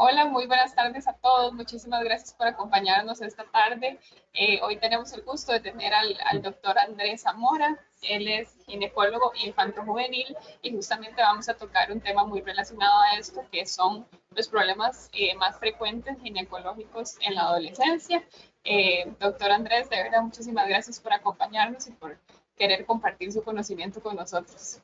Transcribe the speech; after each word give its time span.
Hola, 0.00 0.26
muy 0.26 0.46
buenas 0.46 0.76
tardes 0.76 1.08
a 1.08 1.14
todos. 1.14 1.52
Muchísimas 1.54 2.04
gracias 2.04 2.32
por 2.32 2.46
acompañarnos 2.46 3.20
esta 3.20 3.42
tarde. 3.42 3.98
Eh, 4.32 4.60
hoy 4.62 4.76
tenemos 4.76 5.12
el 5.12 5.22
gusto 5.22 5.50
de 5.50 5.58
tener 5.58 5.92
al, 5.92 6.40
doctor 6.40 6.78
Andrés 6.78 7.22
Zamora. 7.22 7.76
Él 8.02 8.28
es 8.28 8.56
ginecólogo 8.66 9.32
infanto-juvenil 9.44 10.36
y 10.62 10.70
justamente 10.70 11.20
vamos 11.20 11.48
a 11.48 11.56
tocar 11.56 11.90
un 11.90 12.00
tema 12.00 12.24
muy 12.24 12.42
relacionado 12.42 12.96
a 13.00 13.18
esto, 13.18 13.44
que 13.50 13.66
son 13.66 14.06
los 14.36 14.46
problemas 14.46 15.10
eh, 15.14 15.34
más 15.34 15.58
frecuentes 15.58 16.16
ginecológicos 16.22 17.16
en 17.26 17.34
la 17.34 17.48
adolescencia. 17.48 18.22
Eh, 18.62 19.12
doctor 19.18 19.50
Andrés, 19.50 19.90
de 19.90 19.96
verdad, 19.96 20.22
muchísimas 20.22 20.68
gracias 20.68 21.00
por 21.00 21.12
acompañarnos 21.12 21.88
y 21.88 21.90
por 21.90 22.16
querer 22.56 22.86
compartir 22.86 23.32
su 23.32 23.42
conocimiento 23.42 24.00
con 24.00 24.14
nosotros. 24.14 24.80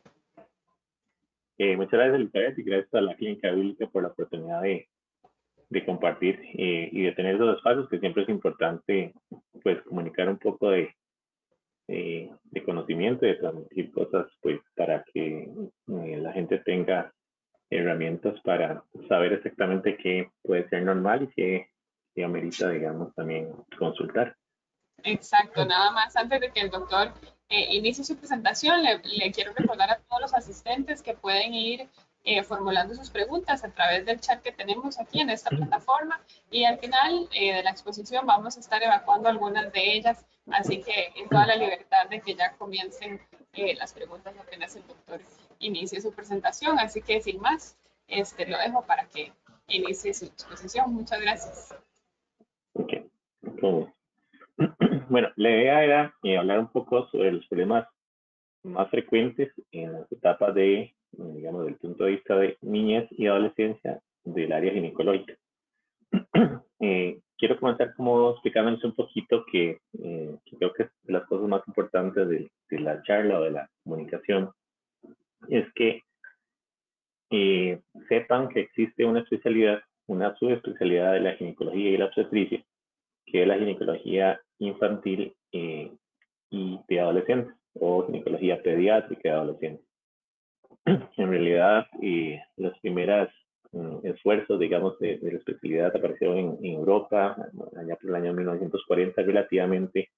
muchas 1.56 1.92
gracias, 1.92 2.16
Elizabeth, 2.16 2.58
y 2.58 2.62
gracias 2.64 2.94
a 2.94 3.00
la 3.00 3.14
Clínica 3.14 3.52
Bíblica 3.52 3.86
por 3.86 4.02
la 4.02 4.08
oportunidad 4.08 4.60
de, 4.60 4.88
de 5.74 5.84
compartir 5.84 6.40
eh, 6.54 6.88
y 6.90 7.02
de 7.02 7.12
tener 7.12 7.34
esos 7.34 7.56
espacios 7.56 7.88
que 7.88 7.98
siempre 7.98 8.22
es 8.22 8.28
importante 8.28 9.12
pues 9.62 9.82
comunicar 9.82 10.28
un 10.28 10.38
poco 10.38 10.70
de, 10.70 10.94
de 11.86 12.64
conocimiento 12.64 13.26
y 13.26 13.30
de 13.30 13.34
transmitir 13.34 13.92
cosas 13.92 14.26
pues 14.40 14.60
para 14.74 15.04
que 15.12 15.50
eh, 15.88 16.16
la 16.16 16.32
gente 16.32 16.58
tenga 16.58 17.12
herramientas 17.68 18.40
para 18.42 18.84
saber 19.08 19.34
exactamente 19.34 19.96
qué 19.96 20.30
puede 20.42 20.68
ser 20.68 20.84
normal 20.84 21.24
y 21.24 21.28
qué, 21.34 21.68
qué 22.14 22.24
amerita 22.24 22.70
digamos 22.70 23.14
también 23.14 23.50
consultar. 23.78 24.36
Exacto, 25.02 25.64
nada 25.64 25.90
más 25.90 26.16
antes 26.16 26.40
de 26.40 26.50
que 26.52 26.60
el 26.60 26.70
doctor 26.70 27.12
eh, 27.48 27.74
inicie 27.74 28.04
su 28.04 28.16
presentación, 28.16 28.82
le, 28.82 29.00
le, 29.04 29.32
quiero 29.32 29.52
recordar 29.52 29.90
a 29.90 29.98
todos 30.08 30.22
los 30.22 30.34
asistentes 30.34 31.02
que 31.02 31.14
pueden 31.14 31.52
ir 31.52 31.88
eh, 32.26 32.42
formulando 32.42 32.94
sus 32.94 33.10
preguntas 33.10 33.64
a 33.64 33.70
través 33.70 34.06
del 34.06 34.18
chat 34.18 34.40
que 34.40 34.50
tenemos 34.50 34.98
aquí 34.98 35.20
en 35.20 35.28
esta 35.28 35.50
plataforma 35.50 36.18
y 36.50 36.64
al 36.64 36.78
final 36.78 37.28
eh, 37.34 37.56
de 37.56 37.62
la 37.62 37.70
exposición 37.70 38.24
vamos 38.24 38.56
a 38.56 38.60
estar 38.60 38.82
evacuando 38.82 39.28
algunas 39.28 39.70
de 39.74 39.92
ellas, 39.92 40.24
así 40.50 40.80
que 40.80 41.12
en 41.16 41.28
toda 41.28 41.46
la 41.46 41.56
libertad 41.56 42.08
de 42.08 42.22
que 42.22 42.34
ya 42.34 42.52
comiencen 42.56 43.20
eh, 43.52 43.74
las 43.76 43.92
preguntas 43.92 44.34
apenas 44.38 44.74
el 44.74 44.86
doctor 44.86 45.20
inicie 45.58 46.00
su 46.00 46.14
presentación, 46.14 46.78
así 46.78 47.02
que 47.02 47.20
sin 47.20 47.40
más, 47.42 47.76
este, 48.08 48.46
lo 48.46 48.56
dejo 48.56 48.86
para 48.86 49.04
que 49.04 49.30
inicie 49.68 50.14
su 50.14 50.24
exposición. 50.24 50.94
Muchas 50.94 51.20
gracias. 51.20 51.74
Okay. 52.72 53.06
Bueno, 55.10 55.28
la 55.36 55.50
idea 55.50 55.84
era 55.84 56.14
hablar 56.38 56.58
un 56.60 56.68
poco 56.68 57.06
sobre 57.10 57.32
los 57.32 57.46
problemas 57.46 57.86
más 58.62 58.88
frecuentes 58.88 59.52
en 59.70 59.92
las 59.92 60.10
etapas 60.10 60.54
de 60.54 60.93
digamos, 61.18 61.62
desde 61.62 61.74
el 61.74 61.78
punto 61.78 62.04
de 62.04 62.10
vista 62.12 62.36
de 62.36 62.56
niñez 62.62 63.08
y 63.12 63.26
adolescencia 63.26 64.00
del 64.24 64.52
área 64.52 64.72
ginecológica. 64.72 65.34
Eh, 66.80 67.20
quiero 67.38 67.58
comenzar 67.58 67.94
como 67.94 68.32
explicándoles 68.32 68.84
un 68.84 68.94
poquito 68.94 69.46
que, 69.50 69.78
eh, 70.02 70.36
que, 70.44 70.56
creo 70.58 70.72
que 70.74 70.88
las 71.04 71.24
cosas 71.24 71.48
más 71.48 71.62
importantes 71.66 72.28
de, 72.28 72.50
de, 72.68 72.80
la 72.80 73.00
charla 73.04 73.38
o 73.38 73.44
de 73.44 73.52
la 73.52 73.70
comunicación, 73.84 74.50
es 75.48 75.64
que 75.74 76.02
eh, 77.30 77.80
sepan 78.08 78.48
que 78.48 78.60
existe 78.60 79.06
una 79.06 79.20
especialidad, 79.20 79.80
una 80.08 80.36
subespecialidad 80.36 81.14
de 81.14 81.20
la 81.20 81.36
ginecología 81.36 81.90
y 81.90 81.96
la 81.96 82.06
obstetricia, 82.06 82.62
que 83.24 83.42
es 83.42 83.48
la 83.48 83.56
ginecología 83.56 84.40
infantil 84.58 85.34
y 85.52 85.90
de 86.86 87.00
adolescentes, 87.00 87.54
o 87.80 88.04
ginecología 88.06 88.60
pediátrica 88.62 89.30
de 89.30 89.34
adolescentes. 89.34 89.86
en 91.16 91.30
realidad 91.30 91.86
los 92.56 92.78
primeros 92.80 93.28
mm, 93.72 94.06
esfuerzos, 94.06 94.58
digamos, 94.60 94.98
de, 94.98 95.18
la 95.22 95.38
especialidad 95.38 95.96
aparecieron 95.96 96.58
en, 96.62 96.74
Europa, 96.74 97.36
allá 97.76 97.96
por 97.96 98.10
el 98.10 98.16
año 98.16 98.34
1940, 98.34 99.22
relativamente 99.22 100.10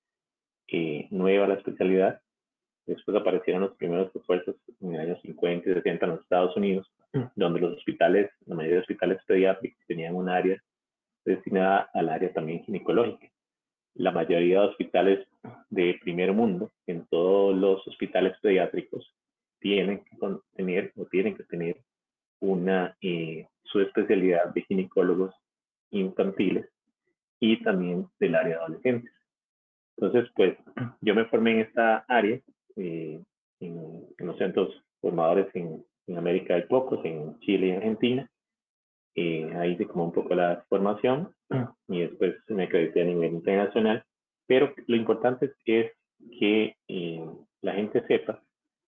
eh, 0.68 1.06
nueva 1.10 1.46
la 1.46 1.54
especialidad. 1.54 2.20
Después 2.86 3.16
aparecieron 3.16 3.62
los 3.62 3.76
primeros 3.76 4.14
esfuerzos 4.14 4.56
en 4.80 4.94
el 4.94 5.00
año 5.00 5.20
50 5.20 5.70
y 5.70 5.74
60 5.74 6.04
en 6.04 6.12
los 6.12 6.20
Estados 6.22 6.56
Unidos, 6.56 6.92
donde 7.36 7.60
los 7.60 7.76
hospitales, 7.76 8.30
la 8.46 8.56
mayoría 8.56 8.76
de 8.76 8.82
hospitales 8.82 9.18
pediátricos 9.26 9.84
tenían 9.86 10.16
un 10.16 10.28
área 10.28 10.60
destinada 11.24 11.90
al 11.94 12.08
área 12.08 12.32
también 12.32 12.64
ginecológica. 12.64 13.28
La 13.94 14.10
mayoría 14.10 14.60
de 14.60 14.66
hospitales 14.66 15.28
de 15.70 15.98
primer 16.02 16.32
mundo, 16.32 16.70
en 16.86 17.06
todos 17.06 17.56
los 17.56 17.86
hospitales 17.86 18.36
pediátricos, 18.42 19.16
tienen 19.60 20.04
que 20.04 20.16
tener 20.54 20.92
o 20.96 21.06
tienen 21.06 21.36
que 21.36 21.44
tener 21.44 21.76
una 22.40 22.96
eh, 23.00 23.46
subespecialidad 23.64 24.52
de 24.54 24.62
ginecólogos 24.62 25.34
infantiles 25.90 26.68
y 27.40 27.62
también 27.62 28.06
del 28.18 28.34
área 28.34 28.56
de 28.56 28.62
adolescentes. 28.62 29.12
Entonces, 29.96 30.30
pues 30.34 30.56
yo 31.00 31.14
me 31.14 31.26
formé 31.26 31.52
en 31.52 31.60
esta 31.60 32.04
área, 32.08 32.40
eh, 32.76 33.22
en, 33.60 34.06
los 34.18 34.38
centros 34.38 34.82
formadores 35.00 35.48
en, 35.54 35.84
América 36.16 36.54
del 36.54 36.68
Pocos, 36.68 37.04
en 37.04 37.36
Chile 37.40 37.66
y 37.66 37.72
Argentina. 37.72 38.30
Eh, 39.16 39.50
ahí 39.56 39.72
hice 39.72 39.86
como 39.86 40.04
un 40.04 40.12
poco 40.12 40.36
la 40.36 40.64
formación 40.68 41.34
y 41.88 42.02
después 42.02 42.36
me 42.48 42.64
acredité 42.64 43.02
a 43.02 43.06
nivel 43.06 43.32
internacional. 43.32 44.04
Pero 44.46 44.72
lo 44.86 44.94
importante 44.94 45.46
es 45.46 45.56
que 45.64 46.76
la 47.60 47.72
gente 47.72 48.06
sepa 48.06 48.40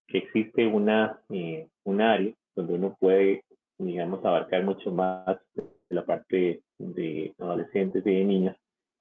que 0.09 0.19
existe 0.19 0.67
una, 0.67 1.21
eh, 1.31 1.69
un 1.85 2.01
área 2.01 2.33
donde 2.57 2.75
uno 2.75 2.97
puede, 2.99 3.45
digamos, 3.79 4.25
abarcar 4.25 4.65
mucho 4.65 4.91
más 4.91 5.39
de 5.55 5.95
la 5.95 6.05
parte 6.05 6.63
de 6.79 7.35
adolescentes 7.39 8.05
y 8.05 8.15
de 8.15 8.25
niñas, 8.25 8.57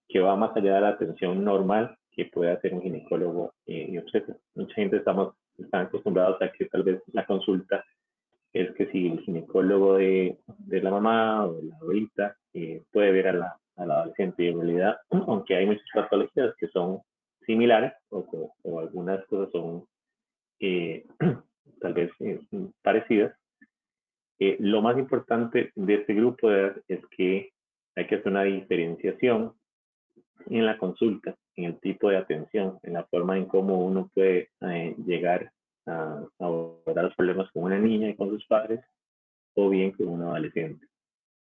que 0.07 0.19
va 0.19 0.35
más 0.35 0.55
allá 0.55 0.75
de 0.75 0.81
la 0.81 0.89
atención 0.89 1.43
normal 1.43 1.97
que 2.11 2.25
puede 2.25 2.51
hacer 2.51 2.73
un 2.73 2.81
ginecólogo 2.81 3.53
eh, 3.65 3.87
y 3.89 3.97
obstetra. 3.97 4.35
Mucha 4.55 4.75
gente 4.75 4.97
estamos, 4.97 5.35
están 5.57 5.85
acostumbrados 5.85 6.41
a 6.41 6.51
que 6.51 6.65
tal 6.65 6.83
vez 6.83 7.01
la 7.13 7.25
consulta 7.25 7.83
es 8.53 8.73
que 8.75 8.87
si 8.87 9.07
el 9.07 9.19
ginecólogo 9.21 9.95
de, 9.95 10.37
de 10.47 10.81
la 10.81 10.91
mamá 10.91 11.45
o 11.45 11.53
de 11.53 11.63
la 11.63 11.75
abuelita 11.77 12.35
eh, 12.53 12.83
puede 12.91 13.11
ver 13.11 13.27
a 13.27 13.33
la, 13.33 13.57
a 13.75 13.85
la 13.85 13.95
adolescente 13.95 14.43
y 14.43 14.47
en 14.47 14.57
realidad, 14.61 14.97
aunque 15.11 15.55
hay 15.55 15.67
muchas 15.67 15.85
patologías 15.93 16.53
que 16.57 16.67
son 16.67 16.99
similares 17.45 17.93
o, 18.09 18.25
o 18.63 18.79
algunas 18.79 19.23
cosas 19.27 19.51
son 19.51 19.85
eh, 20.59 21.05
tal 21.81 21.93
vez 21.93 22.11
eh, 22.19 22.39
parecidas. 22.81 23.35
Eh, 24.39 24.57
lo 24.59 24.81
más 24.81 24.97
importante 24.97 25.71
de 25.75 25.93
este 25.95 26.13
grupo 26.13 26.49
de 26.49 26.81
es 26.87 26.99
que 27.07 27.51
hay 27.95 28.07
que 28.07 28.15
hacer 28.15 28.31
una 28.31 28.43
diferenciación 28.43 29.53
en 30.49 30.65
la 30.65 30.77
consulta, 30.77 31.35
en 31.55 31.65
el 31.65 31.79
tipo 31.79 32.09
de 32.09 32.17
atención, 32.17 32.77
en 32.83 32.93
la 32.93 33.05
forma 33.05 33.37
en 33.37 33.45
cómo 33.45 33.83
uno 33.83 34.11
puede 34.13 34.49
llegar 35.03 35.51
a, 35.87 36.23
abordar 36.39 37.05
los 37.05 37.15
problemas 37.15 37.51
con 37.51 37.63
una 37.63 37.79
niña 37.79 38.09
y 38.09 38.15
con 38.15 38.29
sus 38.29 38.45
padres 38.45 38.81
o 39.55 39.69
bien 39.69 39.91
con 39.91 40.09
un 40.09 40.21
adolescente. 40.21 40.85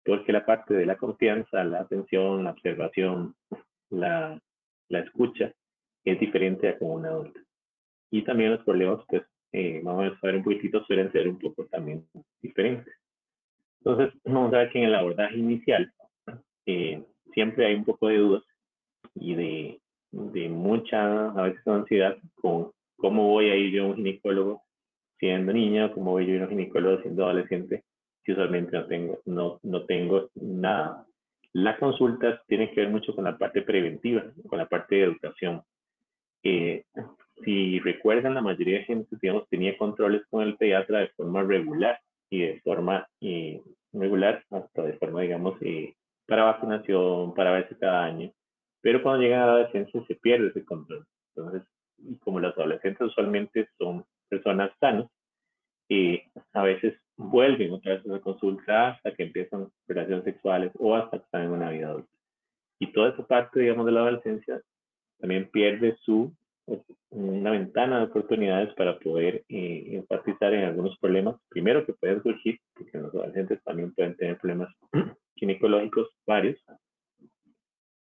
Porque 0.04 0.34
la 0.34 0.44
parte 0.44 0.74
de 0.74 0.88
la 0.88 0.98
confianza, 0.98 1.64
la 1.64 1.82
atención, 1.82 2.44
la 2.44 2.52
observación, 2.52 3.36
la, 3.92 4.42
la 4.88 5.00
escucha 5.00 5.54
es 6.04 6.20
diferente 6.20 6.70
a 6.70 6.80
con 6.80 6.90
un 6.90 7.06
adulto 7.06 7.40
y 8.12 8.24
también 8.24 8.52
los 8.52 8.64
problemas, 8.64 9.00
pues, 9.08 9.24
eh, 9.52 9.82
vamos 9.84 10.14
a 10.22 10.26
ver 10.26 10.36
un 10.36 10.44
poquitito, 10.44 10.84
suelen 10.86 11.12
ser 11.12 11.28
un 11.28 11.40
poco 11.40 11.66
también 11.66 12.06
diferentes. 12.42 12.94
Entonces, 13.80 14.14
vamos 14.26 14.54
a 14.54 14.60
ver 14.60 14.72
que 14.72 14.80
en 14.80 14.86
el 14.86 14.96
abordaje 14.96 15.38
inicial 15.38 15.92
eh, 16.66 17.04
siempre 17.34 17.66
hay 17.66 17.76
un 17.76 17.86
poco 17.86 18.08
de 18.08 18.18
dudas 18.18 18.44
y 19.16 19.36
de, 19.36 19.82
de 20.12 20.50
mucha, 20.50 21.30
a 21.30 21.42
veces, 21.44 21.66
ansiedad 21.68 22.18
con 22.36 22.72
cómo 22.96 23.30
voy 23.30 23.50
a 23.50 23.56
ir 23.56 23.72
yo 23.72 23.84
a 23.84 23.88
un 23.88 23.96
ginecólogo 23.96 24.64
siendo 25.20 25.52
niña, 25.52 25.92
cómo 25.92 26.12
voy 26.12 26.26
yo 26.26 26.34
a 26.34 26.36
ir 26.36 26.42
a 26.42 26.46
un 26.46 26.50
ginecólogo 26.52 27.02
siendo 27.02 27.26
adolescente, 27.26 27.84
si 28.24 28.32
usualmente 28.32 28.78
no 28.78 28.86
tengo, 28.86 29.20
no, 29.26 29.60
no 29.64 29.86
tengo 29.86 30.30
nada. 30.36 31.06
Las 31.54 31.80
consultas 31.80 32.42
tienen 32.48 32.70
que 32.74 32.82
ver 32.82 32.90
mucho 32.90 33.16
con 33.16 33.24
la 33.24 33.38
parte 33.38 33.62
preventiva, 33.64 34.24
con 34.48 34.60
la 34.60 34.68
parte 34.68 34.96
de 34.96 35.04
educación. 35.04 35.62
Eh, 36.44 36.84
si 37.44 37.80
recuerdan, 37.80 38.34
la 38.34 38.42
mayoría 38.42 38.80
de 38.80 38.86
gente, 38.86 39.16
digamos, 39.22 39.48
tenía 39.50 39.78
controles 39.78 40.24
con 40.30 40.44
el 40.44 40.58
pediatra 40.58 41.00
de 41.00 41.08
forma 41.10 41.44
regular 41.44 42.00
y 42.30 42.42
de 42.42 42.62
forma 42.62 43.08
eh, 43.22 43.62
regular, 43.94 44.44
hasta 44.52 44.84
de 44.84 44.94
forma, 44.94 45.22
digamos, 45.22 45.62
eh, 45.62 45.96
para 46.28 46.44
vacunación, 46.44 47.34
para 47.34 47.52
verse 47.52 47.78
cada 47.78 48.06
año. 48.06 48.32
Pero 48.82 49.02
cuando 49.02 49.22
llegan 49.22 49.42
a 49.42 49.46
la 49.46 49.52
adolescencia 49.54 50.04
se 50.08 50.16
pierde 50.16 50.50
ese 50.50 50.64
control. 50.64 51.06
Entonces, 51.36 51.64
como 52.22 52.40
los 52.40 52.58
adolescentes 52.58 53.08
usualmente 53.08 53.68
son 53.78 54.06
personas 54.30 54.72
sanas, 54.80 55.08
eh, 55.90 56.24
a 56.54 56.64
veces 56.64 56.94
vuelven 57.18 57.74
otra 57.74 57.96
vez 57.96 58.06
a 58.06 58.14
la 58.14 58.20
consulta 58.20 58.90
hasta 58.90 59.14
que 59.14 59.24
empiezan 59.24 59.70
relaciones 59.88 60.24
sexuales 60.24 60.72
o 60.78 60.96
hasta 60.96 61.18
que 61.18 61.24
están 61.24 61.44
en 61.44 61.52
una 61.52 61.72
vida 61.72 61.90
adulta. 61.90 62.10
Y 62.80 62.94
toda 62.94 63.10
esa 63.10 63.26
parte, 63.26 63.60
digamos, 63.60 63.86
de 63.86 63.92
la 63.92 64.02
adolescencia 64.02 64.62
también 65.20 65.50
pierde 65.50 65.98
su 66.02 66.34
una 67.12 67.52
ventana 67.52 68.00
de 68.00 68.06
oportunidades 68.06 68.74
para 68.76 69.00
poder 69.00 69.44
eh, 69.50 69.90
enfatizar 69.92 70.54
en 70.54 70.66
algunos 70.66 70.98
problemas, 71.00 71.36
primero 71.50 71.86
que 71.86 71.94
pueden 71.94 72.22
surgir, 72.22 72.60
porque 72.74 72.98
los 72.98 73.14
adolescentes 73.14 73.64
también 73.64 73.94
pueden 73.94 74.16
tener 74.16 74.38
problemas 74.38 74.70
ginecológicos 75.36 76.10
varios. 76.26 76.58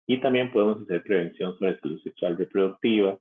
Y 0.07 0.19
también 0.21 0.51
podemos 0.51 0.81
hacer 0.81 1.03
prevención 1.03 1.57
sobre 1.57 1.79
salud 1.79 2.01
sexual 2.01 2.37
reproductiva, 2.37 3.17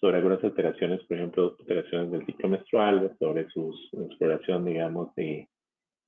sobre 0.00 0.16
algunas 0.16 0.42
alteraciones, 0.42 1.02
por 1.04 1.16
ejemplo, 1.16 1.56
alteraciones 1.60 2.10
del 2.10 2.26
ciclo 2.26 2.48
menstrual, 2.48 3.16
sobre 3.18 3.48
su 3.50 3.72
exploración, 4.08 4.64
digamos, 4.64 5.14
de, 5.14 5.48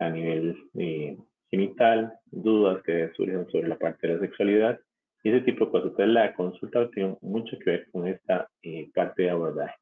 a 0.01 0.11
nivel 0.11 0.57
eh, 0.75 1.17
genital, 1.51 2.13
dudas 2.27 2.83
que 2.83 3.13
surgen 3.17 3.47
sobre 3.51 3.69
la 3.69 3.79
parte 3.79 4.07
de 4.07 4.15
la 4.15 4.21
sexualidad 4.21 4.81
y 5.27 5.29
ese 5.29 5.41
tipo 5.41 5.65
de 5.65 5.71
cosas. 5.73 5.91
Entonces, 5.91 6.15
la 6.15 6.33
consulta 6.35 6.89
tiene 6.91 7.19
mucho 7.21 7.59
que 7.59 7.71
ver 7.71 7.91
con 7.91 8.07
esta 8.07 8.49
eh, 8.63 8.89
parte 8.95 9.25
de 9.25 9.31
abordaje. 9.31 9.75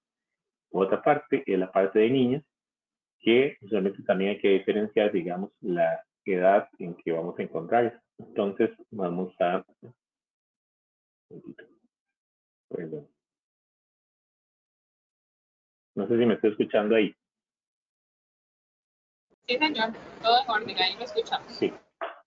Otra 0.73 1.03
parte 1.03 1.43
es 1.45 1.59
la 1.59 1.71
parte 1.71 1.99
de 1.99 2.09
niñas, 2.09 2.43
que 3.19 3.59
usualmente 3.61 4.03
también 4.05 4.31
hay 4.31 4.41
que 4.41 4.49
diferenciar, 4.49 5.13
digamos, 5.13 5.51
la 5.61 6.03
edad 6.25 6.67
en 6.79 6.95
que 6.95 7.13
vamos 7.13 7.39
a 7.39 7.43
encontrar. 7.43 8.01
Entonces, 8.17 8.71
vamos 8.91 9.35
a... 9.39 9.63
Perdón. 12.71 13.07
No 15.95 16.09
sé 16.09 16.19
si 16.19 16.25
me 16.25 16.35
estoy 16.35 16.53
escuchando 16.53 16.97
ahí. 16.97 17.15
Sí, 19.47 19.59
señor. 19.59 19.93
Todo 20.23 20.43
en 20.43 20.51
orden, 20.51 20.79
ahí 20.79 20.97
lo 20.97 21.05
escuchamos. 21.05 21.53
Sí. 21.53 21.71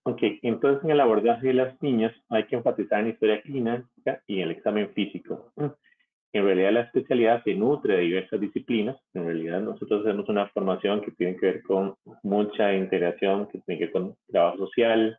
Ok, 0.08 0.22
entonces 0.40 0.82
en 0.84 0.90
el 0.92 1.00
abordaje 1.00 1.48
de 1.48 1.52
las 1.52 1.82
niñas 1.82 2.14
hay 2.30 2.46
que 2.46 2.56
enfatizar 2.56 3.00
en 3.00 3.08
historia 3.08 3.42
clínica 3.42 3.84
y 4.26 4.36
en 4.38 4.44
el 4.44 4.52
examen 4.52 4.88
físico. 4.94 5.52
En 6.32 6.44
realidad 6.44 6.72
la 6.72 6.80
especialidad 6.80 7.44
se 7.44 7.54
nutre 7.54 7.94
de 7.94 8.02
diversas 8.04 8.40
disciplinas. 8.40 8.96
En 9.12 9.26
realidad 9.26 9.60
nosotros 9.60 10.06
hacemos 10.06 10.26
una 10.30 10.48
formación 10.48 11.02
que 11.02 11.10
tiene 11.10 11.36
que 11.36 11.44
ver 11.44 11.62
con 11.62 11.94
mucha 12.22 12.72
integración, 12.72 13.48
que 13.48 13.58
tiene 13.58 13.78
que 13.78 13.84
ver 13.84 13.92
con 13.92 14.16
trabajo 14.28 14.56
social, 14.56 15.18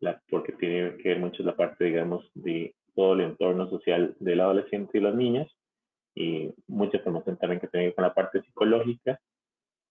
la, 0.00 0.20
porque 0.28 0.52
tiene 0.52 0.98
que 0.98 1.08
ver 1.08 1.20
mucho 1.20 1.42
la 1.42 1.56
parte, 1.56 1.86
digamos, 1.86 2.30
de 2.34 2.74
todo 2.94 3.14
el 3.14 3.22
entorno 3.22 3.70
social 3.70 4.14
del 4.20 4.40
adolescente 4.40 4.98
y 4.98 5.00
las 5.00 5.14
niñas, 5.14 5.48
y 6.14 6.50
mucha 6.66 6.98
formación 6.98 7.38
también 7.38 7.60
que 7.60 7.68
tiene 7.68 7.84
que 7.84 7.88
ver 7.88 7.94
con 7.94 8.04
la 8.04 8.12
parte 8.12 8.42
psicológica. 8.42 9.18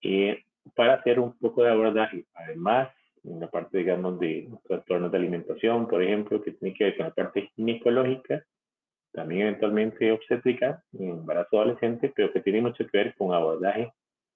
Eh, 0.03 0.43
para 0.75 0.93
hacer 0.93 1.19
un 1.19 1.35
poco 1.39 1.63
de 1.63 1.71
abordaje, 1.71 2.25
además, 2.35 2.89
en 3.23 3.39
la 3.39 3.47
parte, 3.47 3.79
digamos, 3.79 4.19
de 4.19 4.49
trastornos 4.67 5.11
de 5.11 5.17
alimentación, 5.17 5.87
por 5.87 6.01
ejemplo, 6.03 6.41
que 6.41 6.51
tiene 6.51 6.75
que 6.75 6.83
ver 6.85 6.97
con 6.97 7.05
la 7.07 7.13
parte 7.13 7.49
ginecológica, 7.55 8.43
también 9.11 9.41
eventualmente 9.43 10.11
obstétrica, 10.11 10.83
en 10.93 11.09
embarazo 11.09 11.59
adolescente, 11.59 12.11
pero 12.15 12.31
que 12.31 12.41
tiene 12.41 12.61
mucho 12.61 12.85
que 12.85 12.97
ver 12.97 13.15
con 13.15 13.33
abordaje 13.33 13.91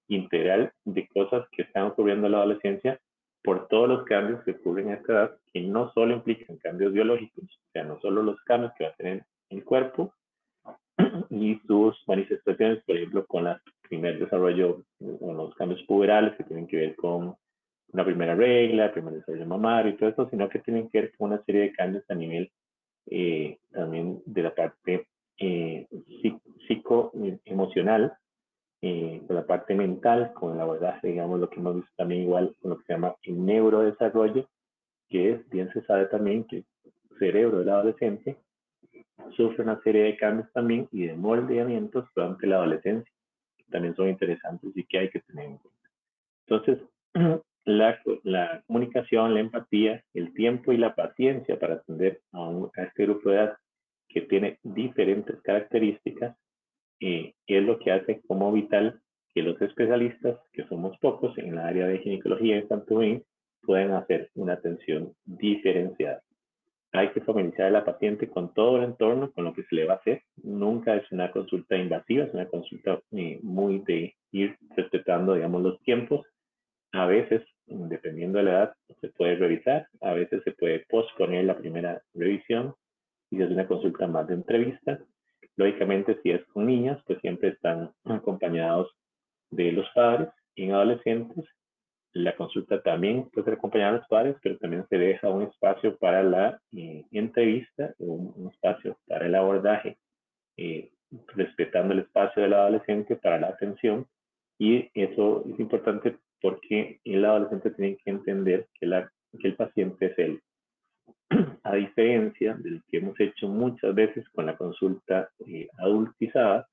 integral 0.08 0.72
de 0.84 1.06
cosas 1.08 1.46
que 1.52 1.62
están 1.62 1.84
ocurriendo 1.84 2.26
en 2.26 2.32
la 2.32 2.38
adolescencia 2.38 3.00
por 3.42 3.68
todos 3.68 3.88
los 3.88 4.04
cambios 4.04 4.42
que 4.44 4.52
ocurren 4.52 4.90
a 4.90 4.94
esta 4.94 5.12
edad, 5.12 5.36
que 5.52 5.60
no 5.62 5.92
solo 5.92 6.14
implican 6.14 6.56
cambios 6.58 6.92
biológicos, 6.92 7.44
o 7.44 7.70
sea, 7.72 7.84
no 7.84 8.00
solo 8.00 8.22
los 8.22 8.40
cambios 8.42 8.72
que 8.76 8.84
va 8.84 8.90
a 8.90 8.94
tener 8.94 9.24
el 9.50 9.64
cuerpo 9.64 10.14
y 11.30 11.60
sus 11.66 11.96
manifestaciones, 12.06 12.82
por 12.84 12.96
ejemplo, 12.96 13.26
con 13.26 13.46
el 13.46 13.56
primer 13.88 14.18
desarrollo, 14.18 14.84
con 15.18 15.36
los 15.36 15.54
cambios 15.56 15.82
puberales 15.84 16.36
que 16.36 16.44
tienen 16.44 16.66
que 16.66 16.76
ver 16.76 16.96
con 16.96 17.36
una 17.92 18.04
primera 18.04 18.34
regla, 18.34 18.86
el 18.86 18.92
primer 18.92 19.14
desarrollo 19.14 19.46
mamario 19.46 19.92
y 19.92 19.96
todo 19.96 20.08
eso, 20.08 20.28
sino 20.30 20.48
que 20.48 20.60
tienen 20.60 20.88
que 20.88 21.00
ver 21.00 21.12
con 21.16 21.32
una 21.32 21.42
serie 21.44 21.62
de 21.62 21.72
cambios 21.72 22.04
a 22.08 22.14
nivel 22.14 22.50
eh, 23.06 23.58
también 23.72 24.22
de 24.24 24.42
la 24.42 24.54
parte 24.54 25.06
eh, 25.38 25.86
psico-emocional, 26.66 28.14
eh, 28.80 29.20
de 29.22 29.34
la 29.34 29.46
parte 29.46 29.74
mental, 29.74 30.32
con 30.34 30.56
la 30.56 30.64
verdad, 30.64 31.00
digamos, 31.02 31.38
lo 31.38 31.48
que 31.48 31.60
hemos 31.60 31.76
visto 31.76 31.90
también 31.96 32.22
igual 32.22 32.54
con 32.60 32.70
lo 32.70 32.78
que 32.78 32.84
se 32.84 32.92
llama 32.94 33.14
el 33.22 33.44
neurodesarrollo, 33.44 34.48
que 35.08 35.32
es, 35.32 35.48
bien 35.50 35.70
se 35.72 35.82
sabe 35.82 36.06
también 36.06 36.44
que 36.44 36.56
el 36.56 36.64
cerebro 37.18 37.58
del 37.58 37.68
adolescente 37.68 38.38
sufre 39.36 39.62
una 39.62 39.80
serie 39.82 40.04
de 40.04 40.16
cambios 40.16 40.50
también 40.52 40.88
y 40.90 41.06
de 41.06 41.14
moldeamientos 41.14 42.08
durante 42.14 42.46
la 42.46 42.56
adolescencia, 42.56 43.12
que 43.56 43.64
también 43.70 43.94
son 43.94 44.08
interesantes 44.08 44.70
y 44.74 44.84
que 44.84 44.98
hay 44.98 45.10
que 45.10 45.20
tener 45.20 45.44
en 45.44 45.58
cuenta. 45.58 45.90
Entonces, 46.46 46.78
la, 47.64 48.00
comunicación, 48.66 49.34
la 49.34 49.40
empatía, 49.40 50.02
el 50.14 50.32
tiempo 50.34 50.72
y 50.72 50.76
la 50.76 50.94
paciencia 50.94 51.58
para 51.58 51.74
atender 51.74 52.20
a, 52.32 52.50
este 52.76 53.04
grupo 53.04 53.30
de 53.30 53.36
edad 53.36 53.56
que 54.08 54.22
tiene 54.22 54.58
diferentes 54.62 55.40
características, 55.42 56.36
eh, 57.00 57.34
es 57.46 57.62
lo 57.62 57.78
que 57.78 57.92
hace 57.92 58.20
como 58.26 58.52
vital 58.52 59.00
que 59.34 59.42
los 59.42 59.60
especialistas, 59.60 60.38
que 60.52 60.64
somos 60.68 60.96
pocos 60.98 61.36
en 61.38 61.56
la 61.56 61.66
área 61.66 61.86
de 61.86 61.98
ginecología 61.98 62.62
Domingo, 62.86 63.24
puedan 63.62 63.92
hacer 63.92 64.30
una 64.34 64.54
atención 64.54 65.14
diferenciada. 65.24 66.22
Hay 66.92 67.10
que 67.12 67.22
familiarizar 67.22 67.66
a 67.66 67.70
la 67.70 67.84
paciente 67.84 68.28
con 68.28 68.52
todo 68.52 68.76
el 68.76 68.84
entorno, 68.84 69.32
con 69.32 69.44
lo 69.44 69.54
que 69.54 69.62
se 69.62 69.76
le 69.76 69.86
va 69.86 69.94
a 69.94 69.96
hacer. 69.96 70.22
Nunca 70.42 70.94
es 70.94 71.10
una 71.10 71.30
consulta 71.30 71.76
invasiva, 71.76 72.24
es 72.24 72.34
una 72.34 72.46
consulta 72.46 73.00
eh, 73.12 73.40
muy 73.42 73.78
de 73.78 74.14
ir 74.32 74.56
respetando, 74.76 75.34
digamos, 75.34 75.62
los 75.62 75.80
tiempos 75.82 76.26
a 76.92 77.06
veces, 77.06 77.42
dependiendo 77.66 78.38
de 78.38 78.44
la 78.44 78.50
edad, 78.50 78.74
se 79.00 79.08
puede 79.08 79.36
revisar, 79.36 79.86
a 80.00 80.12
veces 80.12 80.42
se 80.44 80.52
puede 80.52 80.80
posponer 80.88 81.44
la 81.44 81.56
primera 81.56 82.02
revisión 82.14 82.74
y 83.30 83.42
es 83.42 83.50
una 83.50 83.66
consulta 83.66 84.06
más 84.06 84.26
de 84.28 84.34
entrevista. 84.34 85.00
Lógicamente, 85.56 86.18
si 86.22 86.30
es 86.30 86.44
con 86.46 86.66
niñas, 86.66 87.02
pues 87.06 87.18
siempre 87.20 87.50
están 87.50 87.90
acompañados 88.04 88.90
de 89.50 89.72
los 89.72 89.88
padres. 89.94 90.28
Y 90.54 90.64
en 90.64 90.72
adolescentes, 90.72 91.44
la 92.12 92.36
consulta 92.36 92.82
también 92.82 93.30
puede 93.30 93.46
ser 93.46 93.54
acompañada 93.54 93.92
de 93.92 93.98
los 93.98 94.08
padres, 94.08 94.36
pero 94.42 94.58
también 94.58 94.86
se 94.88 94.98
deja 94.98 95.30
un 95.30 95.44
espacio 95.44 95.96
para 95.96 96.22
la 96.22 96.60
eh, 96.72 97.04
entrevista, 97.10 97.94
un, 97.98 98.32
un, 98.36 98.50
espacio 98.50 98.98
para 99.06 99.26
el 99.26 99.34
abordaje, 99.34 99.96
eh, 100.58 100.90
respetando 101.28 101.94
el 101.94 102.00
espacio 102.00 102.42
del 102.42 102.52
adolescente 102.52 103.16
para 103.16 103.38
la 103.38 103.48
atención. 103.48 104.06
Y 104.58 104.90
eso 104.94 105.44
es 105.50 105.58
importante 105.58 106.18
porque 106.42 107.00
el 107.04 107.24
adolescente 107.24 107.70
tiene 107.70 107.96
que 107.96 108.10
entender 108.10 108.66
que, 108.78 108.86
la, 108.86 109.10
que 109.40 109.48
el 109.48 109.56
paciente 109.56 110.06
es 110.06 110.18
él. 110.18 110.42
A 111.62 111.74
diferencia 111.76 112.54
del 112.54 112.82
que 112.88 112.98
hemos 112.98 113.18
hecho 113.20 113.48
muchas 113.48 113.94
veces 113.94 114.28
con 114.30 114.46
la 114.46 114.56
consulta 114.56 115.30
eh, 115.46 115.68
adultizada, 115.78 116.68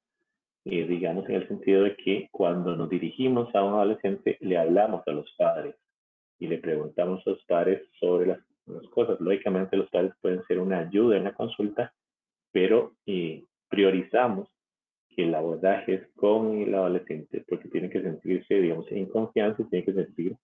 eh, 0.66 0.86
digamos 0.86 1.30
en 1.30 1.36
el 1.36 1.48
sentido 1.48 1.84
de 1.84 1.96
que 1.96 2.28
cuando 2.32 2.76
nos 2.76 2.90
dirigimos 2.90 3.54
a 3.56 3.64
un 3.64 3.76
adolescente 3.76 4.38
le 4.42 4.58
hablamos 4.58 5.08
a 5.08 5.12
los 5.12 5.32
padres 5.38 5.76
y 6.40 6.48
le 6.48 6.58
preguntamos 6.58 7.26
a 7.26 7.30
los 7.30 7.46
padres 7.46 7.88
sobre 8.00 8.28
las, 8.28 8.40
las 8.66 8.88
cosas. 8.90 9.20
Lógicamente 9.22 9.78
los 9.78 9.90
padres 9.90 10.14
pueden 10.22 10.44
ser 10.46 10.60
una 10.60 10.80
ayuda 10.80 11.18
en 11.18 11.26
la 11.26 11.34
consulta, 11.34 11.94
pero 12.52 12.94
eh, 13.06 13.46
priorizamos 13.70 14.50
el 15.24 15.36
abordaje 15.36 15.96
es 15.96 16.08
con 16.16 16.62
el 16.62 16.74
adolescente, 16.74 17.44
porque 17.48 17.70
tiene 17.70 17.90
que 17.90 18.02
sentirse, 18.02 18.56
digamos, 18.56 18.92
en 18.92 19.08
confianza 19.08 19.62
y 19.62 19.66
tiene 19.66 19.86
que 19.86 19.94
sentir, 19.94 20.36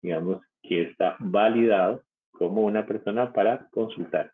digamos, 0.00 0.42
que 0.62 0.82
está 0.82 1.16
validado 1.20 2.02
como 2.30 2.62
una 2.62 2.86
persona 2.86 3.32
para 3.32 3.68
consultar. 3.70 4.32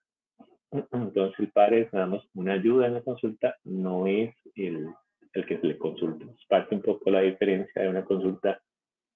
Entonces, 0.70 1.38
el 1.38 1.50
padre 1.50 1.80
es 1.82 1.92
nada 1.92 2.06
más 2.06 2.22
una 2.34 2.54
ayuda 2.54 2.86
en 2.86 2.94
la 2.94 3.02
consulta, 3.02 3.56
no 3.64 4.06
es 4.06 4.34
el, 4.54 4.88
el 5.32 5.46
que 5.46 5.58
se 5.58 5.66
le 5.66 5.78
consulta. 5.78 6.24
Es 6.24 6.46
parte 6.46 6.74
un 6.74 6.82
poco 6.82 7.10
la 7.10 7.20
diferencia 7.20 7.82
de 7.82 7.88
una 7.88 8.04
consulta 8.04 8.60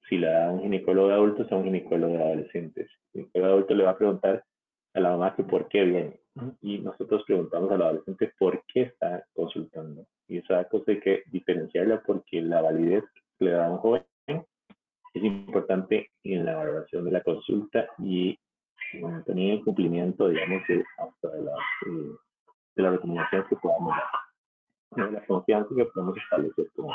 si 0.09 0.19
la 0.19 0.31
da 0.31 0.51
un 0.51 0.63
ginecólogo 0.63 1.09
de 1.09 1.15
adultos 1.15 1.53
a 1.53 1.57
un 1.57 1.65
ginecólogo 1.65 2.15
de 2.15 2.23
adolescentes. 2.23 2.91
El 3.15 3.23
ginecólogo 3.23 3.47
de 3.47 3.53
adultos 3.53 3.77
le 3.77 3.85
va 3.85 3.91
a 3.91 3.99
preguntar 3.99 4.45
a 4.95 5.01
la 5.01 5.11
mamá 5.11 5.35
que 5.37 5.45
por 5.45 5.69
qué 5.69 5.85
viene. 5.85 6.21
Y 6.63 6.79
nosotros 6.79 7.25
preguntamos 7.27 7.71
al 7.71 7.83
adolescente 7.83 8.33
por 8.39 8.63
qué 8.67 8.83
está 8.83 9.25
consultando. 9.35 10.07
Y 10.33 10.39
esa 10.39 10.65
cosa 10.65 10.93
hay 10.93 11.01
que 11.01 11.25
diferenciarla 11.27 12.03
porque 12.07 12.41
la 12.41 12.63
validez 12.63 13.05
que 13.39 13.45
le 13.45 13.51
da 13.51 13.67
a 13.67 13.71
un 13.71 13.77
joven 13.77 14.03
es 14.27 15.23
importante 15.23 16.11
en 16.25 16.47
la 16.47 16.57
valoración 16.57 17.05
de 17.05 17.13
la 17.13 17.23
consulta 17.23 17.87
y 17.99 18.39
bueno, 18.99 19.23
el 19.27 19.63
cumplimiento, 19.63 20.31
digamos, 20.31 20.67
de, 20.69 20.83
hasta 20.97 21.29
de, 21.29 21.43
la, 21.43 21.53
eh, 21.53 22.17
las 22.77 22.93
recomendaciones 22.93 23.47
que 23.47 23.57
podamos 23.57 23.95
dar. 23.95 25.13
La 25.13 25.27
confianza 25.27 25.69
que 25.75 25.85
podemos 25.85 26.17
establecer 26.17 26.67
con 26.75 26.89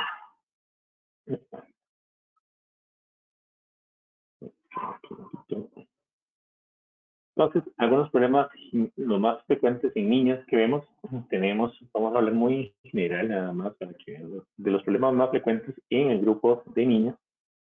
entonces, 7.37 7.71
algunos 7.77 8.09
problemas, 8.09 8.49
los 8.95 9.19
más 9.19 9.43
frecuentes 9.45 9.95
en 9.95 10.09
niñas 10.09 10.43
que 10.47 10.55
vemos, 10.55 10.83
tenemos, 11.29 11.71
vamos 11.93 12.15
a 12.15 12.17
hablar 12.17 12.33
muy 12.33 12.73
general 12.81 13.29
nada 13.29 13.53
más 13.53 13.75
para 13.75 13.93
que 13.93 14.19
de 14.57 14.71
los 14.71 14.81
problemas 14.81 15.13
más 15.13 15.29
frecuentes 15.29 15.75
en 15.91 16.09
el 16.09 16.19
grupo 16.19 16.63
de 16.73 16.87
niñas, 16.87 17.15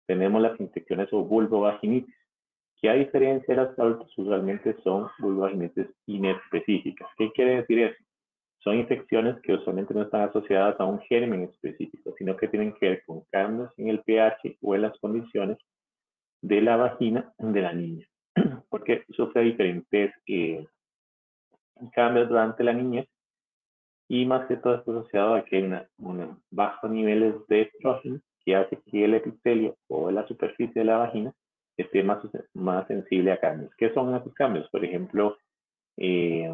tenemos 0.08 0.42
las 0.42 0.58
infecciones 0.62 1.12
o 1.12 1.26
vulvovaginitis, 1.26 2.16
que 2.82 2.90
a 2.90 2.94
diferencia 2.94 3.54
de 3.54 3.64
las 3.64 3.78
adultos, 3.78 4.18
usualmente 4.18 4.78
son 4.82 5.10
vulvovaginitis 5.20 5.88
inespecíficas. 6.06 7.10
¿Qué 7.18 7.34
quiere 7.34 7.58
decir 7.58 7.80
eso? 7.80 8.02
Son 8.60 8.78
infecciones 8.78 9.36
que 9.42 9.56
usualmente 9.56 9.94
no 9.94 10.04
están 10.04 10.22
asociadas 10.22 10.80
a 10.80 10.86
un 10.86 11.02
germen 11.02 11.44
específico, 11.44 12.14
sino 12.18 12.38
que 12.38 12.48
tienen 12.48 12.72
que 12.80 12.92
ver 12.92 13.04
con 13.06 13.24
cambios 13.30 13.74
en 13.78 13.90
el 13.90 14.00
pH 14.04 14.58
o 14.62 14.74
en 14.74 14.84
las 14.84 14.98
condiciones 15.00 15.58
de 16.42 16.62
la 16.62 16.78
vagina 16.78 17.34
de 17.40 17.62
la 17.62 17.74
niña. 17.74 18.08
porque 18.70 19.04
sufre 19.10 19.42
diferentes 19.42 20.14
eh, 20.28 20.66
cambios 21.94 22.30
durante 22.30 22.64
la 22.64 22.74
niñez 22.74 23.08
y 24.08 24.26
más 24.26 24.48
que 24.48 24.58
todo 24.58 24.76
está 24.76 24.92
asociado 24.92 25.36
a 25.36 25.46
que 25.46 25.58
hay 25.58 25.64
una, 25.98 26.38
bajos 26.52 26.92
niveles 26.92 27.36
de 27.48 27.62
estrógeno 27.62 28.20
que 28.44 28.56
hace 28.56 28.80
que 28.86 29.06
el 29.06 29.16
epitelio 29.16 29.76
o 29.88 30.12
la 30.12 30.28
superficie 30.28 30.82
de 30.82 30.86
la 30.86 30.98
vagina 30.98 31.34
esté 31.78 32.04
más, 32.04 32.20
más 32.54 32.88
sensible 32.88 33.32
a 33.32 33.40
cambios. 33.40 33.72
¿Qué 33.78 33.94
son 33.94 34.16
esos 34.16 34.34
cambios? 34.34 34.70
Por 34.70 34.86
ejemplo, 34.86 35.38
eh, 35.98 36.50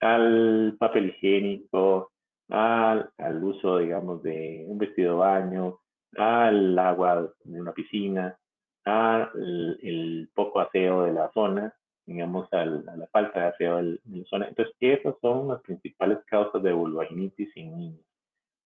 al 0.00 0.76
papel 0.78 1.08
higiénico, 1.08 2.12
al, 2.48 3.10
al, 3.18 3.42
uso, 3.42 3.78
digamos, 3.78 4.22
de 4.22 4.64
un 4.68 4.78
vestido 4.78 5.18
baño, 5.18 5.80
al 6.16 6.78
agua 6.78 7.28
de 7.44 7.60
una 7.60 7.72
piscina, 7.72 8.38
al 8.84 9.78
el 9.82 10.28
poco 10.34 10.60
aseo 10.60 11.04
de 11.04 11.12
la 11.12 11.30
zona, 11.32 11.74
digamos, 12.06 12.52
a 12.52 12.64
la 12.64 13.06
falta 13.12 13.40
de 13.40 13.46
aseo 13.46 13.76
de 13.76 13.98
la 14.10 14.24
zona. 14.26 14.48
Entonces, 14.48 14.74
esas 14.80 15.14
son 15.20 15.48
las 15.48 15.60
principales 15.62 16.18
causas 16.26 16.62
de 16.62 16.72
vulvaginitis 16.72 17.50
en 17.56 17.76
niños. 17.76 18.04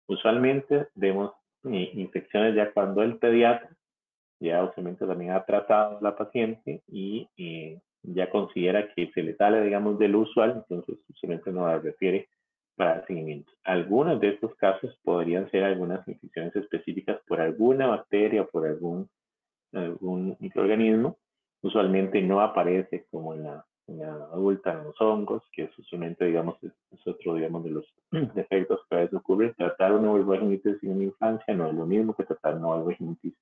Usualmente 0.06 0.88
vemos 0.94 1.32
eh, 1.64 1.90
infecciones 1.94 2.54
ya 2.54 2.72
cuando 2.72 3.02
el 3.02 3.18
pediatra 3.18 3.70
ya 4.40 4.62
usualmente 4.64 5.06
también 5.06 5.32
ha 5.32 5.44
tratado 5.44 5.98
a 5.98 6.00
la 6.00 6.16
paciente 6.16 6.82
y 6.86 7.28
eh, 7.36 7.80
ya 8.02 8.30
considera 8.30 8.92
que 8.94 9.10
se 9.12 9.22
le 9.22 9.34
sale, 9.36 9.62
digamos, 9.62 9.98
del 9.98 10.14
usual, 10.16 10.52
entonces 10.56 10.98
usualmente 11.08 11.50
no 11.50 11.66
la 11.66 11.78
refiere 11.78 12.28
para 12.76 13.00
el 13.00 13.06
seguimiento. 13.06 13.52
Algunos 13.64 14.20
de 14.20 14.28
estos 14.28 14.54
casos 14.54 14.96
podrían 15.02 15.50
ser 15.50 15.64
algunas 15.64 16.06
infecciones 16.06 16.54
específicas 16.54 17.20
por 17.26 17.40
alguna 17.40 17.88
bacteria 17.88 18.42
o 18.42 18.46
por 18.46 18.66
algún, 18.66 19.08
algún 19.72 20.36
microorganismo. 20.40 21.18
Usualmente 21.62 22.20
no 22.22 22.40
aparece 22.40 23.06
como 23.10 23.34
en 23.34 23.44
la, 23.44 23.64
adulta 24.32 24.72
en 24.72 24.84
los 24.84 25.00
hongos, 25.00 25.42
que 25.52 25.64
es 25.64 25.78
usualmente, 25.78 26.24
digamos, 26.24 26.62
es, 26.62 26.72
otro, 27.06 27.34
digamos, 27.34 27.64
de 27.64 27.70
los 27.70 27.86
defectos 28.34 28.80
que 28.88 28.96
a 28.96 29.00
veces 29.00 29.14
ocurre. 29.14 29.54
Tratar 29.54 29.92
una 29.92 30.10
vulvogenitis 30.10 30.82
en 30.82 30.92
una 30.92 31.04
infancia 31.04 31.54
no 31.54 31.68
es 31.68 31.74
lo 31.74 31.86
mismo 31.86 32.14
que 32.14 32.24
tratar 32.24 32.56
una 32.56 32.68
vulvogenitis 32.68 33.34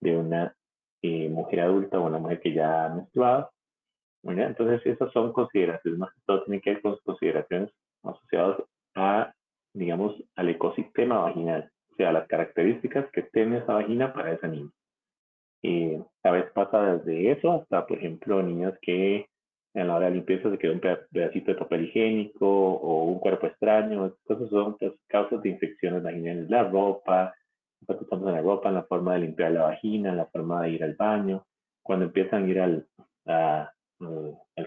de 0.00 0.16
una 0.16 0.54
eh, 1.02 1.28
mujer 1.28 1.60
adulta 1.60 1.98
o 1.98 2.06
una 2.06 2.18
mujer 2.18 2.40
que 2.40 2.52
ya 2.52 2.86
ha 2.86 2.94
menstruado. 2.94 3.50
Entonces, 4.22 4.84
esas 4.84 5.12
son 5.12 5.32
consideraciones, 5.32 5.98
más 5.98 6.12
que 6.12 6.20
todo 6.26 6.44
tienen 6.44 6.60
que 6.60 6.74
ver 6.74 6.82
con 6.82 6.96
consideraciones 7.04 7.70
asociadas 8.02 8.62
a, 8.94 9.32
digamos, 9.72 10.22
al 10.36 10.50
ecosistema 10.50 11.18
vaginal, 11.18 11.70
o 11.92 11.94
sea, 11.96 12.12
las 12.12 12.26
características 12.28 13.10
que 13.12 13.22
tiene 13.22 13.58
esa 13.58 13.74
vagina 13.74 14.12
para 14.12 14.32
esa 14.32 14.46
niña. 14.46 14.70
Y 15.62 15.96
a 16.22 16.30
veces 16.30 16.50
pasa 16.52 16.96
desde 16.96 17.32
eso 17.32 17.52
hasta, 17.52 17.86
por 17.86 17.98
ejemplo, 17.98 18.42
niñas 18.42 18.74
que 18.80 19.26
en 19.74 19.86
la 19.86 19.96
hora 19.96 20.06
de 20.06 20.16
limpieza 20.16 20.50
se 20.50 20.58
quedó 20.58 20.72
un 20.72 20.80
pedacito 20.80 21.52
de 21.52 21.58
papel 21.58 21.84
higiénico 21.84 22.46
o 22.48 23.04
un 23.04 23.18
cuerpo 23.20 23.46
extraño. 23.46 24.06
Entonces 24.06 24.50
son 24.50 24.76
pues, 24.78 24.92
causas 25.08 25.42
de 25.42 25.50
infecciones 25.50 26.02
vaginales. 26.02 26.50
La 26.50 26.64
ropa, 26.64 27.34
estamos 27.88 28.28
en 28.28 28.34
la 28.34 28.42
ropa, 28.42 28.68
en 28.68 28.76
la 28.76 28.84
forma 28.84 29.14
de 29.14 29.20
limpiar 29.20 29.52
la 29.52 29.62
vagina, 29.62 30.10
en 30.10 30.16
la 30.16 30.26
forma 30.26 30.62
de 30.62 30.70
ir 30.70 30.84
al 30.84 30.94
baño. 30.94 31.44
Cuando 31.82 32.06
empiezan 32.06 32.44
a 32.44 32.48
ir 32.48 32.60
al, 32.60 32.86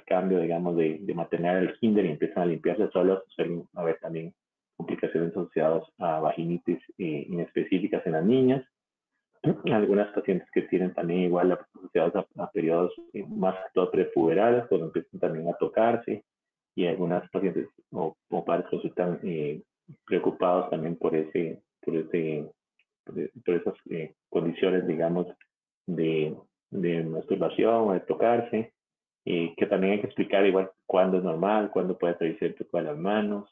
cambio, 0.05 0.39
digamos, 0.39 0.75
de, 0.77 1.00
de 1.01 1.13
maternidad 1.13 1.57
al 1.57 1.77
kinder 1.79 2.05
y 2.05 2.12
empiezan 2.12 2.43
a 2.43 2.45
limpiarse 2.47 2.89
solos, 2.91 3.23
suelen 3.29 3.67
haber 3.73 3.97
también 4.00 4.33
complicaciones 4.75 5.31
asociadas 5.31 5.83
a 6.00 6.19
vaginitis 6.19 6.79
eh, 6.97 7.25
inespecíficas 7.29 8.05
en 8.05 8.13
las 8.13 8.25
niñas. 8.25 8.65
Algunas 9.43 10.13
pacientes 10.13 10.50
que 10.51 10.62
tienen 10.63 10.93
también 10.93 11.21
igual 11.21 11.51
asociados 11.51 12.25
a, 12.38 12.51
periodos 12.51 12.93
eh, 13.13 13.25
más 13.27 13.55
todo 13.73 13.91
prepuberales, 13.91 14.65
cuando 14.67 14.88
empiezan 14.88 15.19
también 15.19 15.50
a 15.50 15.57
tocarse, 15.57 16.23
y 16.75 16.88
algunas 16.88 17.29
pacientes 17.29 17.67
o, 17.91 18.15
o 18.29 18.45
padres 18.45 18.71
resultan 18.71 19.19
eh, 19.23 19.62
preocupados 20.05 20.69
también 20.69 20.95
por 20.95 21.15
ese, 21.15 21.62
por 21.81 21.95
ese, 21.95 22.50
por, 23.03 23.55
esas 23.55 23.73
condiciones, 24.29 24.88
digamos, 24.88 25.27
de, 25.85 26.35
de 26.71 27.03
masturbación 27.03 27.89
o 27.89 27.93
de 27.93 28.00
tocarse 28.01 28.73
y 29.25 29.55
que 29.55 29.65
también 29.65 29.93
hay 29.93 30.00
que 30.01 30.07
explicar 30.07 30.45
igual 30.45 30.71
cuándo 30.85 31.17
es 31.17 31.23
normal, 31.23 31.71
cuándo 31.71 31.97
puede 31.97 32.15
traerse 32.15 32.45
el 32.47 32.55
toque 32.55 32.77
de 32.77 32.83
las 32.83 32.97
manos. 32.97 33.50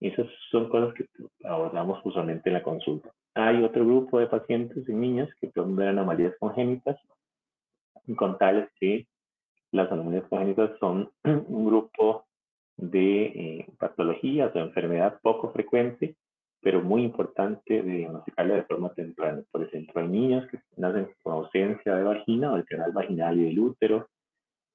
Esas 0.00 0.26
son 0.50 0.68
cosas 0.68 0.94
que 0.94 1.06
abordamos 1.44 2.00
usualmente 2.04 2.48
en 2.48 2.54
la 2.54 2.62
consulta. 2.62 3.10
Hay 3.34 3.62
otro 3.62 3.84
grupo 3.84 4.18
de 4.18 4.26
pacientes 4.26 4.88
y 4.88 4.92
niñas 4.92 5.28
que 5.40 5.50
ver 5.54 5.88
anomalías 5.88 6.34
congénitas, 6.38 6.98
con 8.16 8.38
tales 8.38 8.68
que 8.80 9.06
las 9.72 9.92
anomalías 9.92 10.24
congénitas 10.28 10.70
son 10.80 11.10
un 11.24 11.66
grupo 11.66 12.24
de 12.76 13.24
eh, 13.24 13.66
patologías 13.78 14.54
o 14.56 14.58
enfermedad 14.58 15.20
poco 15.22 15.52
frecuente, 15.52 16.16
pero 16.62 16.82
muy 16.82 17.02
importante 17.02 17.82
de 17.82 17.98
diagnosticarla 17.98 18.54
de 18.54 18.64
forma 18.64 18.92
temprana. 18.94 19.42
Por 19.50 19.62
ejemplo, 19.62 20.00
hay 20.00 20.08
niños 20.08 20.46
que 20.50 20.58
nacen 20.76 21.08
con 21.22 21.34
ausencia 21.34 21.94
de 21.94 22.02
vagina 22.02 22.52
o 22.52 22.56
el 22.56 22.64
canal 22.64 22.92
vaginal 22.92 23.38
y 23.38 23.44
del 23.44 23.58
útero, 23.58 24.08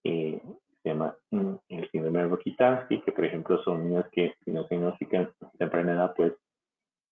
eh, 0.04 0.40
se 0.86 0.92
llama 0.92 1.18
mm, 1.32 1.56
el 1.70 1.90
síndrome 1.90 2.20
de 2.20 2.28
Rokitansky, 2.28 3.02
que 3.02 3.12
por 3.12 3.26
ejemplo 3.26 3.62
son 3.64 3.90
niños 3.90 4.06
que 4.12 4.36
si 4.46 4.52
no 4.52 4.68
se 4.68 4.76
diagnostican 4.76 5.32
temprana 5.58 5.94
edad, 5.94 6.14
pues 6.16 6.34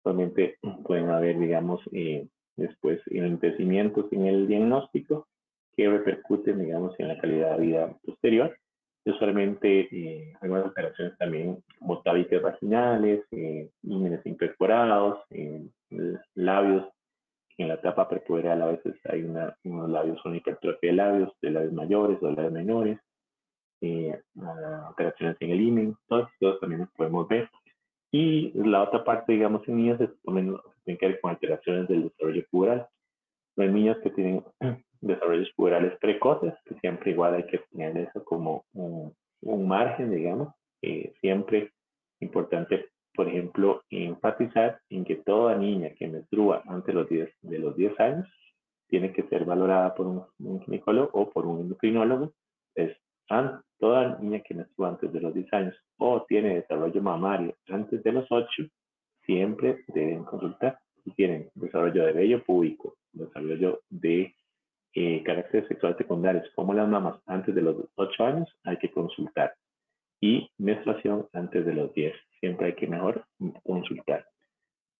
solamente 0.03 0.57
pueden 0.85 1.09
haber, 1.09 1.39
digamos, 1.39 1.81
eh, 1.91 2.27
después 2.55 3.01
enlentecimientos 3.07 4.05
en 4.11 4.27
el 4.27 4.47
diagnóstico 4.47 5.27
que 5.75 5.89
repercuten, 5.89 6.63
digamos, 6.63 6.93
en 6.99 7.07
la 7.07 7.17
calidad 7.17 7.57
de 7.57 7.65
vida 7.65 7.97
posterior. 8.05 8.55
Usualmente 9.05 9.89
eh, 9.91 10.33
algunas 10.41 10.67
operaciones 10.67 11.17
también 11.17 11.57
como 11.79 12.03
vaginales, 12.43 13.25
eh, 13.31 13.69
imperforados, 13.81 15.19
eh, 15.31 15.67
labios 16.35 16.87
en 17.57 17.67
la 17.69 17.75
etapa 17.75 18.07
prepuberal 18.07 18.61
a 18.61 18.67
veces 18.67 18.95
hay 19.05 19.23
una, 19.23 19.55
unos 19.63 19.89
labios, 19.89 20.23
una 20.25 20.37
hipertrofia 20.37 20.91
de 20.91 20.95
labios, 20.95 21.33
de 21.41 21.51
labios 21.51 21.73
mayores 21.73 22.17
o 22.21 22.27
de 22.27 22.33
labios 22.33 22.53
menores, 22.53 22.99
eh, 23.83 24.19
operaciones 24.89 25.37
en 25.39 25.51
el 25.51 25.61
imen, 25.61 25.95
estos 26.09 26.59
también 26.59 26.81
los 26.81 26.91
podemos 26.91 27.27
ver. 27.27 27.49
Y 28.11 28.51
la 28.53 28.83
otra 28.83 29.03
parte, 29.03 29.33
digamos, 29.33 29.67
en 29.67 29.77
niños 29.77 30.01
es 30.01 30.09
menos, 30.25 30.61
tiene 30.85 30.97
que 30.97 31.07
ver 31.07 31.19
con 31.21 31.31
alteraciones 31.31 31.87
del 31.87 32.03
desarrollo 32.03 32.43
puberal. 32.49 32.87
Los 33.55 33.71
niños 33.71 33.97
que 34.03 34.09
tienen 34.11 34.43
desarrollos 35.01 35.51
puberales 35.55 35.97
precoces, 35.99 36.53
que 36.65 36.75
siempre 36.79 37.11
igual 37.11 37.35
hay 37.35 37.45
que 37.47 37.59
tener 37.71 37.97
eso 37.97 38.23
como 38.23 38.65
un, 38.73 39.13
un 39.41 39.67
margen, 39.67 40.11
digamos, 40.11 40.53
eh, 40.81 41.13
siempre 41.21 41.71
importante 42.19 42.87
por 43.15 43.27
ejemplo, 43.27 43.83
enfatizar 43.89 44.79
en 44.89 45.05
que 45.05 45.17
toda 45.17 45.55
niña 45.55 45.91
que 45.97 46.07
menstrua 46.07 46.63
antes 46.65 46.95
los 46.95 47.07
10, 47.07 47.29
de 47.41 47.59
los 47.59 47.75
10 47.75 47.99
años 47.99 48.27
tiene 48.87 49.13
que 49.13 49.23
ser 49.23 49.45
valorada 49.45 49.93
por 49.95 50.07
un, 50.39 50.61
ginecólogo 50.61 51.09
o 51.13 51.29
por 51.29 51.45
un 51.45 51.61
endocrinólogo. 51.61 52.33
Es 52.75 52.95
toda 53.79 54.17
niña 54.19 54.41
que 54.41 54.53
menstrua 54.53 54.89
antes 54.89 55.11
de 55.11 55.21
los 55.21 55.33
10 55.33 55.53
años 55.53 55.75
o 55.97 56.23
tiene 56.23 56.55
desarrollo 56.55 57.01
mamario 57.01 57.55
antes 57.69 58.03
de 58.03 58.11
los 58.11 58.25
8, 58.29 58.63
siempre 59.25 59.83
deben 59.87 60.23
consultar. 60.23 60.79
Si 61.03 61.11
tienen 61.11 61.49
desarrollo 61.55 62.05
de 62.05 62.13
vello 62.13 62.43
púbico, 62.43 62.95
desarrollo 63.11 63.81
de 63.89 64.35
eh, 64.93 65.23
caracteres 65.23 65.67
sexuales 65.67 65.97
secundarios 65.97 66.47
como 66.55 66.73
las 66.73 66.87
mamas 66.87 67.19
antes 67.25 67.53
de 67.53 67.61
los 67.61 67.75
8 67.95 68.25
años, 68.25 68.49
hay 68.63 68.77
que 68.77 68.91
consultar 68.91 69.53
y 70.21 70.49
menstruación 70.57 71.27
antes 71.33 71.65
de 71.65 71.73
los 71.73 71.93
10. 71.93 72.13
Siempre 72.39 72.67
hay 72.67 72.75
que 72.75 72.87
mejor 72.87 73.25
consultar. 73.63 74.25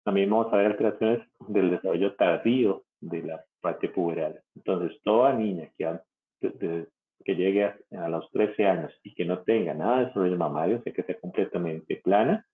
También 0.04 0.30
vamos 0.30 0.52
a 0.52 0.58
ver 0.58 0.68
alteraciones 0.68 1.26
del 1.48 1.70
desarrollo 1.70 2.14
tardío 2.16 2.84
de 3.00 3.24
la 3.24 3.46
parte 3.62 3.88
puberal. 3.88 4.42
Entonces, 4.56 5.00
toda 5.04 5.32
niña 5.32 5.70
que, 5.78 6.88
que 7.24 7.36
llegue 7.36 7.66
a, 7.66 8.10
los 8.10 8.30
13 8.32 8.66
años 8.66 8.94
y 9.04 9.14
que 9.14 9.26
no 9.26 9.40
tenga 9.40 9.74
nada 9.74 10.00
de 10.00 10.06
desarrollo 10.06 10.38
mamario, 10.38 10.78
o 10.78 10.82
sea, 10.82 10.94
que 10.94 11.04
sea 11.04 11.20
completamente 11.20 11.98
plana, 12.04 12.46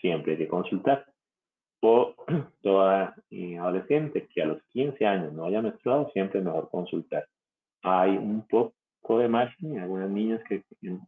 siempre 0.00 0.32
hay 0.32 0.38
que 0.38 0.48
consultar. 0.48 1.04
O 1.80 2.14
toda 2.62 3.14
adolescente 3.60 4.28
que 4.32 4.42
a 4.42 4.46
los 4.46 4.62
15 4.70 5.06
años 5.06 5.32
no 5.32 5.44
haya 5.44 5.62
menstruado, 5.62 6.10
siempre 6.12 6.40
es 6.40 6.44
mejor 6.44 6.68
consultar. 6.70 7.26
Hay 7.82 8.16
un 8.16 8.46
poco 8.46 8.74
de 9.18 9.28
margen 9.28 9.78
algunas 9.78 10.10
niñas 10.10 10.42
que, 10.48 10.64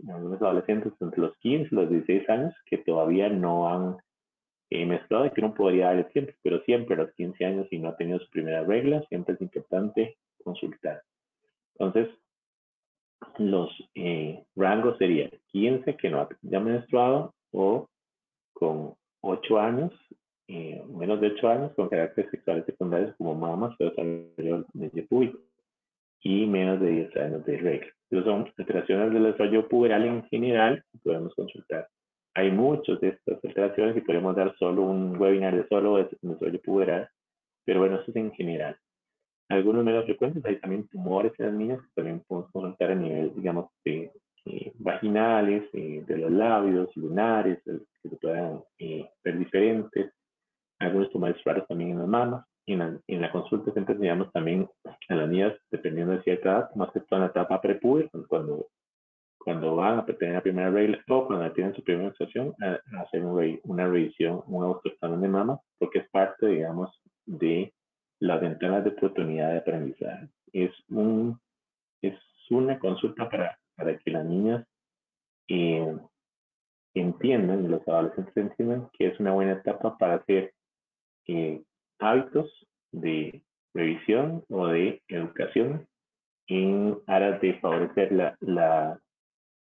algunos 0.09 0.41
adolescentes 0.41 0.93
entre 1.01 1.21
los 1.21 1.37
15 1.39 1.69
y 1.71 1.75
los 1.75 1.91
16 1.91 2.31
años 2.31 2.55
que 2.67 2.79
todavía 2.79 3.29
no 3.29 3.69
han 3.69 3.97
eh, 4.71 4.87
menstruado 4.87 5.27
y 5.27 5.31
que 5.31 5.41
uno 5.41 5.55
podría 5.55 5.87
darle 5.87 6.05
tiempo, 6.05 6.33
pero 6.43 6.61
siempre 6.65 6.95
a 6.95 6.99
los 6.99 7.13
15 7.15 7.45
años 7.45 7.67
y 7.71 7.79
no 7.79 7.89
ha 7.89 7.97
tenido 7.97 8.19
su 8.21 8.31
primera 8.31 8.63
regla, 8.65 9.03
siempre 9.09 9.35
es 9.35 9.41
importante 9.41 10.19
consultar. 10.45 11.03
Entonces, 11.79 12.09
los 13.39 13.71
eh, 13.95 14.45
rangos 14.57 14.99
serían 14.99 15.31
15 15.49 15.97
que 15.97 16.11
no 16.11 16.21
ha 16.21 16.61
menstruado 16.61 17.35
o 17.53 17.89
con 18.53 18.95
8 19.21 19.59
años, 19.59 19.93
eh, 20.49 20.83
menos 20.89 21.21
de 21.21 21.29
8 21.29 21.49
años, 21.49 21.73
con 21.75 21.89
caracteres 21.89 22.31
sexuales 22.31 22.65
secundarios 22.67 23.15
como 23.17 23.35
mamas 23.35 23.75
o 23.79 23.85
desarrollo 23.85 24.67
de 24.73 25.03
público 25.05 25.39
y 26.21 26.47
menos 26.47 26.81
de 26.81 26.91
10 26.91 27.17
años 27.17 27.45
de 27.45 27.59
regla. 27.59 27.93
Esas 28.11 28.25
son 28.25 28.53
alteraciones 28.57 29.13
del 29.13 29.25
desarrollo 29.25 29.69
puberal 29.69 30.05
en 30.05 30.25
general 30.29 30.83
que 30.93 30.99
podemos 30.99 31.35
consultar. 31.35 31.89
Hay 32.35 32.51
muchas 32.51 33.01
de 33.01 33.09
estas 33.09 33.43
alteraciones 33.45 33.97
y 33.97 34.01
podemos 34.01 34.35
dar 34.35 34.55
solo 34.59 34.83
un 34.83 35.21
webinar 35.21 35.57
de 35.57 35.67
solo 35.69 35.97
de 35.97 36.09
desarrollo 36.23 36.61
puberal, 36.63 37.09
pero 37.65 37.81
bueno, 37.81 37.97
eso 37.97 38.11
es 38.11 38.17
en 38.17 38.33
general. 38.33 38.77
Algunos 39.49 39.83
menos 39.83 40.05
frecuentes 40.05 40.45
hay 40.45 40.61
también 40.61 40.87
tumores 40.89 41.33
en 41.39 41.47
las 41.47 41.55
niñas 41.55 41.81
que 41.81 41.89
también 41.95 42.23
podemos 42.27 42.51
consultar 42.53 42.91
a 42.91 42.95
nivel, 42.95 43.35
digamos, 43.35 43.71
de 43.85 44.13
eh, 44.45 44.73
vaginales, 44.79 45.65
eh, 45.73 46.05
de 46.07 46.19
los 46.19 46.31
labios, 46.31 46.95
lunares, 46.97 47.59
que 47.65 48.09
se 48.09 48.17
puedan 48.17 48.63
eh, 48.79 49.09
ver 49.25 49.39
diferentes. 49.39 50.13
Algunos 50.79 51.11
tumores 51.11 51.43
raros 51.45 51.67
también 51.67 51.93
en 51.93 51.99
las 51.99 52.09
mamas. 52.09 52.47
En 52.67 52.79
la, 52.81 53.01
en 53.07 53.21
la 53.23 53.33
consulta 53.33 53.73
siempre 53.73 53.95
enseñamos 53.95 54.31
también 54.33 54.69
a 55.09 55.15
las 55.15 55.29
niñas, 55.29 55.55
dependiendo 55.71 56.13
de 56.13 56.23
cierta 56.23 56.51
edad, 56.51 56.75
más 56.75 56.93
que 56.93 57.01
toda 57.01 57.17
en 57.17 57.23
la 57.23 57.31
etapa 57.31 57.63
prepuber, 57.63 58.11
cuando, 58.29 58.67
cuando 59.39 59.77
van 59.77 60.01
a 60.01 60.05
tener 60.05 60.35
la 60.35 60.43
primera 60.43 60.71
regla 60.71 61.03
o 61.09 61.27
cuando 61.27 61.51
tienen 61.53 61.75
su 61.75 61.83
primera 61.83 62.05
menstruación, 62.05 62.55
a, 62.61 62.79
hacer 63.01 63.25
una 63.25 63.87
revisión, 63.87 64.43
un 64.47 64.65
autoexamen 64.65 65.23
de 65.23 65.29
mama, 65.29 65.59
porque 65.79 66.01
es 66.01 66.11
parte, 66.11 66.47
digamos, 66.47 66.91
de 67.25 67.73
las 68.21 68.41
ventanas 68.41 68.85
de 68.85 68.91
oportunidad 68.91 69.53
de 69.53 69.59
aprendizaje. 69.59 70.29
Es, 70.53 70.73
un, 70.89 71.39
es 72.03 72.15
una 72.51 72.79
consulta 72.79 73.29
para, 73.29 73.59
para 73.77 73.97
que 73.99 74.11
las 74.11 74.25
niñas 74.25 74.67
eh, 75.49 75.97
entiendan 76.95 77.71
los 77.71 77.87
adolescentes 77.87 78.37
entiendan 78.37 78.89
que 78.93 79.09
es 79.09 79.21
una 79.21 79.33
buena 79.33 79.53
etapa 79.53 79.97
para 79.99 80.15
hacer 80.15 80.53
eh, 81.27 81.63
hábitos 81.99 82.51
de 82.93 83.43
revisión 83.75 84.45
o 84.49 84.67
de 84.67 85.03
educación 85.09 85.87
en 86.49 86.99
aras 87.07 87.41
de 87.41 87.55
favorecer 87.61 88.13
la, 88.13 88.37
la, 88.41 88.99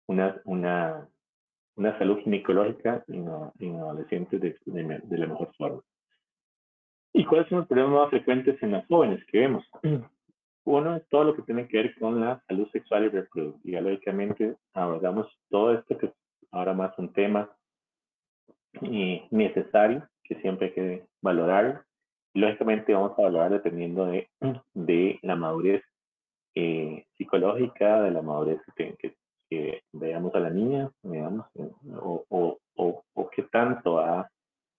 una, 0.06 0.40
una, 0.44 1.08
una 1.76 1.98
salud 1.98 2.18
ginecológica 2.20 3.04
en, 3.08 3.28
en 3.58 3.76
adolescentes 3.76 4.40
de, 4.40 4.58
la 5.10 5.26
mejor 5.26 5.52
forma. 5.56 5.82
¿Y 7.12 7.24
cuáles 7.24 7.48
son 7.48 7.58
los 7.58 7.68
problemas 7.68 7.92
más 7.92 8.10
frecuentes 8.10 8.62
en 8.62 8.72
las 8.72 8.86
jóvenes 8.86 9.24
que 9.26 9.40
vemos? 9.40 9.64
Uno 10.64 10.96
es 10.96 11.08
todo 11.08 11.24
lo 11.24 11.34
que 11.34 11.42
tiene 11.42 11.66
que 11.66 11.78
ver 11.78 11.94
con 11.98 12.20
la 12.20 12.42
salud 12.46 12.68
sexual 12.70 13.04
y 13.04 13.08
reproductiva. 13.08 13.80
Lógicamente 13.80 14.56
abordamos 14.74 15.26
todo 15.48 15.72
esto 15.72 15.96
que 15.96 16.12
ahora 16.50 16.74
más 16.74 16.96
un 16.98 17.12
tema 17.12 17.50
eh, 18.82 19.26
necesario, 19.30 20.06
que 20.24 20.34
siempre 20.36 20.66
hay 20.66 20.72
que 20.74 21.06
valorar. 21.22 21.84
lógicamente 22.34 22.92
vamos 22.92 23.18
a 23.18 23.22
valorar 23.22 23.50
dependiendo 23.52 24.06
de, 24.06 24.28
de 24.74 25.18
la 25.22 25.36
madurez 25.36 25.82
eh, 26.54 27.06
psicológica, 27.16 28.02
de 28.02 28.10
la 28.10 28.20
madurez 28.20 28.60
que, 28.76 28.94
que, 28.96 29.16
que, 29.48 29.82
veamos 29.92 30.34
a 30.34 30.40
la 30.40 30.50
niña, 30.50 30.90
digamos, 31.02 31.46
o, 31.96 32.24
o, 32.28 32.58
o, 32.76 33.02
o 33.14 33.30
qué 33.30 33.44
tanto 33.44 33.98
ha 34.00 34.30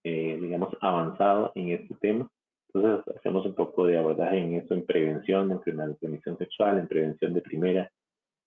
eh, 0.10 0.40
digamos, 0.42 0.76
avanzado 0.82 1.52
en 1.54 1.70
este 1.70 1.94
tema. 2.02 2.28
Entonces, 2.74 3.16
hacemos 3.16 3.46
un 3.46 3.54
poco 3.54 3.86
de 3.86 3.98
abordaje 3.98 4.40
en 4.40 4.56
eso, 4.56 4.74
en 4.74 4.84
prevención, 4.84 5.52
en 5.52 5.60
prevención 5.60 6.38
sexual, 6.38 6.80
en 6.80 6.88
prevención 6.88 7.34
de 7.36 7.42
primera, 7.42 7.92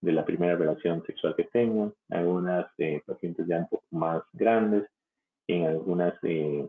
de 0.01 0.11
la 0.11 0.25
primera 0.25 0.57
relación 0.57 1.01
sexual 1.05 1.35
que 1.37 1.45
tengan, 1.45 1.93
algunas 2.09 2.67
eh, 2.79 3.01
pacientes 3.05 3.47
ya 3.47 3.59
un 3.59 3.69
poco 3.69 3.85
más 3.91 4.21
grandes, 4.33 4.89
en 5.47 5.67
algunas, 5.67 6.13
eh, 6.23 6.67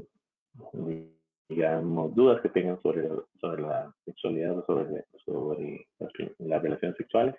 digamos, 1.49 2.15
dudas 2.15 2.41
que 2.41 2.51
tengan 2.51 2.81
sobre, 2.81 3.09
sobre 3.41 3.63
la 3.63 3.93
sexualidad 4.05 4.59
o 4.59 4.65
sobre, 4.65 5.05
sobre 5.25 5.89
las, 6.39 6.63
relaciones 6.63 6.97
sexuales. 6.97 7.35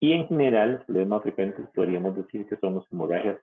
Y 0.00 0.14
en 0.14 0.26
general, 0.26 0.84
los 0.88 1.06
más 1.06 1.22
frecuentes 1.22 1.64
podríamos 1.74 2.16
decir 2.16 2.44
que 2.48 2.56
son 2.56 2.74
las 2.74 2.92
hemorragias 2.92 3.38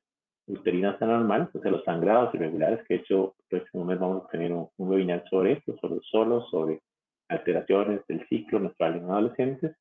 uterinas 0.49 1.01
anormales, 1.01 1.47
o 1.53 1.61
sea, 1.61 1.71
los 1.71 1.83
sangrados 1.83 2.33
irregulares, 2.33 2.85
que 2.87 2.95
de 2.95 2.99
hecho, 3.01 3.35
el 3.49 3.59
próximo 3.59 3.85
mes 3.85 3.99
vamos 3.99 4.25
a 4.25 4.29
tener 4.29 4.51
un, 4.51 4.69
webinar 4.77 5.23
sobre 5.29 5.53
esto, 5.53 5.77
sobre 5.79 5.99
solo 6.09 6.41
sobre 6.49 6.81
alteraciones 7.29 8.01
del 8.07 8.27
ciclo 8.27 8.59
menstrual 8.59 8.97
en 8.97 9.03
adolescentes. 9.05 9.75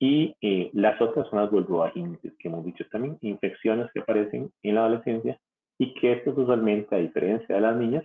Y 0.00 0.34
eh, 0.40 0.70
las 0.72 1.00
otras 1.00 1.28
son 1.28 1.38
las 1.38 1.50
vulvovaginitis, 1.50 2.32
que 2.38 2.48
hemos 2.48 2.64
dicho 2.64 2.84
también, 2.90 3.18
infecciones 3.20 3.90
que 3.92 4.00
aparecen 4.00 4.50
en 4.64 4.74
la 4.74 4.80
adolescencia 4.80 5.38
y 5.78 5.94
que 5.94 6.12
estas 6.12 6.36
usualmente, 6.36 6.96
a 6.96 6.98
diferencia 6.98 7.54
de 7.54 7.60
las 7.60 7.76
niñas, 7.76 8.04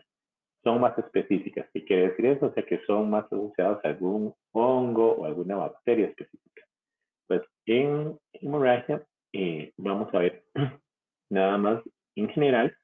son 0.63 0.79
más 0.81 0.97
específicas. 0.99 1.67
¿Qué 1.73 1.83
quiere 1.83 2.10
decir 2.10 2.27
eso? 2.27 2.47
O 2.47 2.53
sea, 2.53 2.63
que 2.63 2.79
son 2.86 3.10
más 3.10 3.25
asociadas 3.25 3.83
a 3.83 3.88
algún 3.88 4.33
hongo 4.51 5.13
o 5.13 5.25
alguna 5.25 5.55
bacteria 5.55 6.07
específica. 6.07 6.63
Pues 7.27 7.41
en 7.65 8.17
hemorragia 8.33 9.03
eh, 9.33 9.73
vamos 9.77 10.13
a 10.13 10.19
ver 10.19 10.43
nada 11.30 11.58
más 11.58 11.84
en 12.16 12.30
general, 12.30 12.76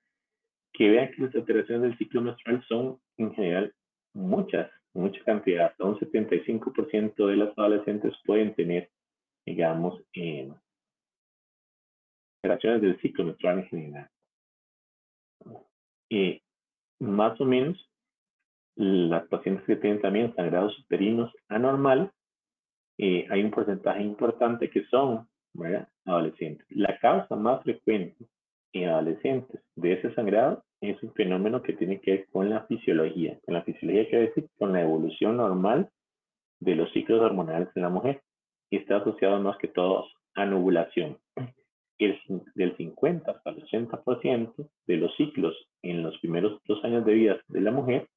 que 0.73 0.89
vean 0.89 1.11
que 1.11 1.23
las 1.23 1.35
alteraciones 1.35 1.83
del 1.83 1.97
ciclo 1.97 2.21
menstrual 2.21 2.63
son 2.67 2.99
en 3.17 3.33
general 3.33 3.73
muchas, 4.13 4.71
mucha 4.93 5.23
cantidad. 5.23 5.67
Hasta 5.67 5.85
un 5.85 5.99
75% 5.99 7.27
de 7.27 7.35
las 7.35 7.57
adolescentes 7.57 8.13
pueden 8.25 8.53
tener, 8.55 8.89
digamos, 9.45 10.01
eh, 10.13 10.51
alteraciones 12.43 12.81
del 12.81 12.99
ciclo 13.01 13.25
menstrual 13.25 13.59
en 13.59 13.67
general. 13.67 14.09
Eh, 16.09 16.41
más 16.99 17.39
o 17.39 17.45
menos, 17.45 17.89
las 18.75 19.27
pacientes 19.27 19.65
que 19.65 19.75
tienen 19.75 20.01
también 20.01 20.35
sangrados 20.35 20.77
uterinos 20.79 21.31
anormal, 21.47 22.11
eh, 22.97 23.27
hay 23.29 23.43
un 23.43 23.51
porcentaje 23.51 24.01
importante 24.01 24.69
que 24.69 24.85
son 24.85 25.27
adolescentes. 26.05 26.65
La 26.69 26.97
causa 26.99 27.35
más 27.35 27.61
frecuente 27.63 28.27
en 28.73 28.89
adolescentes 28.89 29.61
de 29.75 29.93
ese 29.93 30.13
sangrado 30.13 30.63
es 30.81 31.01
un 31.01 31.13
fenómeno 31.13 31.61
que 31.61 31.73
tiene 31.73 32.01
que 32.01 32.11
ver 32.11 32.27
con 32.31 32.49
la 32.49 32.65
fisiología. 32.65 33.39
Con 33.45 33.53
la 33.53 33.63
fisiología 33.63 34.09
quiere 34.09 34.27
decir 34.27 34.49
con 34.57 34.73
la 34.73 34.81
evolución 34.81 35.37
normal 35.37 35.89
de 36.59 36.75
los 36.75 36.91
ciclos 36.91 37.21
hormonales 37.21 37.69
en 37.75 37.83
la 37.83 37.89
mujer. 37.89 38.21
Y 38.69 38.77
está 38.77 38.97
asociado 38.97 39.39
más 39.39 39.57
que 39.57 39.67
todo 39.67 40.07
a 40.35 40.43
ovulación. 40.45 41.17
El, 41.99 42.19
del 42.55 42.75
50 42.75 43.31
hasta 43.31 43.49
el 43.51 43.63
80% 43.63 44.69
de 44.87 44.97
los 44.97 45.15
ciclos 45.15 45.55
en 45.83 46.03
los 46.03 46.17
primeros 46.19 46.59
dos 46.67 46.83
años 46.83 47.05
de 47.05 47.13
vida 47.13 47.39
de 47.47 47.61
la 47.61 47.71
mujer 47.71 48.09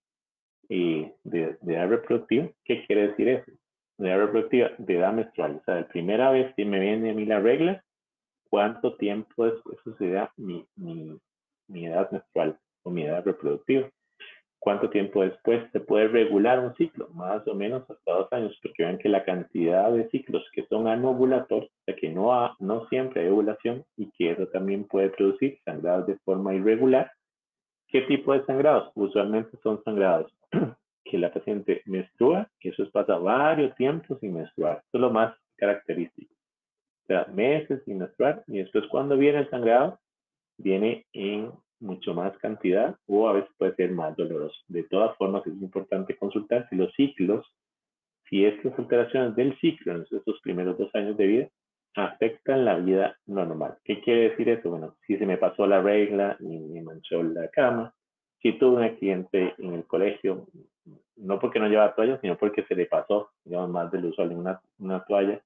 eh, 0.69 1.13
de, 1.23 1.57
de, 1.61 1.75
edad 1.75 1.89
reproductiva, 1.89 2.49
¿qué 2.65 2.85
quiere 2.87 3.09
decir 3.09 3.29
eso? 3.29 3.53
De 3.99 4.09
edad 4.09 4.19
reproductiva, 4.19 4.71
de 4.79 4.95
edad 4.97 5.13
menstrual. 5.13 5.61
O 5.61 5.65
sea, 5.65 5.77
la 5.77 5.89
primera 5.89 6.31
vez 6.33 6.53
que 6.57 6.65
me 6.65 6.81
viene 6.81 7.11
a 7.11 7.15
mí 7.15 7.27
la 7.27 7.39
regla, 7.39 7.85
cuánto 8.51 8.95
tiempo 8.97 9.45
después 9.45 9.79
suceda 9.85 10.33
mi, 10.37 10.65
mi, 10.77 11.87
edad 11.87 12.11
menstrual 12.11 12.59
o 12.83 12.91
mi 12.91 13.05
edad 13.05 13.25
reproductiva. 13.25 13.89
¿Cuánto 14.59 14.91
tiempo 14.91 15.23
después 15.23 15.71
se 15.71 15.81
puede 15.81 16.09
regular 16.09 16.59
un 16.59 16.75
ciclo? 16.75 17.09
Más 17.11 17.47
o 17.47 17.55
menos 17.55 17.89
hasta 17.89 18.13
dos 18.13 18.33
años, 18.33 18.59
porque 18.63 18.83
vean 18.83 18.99
que 18.99 19.09
la 19.09 19.25
cantidad 19.25 19.93
de 19.93 20.09
ciclos 20.11 20.45
que 20.53 20.67
son 20.67 20.89
anovulatorios, 20.89 21.71
o 21.71 21.85
sea 21.85 21.95
que 21.95 22.09
no, 22.09 22.57
no 22.59 22.89
siempre 22.89 23.23
hay 23.23 23.29
ovulación 23.29 23.85
y 23.97 24.11
que 24.13 24.33
eso 24.33 24.47
también 24.49 24.85
puede 24.85 25.11
producir 25.11 25.59
sangrados 25.65 26.07
de 26.07 26.19
forma 26.25 26.55
irregular. 26.55 27.13
¿Qué 27.89 28.03
tipo 28.03 28.33
de 28.33 28.45
sangrados? 28.45 28.91
Usualmente 28.95 29.57
son 29.63 29.83
sangrados 29.85 30.33
que 31.05 31.19
la 31.19 31.33
paciente 31.33 31.83
menstrua, 31.87 32.49
que 32.59 32.71
eso 32.71 32.91
pasa 32.91 33.19
varios 33.19 33.75
tiempos 33.77 34.19
sin 34.19 34.35
menstruar. 34.35 34.79
Eso 34.79 34.95
es 34.95 35.01
lo 35.01 35.11
más 35.11 35.37
característico 35.57 36.36
sea, 37.07 37.27
meses 37.33 37.83
sin 37.85 37.99
menstruar, 37.99 38.43
y 38.47 38.59
después 38.59 38.87
cuando 38.89 39.17
viene 39.17 39.41
el 39.41 39.51
sangrado, 39.51 39.99
viene 40.59 41.07
en 41.13 41.51
mucho 41.81 42.15
más 42.15 42.37
cantidad 42.39 42.97
o 43.07 43.29
a 43.29 43.35
veces 43.35 43.51
puede 43.59 43.75
ser 43.75 43.91
más 43.93 44.17
doloroso. 44.17 44.57
De 44.69 44.83
todas 44.85 45.17
formas, 45.17 45.47
es 45.47 45.55
importante 45.61 46.17
consultar 46.17 46.67
si 46.69 46.77
los 46.77 46.93
ciclos, 46.95 47.47
si 48.29 48.45
estas 48.45 48.79
alteraciones 48.79 49.37
del 49.37 49.59
ciclo 49.61 49.93
en 49.93 50.03
estos 50.03 50.41
primeros 50.41 50.79
dos 50.79 50.95
años 50.95 51.17
de 51.17 51.27
vida 51.27 51.49
afectan 51.95 52.65
la 52.65 52.77
vida 52.77 53.17
normal. 53.27 53.79
¿Qué 53.85 54.01
quiere 54.01 54.31
decir 54.31 54.49
eso? 54.49 54.71
Bueno, 54.71 54.97
si 55.07 55.17
se 55.17 55.27
me 55.27 55.39
pasó 55.39 55.67
la 55.67 55.81
regla 55.81 56.37
y 56.41 56.59
me 56.59 56.83
manchó 56.83 57.23
la 57.23 57.49
cama, 57.49 57.95
si 58.41 58.53
tuve 58.59 58.77
un 58.77 58.83
accidente 58.83 59.55
en 59.59 59.75
el 59.75 59.85
colegio, 59.87 60.47
no 61.17 61.39
porque 61.39 61.59
no 61.59 61.69
llevaba 61.69 61.95
toalla, 61.95 62.21
sino 62.21 62.37
porque 62.37 62.65
se 62.65 62.75
le 62.75 62.87
pasó, 62.87 63.31
digamos, 63.45 63.71
más 63.71 63.91
del 63.91 64.07
usual 64.07 64.33
en 64.33 64.39
una, 64.39 64.61
una 64.79 65.05
toalla, 65.05 65.41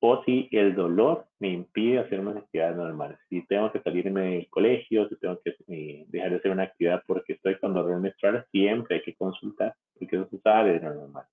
o 0.00 0.24
si 0.24 0.48
el 0.50 0.74
dolor 0.74 1.26
me 1.38 1.48
impide 1.48 1.98
hacer 1.98 2.20
unas 2.20 2.38
actividades 2.38 2.76
normales. 2.76 3.18
Si 3.28 3.46
tengo 3.46 3.70
que 3.70 3.80
salirme 3.80 4.22
del 4.22 4.48
colegio, 4.48 5.08
si 5.08 5.16
tengo 5.16 5.38
que 5.44 5.54
eh, 5.68 6.06
dejar 6.08 6.30
de 6.30 6.36
hacer 6.36 6.50
una 6.50 6.64
actividad 6.64 7.02
porque 7.06 7.34
estoy 7.34 7.58
con 7.58 7.74
dolor 7.74 8.00
menstrual, 8.00 8.46
siempre 8.50 8.96
hay 8.96 9.02
que 9.02 9.14
consultar, 9.14 9.74
porque 9.98 10.16
eso 10.16 10.28
se 10.30 10.38
sabe 10.38 10.72
de 10.72 10.80
lo 10.80 10.94
normal. 10.94 11.24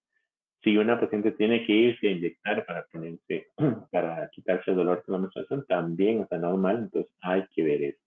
Si 0.63 0.77
una 0.77 0.99
paciente 0.99 1.31
tiene 1.31 1.65
que 1.65 1.71
irse 1.71 2.07
a 2.09 2.11
inyectar 2.11 2.65
para 2.65 2.85
ponerse, 2.91 3.47
para 3.91 4.29
quitarse 4.29 4.71
el 4.71 4.77
dolor 4.77 5.01
de 5.05 5.13
la 5.13 5.19
menstruación, 5.19 5.65
también 5.65 6.21
está 6.21 6.37
normal, 6.37 6.79
entonces 6.79 7.11
hay 7.21 7.45
que 7.55 7.63
ver 7.63 7.83
eso. 7.83 7.99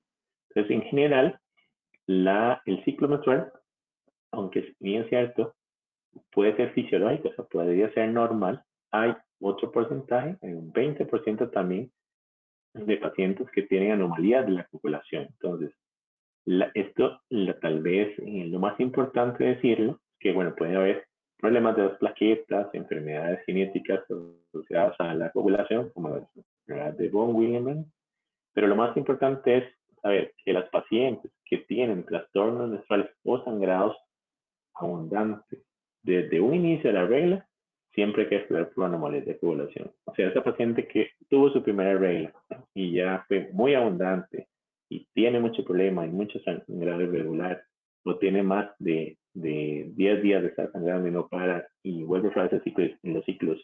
Entonces, 0.51 0.77
en 0.77 0.83
general, 0.91 1.41
la, 2.07 2.61
el 2.67 2.85
ciclo 2.85 3.09
menstrual, 3.09 3.51
aunque 4.33 4.75
bien 4.79 5.09
cierto, 5.09 5.55
puede 6.33 6.55
ser 6.57 6.73
fisiológico, 6.73 7.29
o 7.29 7.35
sea, 7.35 7.45
podría 7.47 7.91
ser 7.95 8.11
normal, 8.11 8.63
hay 8.91 9.15
otro 9.41 9.71
porcentaje, 9.71 10.37
un 10.43 10.73
20% 10.73 11.51
también 11.51 11.91
de 12.75 12.97
pacientes 12.99 13.51
que 13.51 13.63
tienen 13.63 13.93
anomalías 13.93 14.47
de 14.47 14.53
la 14.53 14.65
copulación. 14.65 15.25
Entonces, 15.25 15.73
esto 16.75 17.21
tal 17.61 17.83
vez 17.83 18.19
eh, 18.19 18.47
lo 18.47 18.59
más 18.59 18.79
importante 18.81 19.45
decirlo, 19.45 20.01
que 20.19 20.33
bueno, 20.33 20.55
puede 20.55 20.77
haber 20.77 21.07
problemas 21.39 21.77
de 21.77 21.85
las 21.85 21.99
plaquetas, 21.99 22.69
enfermedades 22.75 23.45
genéticas 23.47 24.01
asociadas 24.49 24.95
a 24.99 25.15
la 25.15 25.31
copulación, 25.31 25.91
como 25.91 26.11
la 26.11 26.29
enfermedad 26.67 26.93
de 26.95 27.09
von 27.09 27.35
Willebrand, 27.35 27.87
pero 28.53 28.67
lo 28.67 28.77
más 28.77 28.97
importante 28.97 29.59
es 29.59 29.65
saber 30.03 30.35
que 30.45 30.53
las 30.53 30.69
pacientes 30.71 31.31
que 31.45 31.59
tienen 31.59 32.05
trastornos 32.05 32.71
menstruales 32.71 33.11
o 33.25 33.43
sangrados 33.45 33.97
abundantes 34.75 35.63
desde 36.03 36.41
un 36.41 36.55
inicio 36.55 36.91
de 36.91 36.95
la 36.95 37.07
regla, 37.07 37.49
siempre 37.95 38.23
hay 38.23 38.29
que 38.29 38.37
esperar 38.37 38.71
por 38.71 38.85
anomalías 38.85 39.27
de 39.27 39.39
copulación. 39.39 39.91
O 40.05 40.15
sea, 40.15 40.29
esa 40.29 40.43
paciente 40.43 40.87
que 40.87 41.11
tuvo 41.29 41.51
su 41.51 41.63
primera 41.63 41.97
regla 41.99 42.33
y 42.75 42.93
ya 42.93 43.25
fue 43.29 43.51
muy 43.53 43.75
abundante 43.75 44.49
y 44.89 45.07
tiene 45.15 45.41
mucho 45.41 45.65
problema 45.65 46.07
y 46.07 46.11
mucho 46.11 46.41
sangrado 46.41 47.03
irregular, 47.03 47.63
o 48.05 48.17
tiene 48.17 48.43
más 48.43 48.71
de, 48.79 49.19
de 49.35 49.91
10 49.95 50.23
días 50.23 50.43
de 50.43 50.49
estar 50.49 50.71
sangrando 50.73 51.09
y 51.09 51.13
no 51.13 51.29
para 51.29 51.69
y 51.83 52.03
vuelve 52.03 52.31
a 52.35 52.47
ese 52.47 52.61
ciclo 52.61 52.85
y 52.85 53.13
los 53.13 53.25
ciclos 53.25 53.61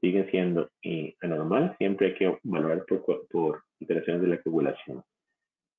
siguen 0.00 0.30
siendo 0.30 0.70
eh, 0.82 1.16
anormales, 1.20 1.76
siempre 1.78 2.08
hay 2.08 2.14
que 2.14 2.38
valorar 2.44 2.84
por, 2.86 3.26
por 3.28 3.62
alteraciones 3.80 4.22
de 4.22 4.28
la 4.28 4.42
copulación. 4.42 5.02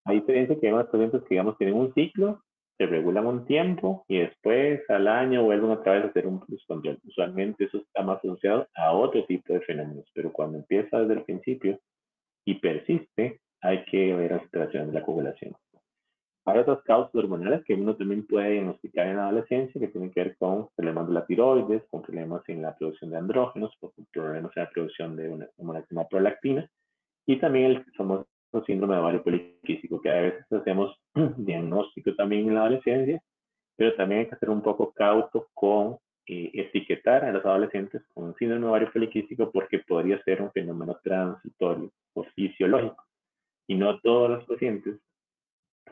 A 0.06 0.12
diferencia 0.14 0.60
que 0.60 0.68
hay 0.68 0.74
más 0.74 0.88
pacientes 0.88 1.22
que, 1.22 1.30
digamos, 1.30 1.58
tienen 1.58 1.76
un 1.76 1.94
ciclo, 1.94 2.42
se 2.80 2.86
regulan 2.86 3.28
un 3.28 3.46
tiempo 3.46 4.06
y 4.08 4.20
después 4.20 4.90
al 4.90 5.10
año 5.10 5.44
vuelven 5.44 5.72
otra 5.72 5.94
vez 5.94 6.06
a 6.06 6.08
hacer 6.08 6.26
un 6.26 6.40
plus 6.40 6.66
control. 6.66 6.98
Usualmente 7.06 7.66
eso 7.66 7.80
está 7.80 8.02
más 8.04 8.20
asociado 8.20 8.70
a 8.74 8.94
otro 8.94 9.26
tipo 9.26 9.52
de 9.52 9.60
fenómenos, 9.62 10.10
pero 10.14 10.32
cuando 10.32 10.60
empieza 10.60 11.02
desde 11.02 11.16
el 11.16 11.24
principio 11.24 11.78
y 12.46 12.56
persiste, 12.56 13.42
hay 13.62 13.84
que 13.84 14.16
ver 14.16 14.32
alteraciones 14.32 14.94
de 14.94 15.00
la 15.00 15.06
copulación. 15.06 15.54
Hay 16.46 16.58
otras 16.58 16.82
causas 16.84 17.14
hormonales 17.14 17.66
que 17.66 17.74
uno 17.74 17.98
también 17.98 18.26
puede 18.26 18.52
diagnosticar 18.52 19.08
en 19.08 19.18
la 19.18 19.28
adolescencia, 19.28 19.80
que 19.80 19.90
tienen 19.90 20.12
que 20.12 20.24
ver 20.24 20.38
con 20.38 20.70
problemas 20.74 21.08
de 21.10 21.14
la 21.14 21.26
tiroides, 21.26 21.84
con 21.92 22.02
problemas 22.02 22.48
en 22.48 22.62
la 22.62 22.76
producción 22.78 23.12
de 23.12 23.18
andrógenos, 23.18 23.76
con 23.82 23.92
problemas 24.14 24.56
en 24.56 24.64
la 24.64 24.70
producción 24.70 25.16
de 25.18 25.30
una 25.30 25.50
hormona 25.58 26.08
prolactina, 26.10 26.70
y 27.28 27.36
también 27.40 27.66
el 27.66 27.86
famoso 27.94 28.26
síndrome 28.66 28.96
de 28.96 29.02
ovario 29.02 29.24
poliquístico, 29.24 30.02
que 30.02 30.10
a 30.10 30.22
veces 30.22 30.52
hacemos 30.52 30.96
diagnóstico 31.38 32.14
también 32.16 32.48
en 32.48 32.56
la 32.56 32.62
adolescencia, 32.62 33.22
pero 33.76 33.96
también 33.96 34.22
hay 34.22 34.30
que 34.30 34.36
ser 34.38 34.50
un 34.50 34.62
poco 34.62 34.92
cauto 34.92 35.48
con 35.54 35.98
eh, 36.26 36.52
etiquetar 36.54 37.26
a 37.26 37.32
los 37.32 37.46
adolescentes 37.46 38.04
con 38.14 38.36
síndrome 38.36 38.66
de 38.66 38.70
ovario 38.70 38.92
poliquístico 38.92 39.52
porque 39.52 39.80
podría 39.80 40.22
ser 40.24 40.42
un 40.42 40.52
fenómeno 40.52 41.00
transitorio 41.04 41.92
o 42.14 42.24
fisiológico. 42.36 43.04
Y 43.68 43.76
no 43.76 44.00
todos 44.00 44.30
los 44.30 44.46
pacientes 44.46 45.00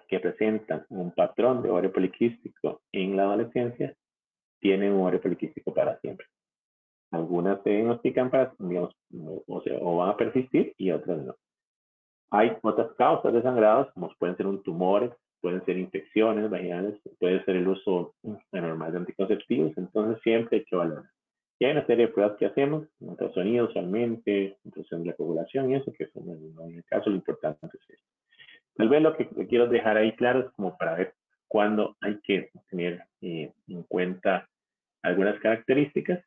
que 0.08 0.20
presentan 0.20 0.86
un 0.90 1.12
patrón 1.12 1.62
de 1.62 1.70
ovario 1.70 1.92
poliquístico 1.92 2.82
en 2.92 3.16
la 3.16 3.24
adolescencia 3.24 3.96
tienen 4.60 4.94
un 4.94 5.02
ovario 5.02 5.22
poliquístico 5.22 5.74
para 5.74 6.00
siempre. 6.00 6.28
Algunas 7.12 7.64
se 7.64 7.70
diagnostican 7.70 8.30
para, 8.30 8.54
digamos, 8.60 8.96
o, 9.48 9.62
sea, 9.62 9.78
o 9.82 9.98
van 9.98 10.10
a 10.10 10.18
persistir 10.18 10.74
y 10.78 10.92
otras 10.92 11.20
no. 11.20 11.36
Hay 12.32 12.58
otras 12.62 12.92
causas 12.98 13.34
de 13.34 13.42
sangrados, 13.42 13.92
como 13.94 14.12
pueden 14.20 14.36
ser 14.36 14.48
un 14.48 14.62
tumores, 14.64 15.12
pueden 15.42 15.64
ser 15.66 15.78
infecciones 15.78 16.50
vaginales, 16.50 17.00
puede 17.20 17.44
ser 17.46 17.56
el 17.56 17.68
uso 17.68 18.16
anormal 18.52 18.92
de 18.92 18.98
anticonceptivos, 19.00 19.78
entonces 19.78 20.22
siempre 20.24 20.58
hay 20.58 20.66
que 20.66 20.76
valorar. 20.76 21.06
Y 21.60 21.66
hay 21.66 21.72
una 21.72 21.86
serie 21.86 22.08
de 22.08 22.14
pruebas 22.14 22.38
que 22.38 22.46
hacemos, 22.46 22.88
ultrasonido 23.00 23.68
usualmente, 23.68 24.58
introducción 24.64 25.02
de 25.02 25.08
la 25.08 25.16
copulación 25.16 25.72
y 25.72 25.76
eso, 25.76 25.92
que 25.98 26.08
son, 26.08 26.30
en 26.30 26.76
el 26.76 26.86
caso 26.86 27.10
lo 27.10 27.16
importante 27.16 27.66
es 27.68 27.90
esto. 27.90 28.06
Tal 28.76 28.90
vez 28.90 29.02
lo 29.02 29.16
que 29.16 29.28
quiero 29.48 29.68
dejar 29.68 29.98
ahí 29.98 30.16
claro 30.16 30.42
es 30.42 30.52
como 30.52 30.78
para 30.78 30.96
ver 30.96 31.14
cuándo 31.48 31.96
hay 32.02 32.20
que 32.24 32.52
tener 32.70 33.02
eh, 33.22 33.52
en 33.68 33.84
cuenta 33.84 34.48
algunas 35.02 35.40
características 35.40 36.24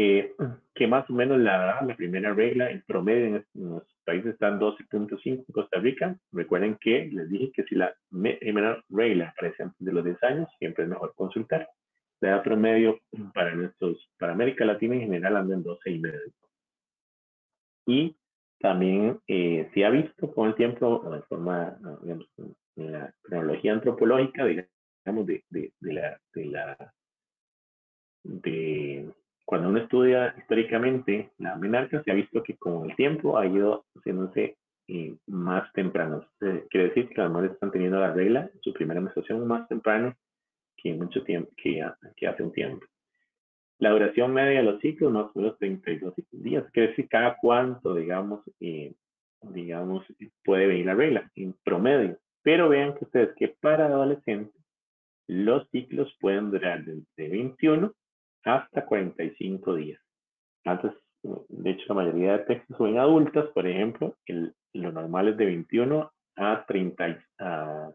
eh, 0.00 0.32
que 0.76 0.86
más 0.86 1.10
o 1.10 1.12
menos 1.12 1.40
la, 1.40 1.82
la 1.82 1.96
primera 1.96 2.32
regla, 2.32 2.70
el 2.70 2.84
promedio 2.84 3.26
en, 3.26 3.44
los 3.54 3.82
países 4.04 4.34
está 4.34 4.46
en 4.46 4.60
12.5 4.60 5.18
en 5.24 5.44
Costa 5.52 5.80
Rica. 5.80 6.16
Recuerden 6.30 6.78
que 6.80 7.10
les 7.12 7.28
dije 7.28 7.50
que 7.52 7.64
si 7.64 7.74
la 7.74 7.92
primera 8.08 8.80
regla 8.90 9.30
aparece 9.30 9.64
antes 9.64 9.84
de 9.84 9.92
los 9.92 10.04
10 10.04 10.22
años, 10.22 10.48
siempre 10.60 10.84
es 10.84 10.90
mejor 10.90 11.14
consultar. 11.16 11.68
La 12.20 12.28
edad 12.28 12.44
promedio 12.44 13.00
para, 13.34 13.52
nuestros, 13.56 14.08
para 14.20 14.34
América 14.34 14.64
Latina 14.64 14.94
en 14.94 15.00
general 15.00 15.36
anda 15.36 15.56
en 15.56 15.64
12 15.64 15.90
y 15.90 15.98
medio. 15.98 16.32
Y 17.86 18.16
también 18.60 19.18
eh, 19.26 19.68
se 19.74 19.84
ha 19.84 19.90
visto 19.90 20.32
con 20.32 20.46
el 20.46 20.54
tiempo, 20.54 21.10
de 21.10 21.22
forma, 21.22 21.76
digamos, 22.02 22.28
en 22.76 22.92
la 22.92 23.12
cronología 23.22 23.72
antropológica, 23.72 24.44
digamos, 24.44 25.26
de, 25.26 25.42
de, 25.50 25.72
de 25.80 25.92
la, 25.92 26.20
de 26.34 26.44
la 26.44 26.94
de 28.22 29.12
cuando 29.48 29.70
uno 29.70 29.78
estudia 29.78 30.34
históricamente 30.36 31.30
la 31.38 31.56
menarca, 31.56 32.02
se 32.02 32.10
ha 32.10 32.14
visto 32.14 32.42
que 32.42 32.58
con 32.58 32.90
el 32.90 32.94
tiempo 32.96 33.38
ha 33.38 33.46
ido 33.46 33.86
haciéndose 33.94 34.58
eh, 34.88 35.16
más 35.26 35.72
temprano. 35.72 36.22
quiere 36.38 36.88
decir 36.88 37.08
que 37.08 37.22
las 37.22 37.30
mujeres 37.30 37.52
están 37.52 37.70
teniendo 37.70 37.98
la 37.98 38.12
regla, 38.12 38.50
su 38.60 38.74
primera 38.74 39.00
menstruación 39.00 39.46
más 39.46 39.66
temprano 39.66 40.14
que 40.76 40.92
mucho 40.92 41.24
tiempo, 41.24 41.50
que, 41.56 41.82
que 42.14 42.26
hace 42.26 42.42
un 42.42 42.52
tiempo. 42.52 42.84
La 43.78 43.88
duración 43.88 44.34
media 44.34 44.58
de 44.58 44.64
los 44.64 44.82
ciclos, 44.82 45.10
más 45.12 45.34
o 45.34 45.38
menos 45.40 45.56
32 45.56 46.12
días. 46.30 46.70
Quiere 46.70 46.90
decir 46.90 47.08
cada 47.08 47.38
cuánto, 47.40 47.94
digamos, 47.94 48.42
eh, 48.60 48.92
digamos, 49.40 50.04
puede 50.44 50.66
venir 50.66 50.84
la 50.84 50.94
regla 50.94 51.30
en 51.36 51.54
promedio. 51.64 52.18
Pero 52.42 52.68
vean 52.68 52.94
que 52.96 53.06
ustedes 53.06 53.34
que 53.34 53.48
para 53.48 53.86
adolescentes 53.86 54.62
los 55.26 55.66
ciclos 55.70 56.14
pueden 56.20 56.50
durar 56.50 56.84
desde 56.84 57.30
21 57.30 57.94
hasta 58.44 58.84
45 58.84 59.74
días. 59.76 60.00
Antes, 60.64 60.92
de 61.22 61.70
hecho, 61.70 61.84
la 61.88 61.94
mayoría 61.94 62.32
de 62.32 62.44
textos 62.44 62.76
son 62.76 62.90
en 62.90 62.98
adultas, 62.98 63.46
por 63.48 63.66
ejemplo, 63.66 64.16
el, 64.26 64.54
lo 64.72 64.92
normal 64.92 65.28
es 65.28 65.36
de 65.36 65.46
21 65.46 66.12
a 66.36 66.64
30, 66.66 67.24
a, 67.38 67.90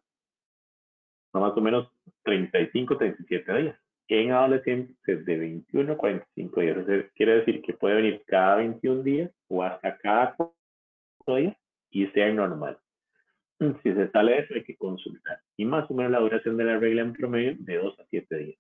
más 1.34 1.58
o 1.58 1.62
menos 1.62 1.90
35, 2.24 2.98
37 2.98 3.54
días. 3.54 3.80
En 4.10 4.32
adolescentes 4.32 4.98
es 5.08 5.26
de 5.26 5.38
21 5.38 5.94
a 5.94 5.98
45 5.98 6.62
días. 6.62 6.78
quiere 7.16 7.38
decir 7.38 7.62
que 7.62 7.74
puede 7.74 7.96
venir 7.96 8.24
cada 8.28 8.58
21 8.58 9.02
días 9.02 9.32
o 9.48 9.64
hasta 9.64 9.98
cada 9.98 10.36
4 10.36 11.36
días 11.38 11.58
y 11.90 12.08
sea 12.08 12.32
normal. 12.32 12.78
Si 13.60 13.94
se 13.94 14.12
sale 14.12 14.40
eso, 14.40 14.56
hay 14.56 14.64
que 14.64 14.76
consultar. 14.76 15.40
Y 15.56 15.66
más 15.66 15.90
o 15.90 15.94
menos 15.94 16.12
la 16.12 16.20
duración 16.20 16.58
de 16.58 16.66
la 16.66 16.78
regla 16.78 17.02
en 17.02 17.14
promedio 17.14 17.56
de 17.60 17.78
2 17.78 18.00
a 18.00 18.06
7 18.10 18.38
días. 18.38 18.60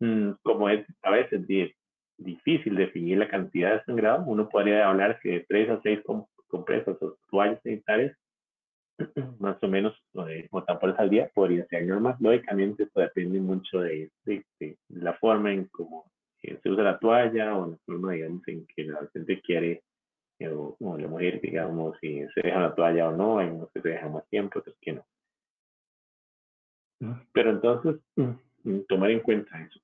Mm, 0.00 0.32
como 0.42 0.68
es 0.68 0.86
a 1.02 1.10
veces 1.10 1.46
difícil 2.18 2.76
definir 2.76 3.18
la 3.18 3.28
cantidad 3.28 3.74
de 3.74 3.84
sangrado, 3.84 4.24
uno 4.26 4.48
podría 4.48 4.88
hablar 4.88 5.18
que 5.20 5.30
de 5.30 5.40
3 5.48 5.70
a 5.70 5.80
6 5.82 6.00
compresas 6.46 6.96
o 7.02 7.16
toallas 7.30 7.60
sanitarias, 7.62 8.16
más 9.40 9.62
o 9.62 9.68
menos, 9.68 9.96
o 10.50 10.62
tapones 10.64 10.98
al 10.98 11.10
día, 11.10 11.30
podría 11.34 11.66
ser 11.66 11.86
normal. 11.86 12.16
Lógicamente, 12.20 12.84
esto 12.84 13.00
depende 13.00 13.40
mucho 13.40 13.80
de, 13.80 14.10
de, 14.24 14.76
la 14.88 15.14
forma 15.14 15.52
en 15.52 15.66
cómo 15.66 16.10
se 16.40 16.70
usa 16.70 16.82
la 16.82 16.98
toalla 16.98 17.56
o 17.56 17.70
la 17.70 17.76
forma, 17.84 18.12
digamos, 18.12 18.46
en 18.46 18.66
que 18.66 18.84
la 18.84 19.08
gente 19.12 19.40
quiere, 19.40 19.82
eh, 20.38 20.48
o, 20.48 20.76
la 20.96 21.08
mujer, 21.08 21.40
digamos, 21.40 21.96
si 22.00 22.24
se 22.34 22.40
deja 22.42 22.60
la 22.60 22.74
toalla 22.74 23.08
o 23.08 23.16
no, 23.16 23.38
hay 23.38 23.48
unos 23.48 23.70
que 23.72 23.80
se 23.80 23.88
dejan 23.88 24.12
más 24.12 24.28
tiempo, 24.28 24.60
otros 24.60 24.76
que 24.80 24.92
no. 24.92 25.04
Pero 27.32 27.50
entonces, 27.50 27.96
mm, 28.16 28.80
tomar 28.88 29.10
en 29.10 29.20
cuenta 29.20 29.60
eso 29.62 29.80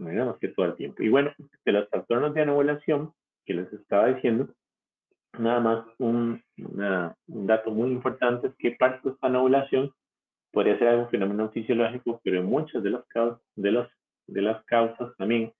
más 0.00 0.38
que 0.38 0.48
todo 0.48 0.66
el 0.66 0.76
tiempo. 0.76 1.02
Y 1.02 1.08
bueno, 1.08 1.32
de 1.64 1.72
los 1.72 1.88
trastornos 1.88 2.34
de 2.34 2.42
anovulación 2.42 3.12
que 3.44 3.54
les 3.54 3.72
estaba 3.72 4.08
diciendo, 4.08 4.48
nada 5.38 5.60
más 5.60 5.86
un, 5.98 6.42
un 6.58 7.46
dato 7.46 7.70
muy 7.70 7.90
importante 7.90 8.48
es 8.48 8.54
que 8.56 8.72
parte 8.72 9.00
de 9.04 9.14
esta 9.14 9.26
anovulación 9.26 9.92
podría 10.52 10.78
ser 10.78 10.96
un 10.96 11.08
fenómeno 11.08 11.50
fisiológico, 11.50 12.20
pero 12.24 12.40
en 12.40 12.46
muchas 12.46 12.82
de 12.82 12.90
las 12.90 13.04
causas, 13.06 13.40
de 13.56 13.70
los, 13.70 13.88
de 14.26 14.42
las 14.42 14.64
causas 14.64 15.16
también 15.16 15.52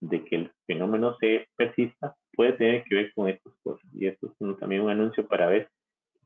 de 0.00 0.24
que 0.24 0.36
el 0.36 0.52
fenómeno 0.66 1.16
se 1.18 1.46
persista 1.56 2.16
puede 2.32 2.54
tener 2.54 2.84
que 2.84 2.94
ver 2.94 3.12
con 3.14 3.28
estas 3.28 3.52
cosas. 3.62 3.84
Y 3.92 4.06
esto 4.06 4.28
es 4.28 4.58
también 4.58 4.82
un 4.82 4.90
anuncio 4.90 5.26
para 5.26 5.46
ver 5.46 5.68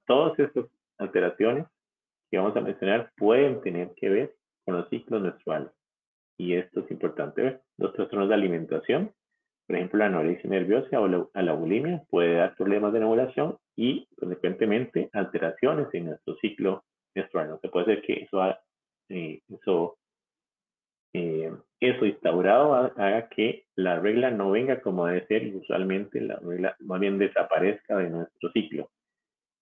todas 0.07 0.39
estas 0.39 0.67
alteraciones 0.99 1.67
que 2.31 2.39
vamos 2.39 2.57
a 2.57 2.61
mencionar 2.61 3.11
pueden 3.17 3.61
tener 3.63 3.93
que 3.97 4.09
ver 4.09 4.35
con 4.65 4.77
los 4.77 4.89
ciclos 4.89 5.23
menstruales 5.23 5.71
y 6.37 6.55
esto 6.55 6.81
es 6.81 6.91
importante 6.91 7.43
ver, 7.43 7.63
los 7.79 7.93
trastornos 7.93 8.29
de 8.29 8.35
alimentación, 8.35 9.13
por 9.67 9.77
ejemplo, 9.77 9.99
la 9.99 10.07
anorexia 10.07 10.51
nerviosa 10.51 11.01
o 11.01 11.09
la, 11.09 11.53
bulimia 11.55 12.03
puede 12.11 12.35
dar 12.35 12.55
problemas 12.55 12.93
de 12.93 13.01
nebulización 13.01 13.57
y, 13.77 14.07
consecuentemente, 14.17 15.09
alteraciones 15.13 15.89
en 15.95 16.07
nuestro 16.07 16.37
ciclo 16.37 16.85
menstrual. 17.15 17.59
se 17.63 17.69
puede 17.69 17.87
ser 17.87 18.03
que 18.03 18.13
eso, 18.25 18.43
eh, 19.09 19.41
eso, 19.49 19.97
eh, 21.15 21.51
eso 21.81 22.05
instaurado 22.05 22.75
haga 22.75 23.29
que 23.31 23.65
la 23.77 23.99
regla 24.01 24.31
no 24.31 24.51
venga 24.51 24.81
como 24.81 25.07
debe 25.07 25.27
ser 25.29 25.45
y 25.45 25.57
usualmente 25.57 26.21
la 26.21 26.37
regla 26.41 26.77
más 26.81 27.01
bien 27.01 27.19
desaparezca 27.19 27.97
de 27.97 28.11
nuestro 28.11 28.51
ciclo. 28.53 28.91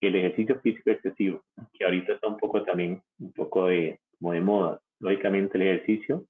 El 0.00 0.16
ejercicio 0.16 0.58
físico 0.61 0.90
excesivo, 0.90 1.44
que 1.74 1.85
ahorita 1.85 2.14
está 2.14 2.26
un 2.26 2.38
poco 2.38 2.64
también, 2.64 3.00
un 3.20 3.32
poco 3.32 3.66
de, 3.68 4.00
como 4.18 4.32
de 4.32 4.40
moda. 4.40 4.80
Lógicamente 4.98 5.58
el 5.58 5.62
ejercicio 5.62 6.26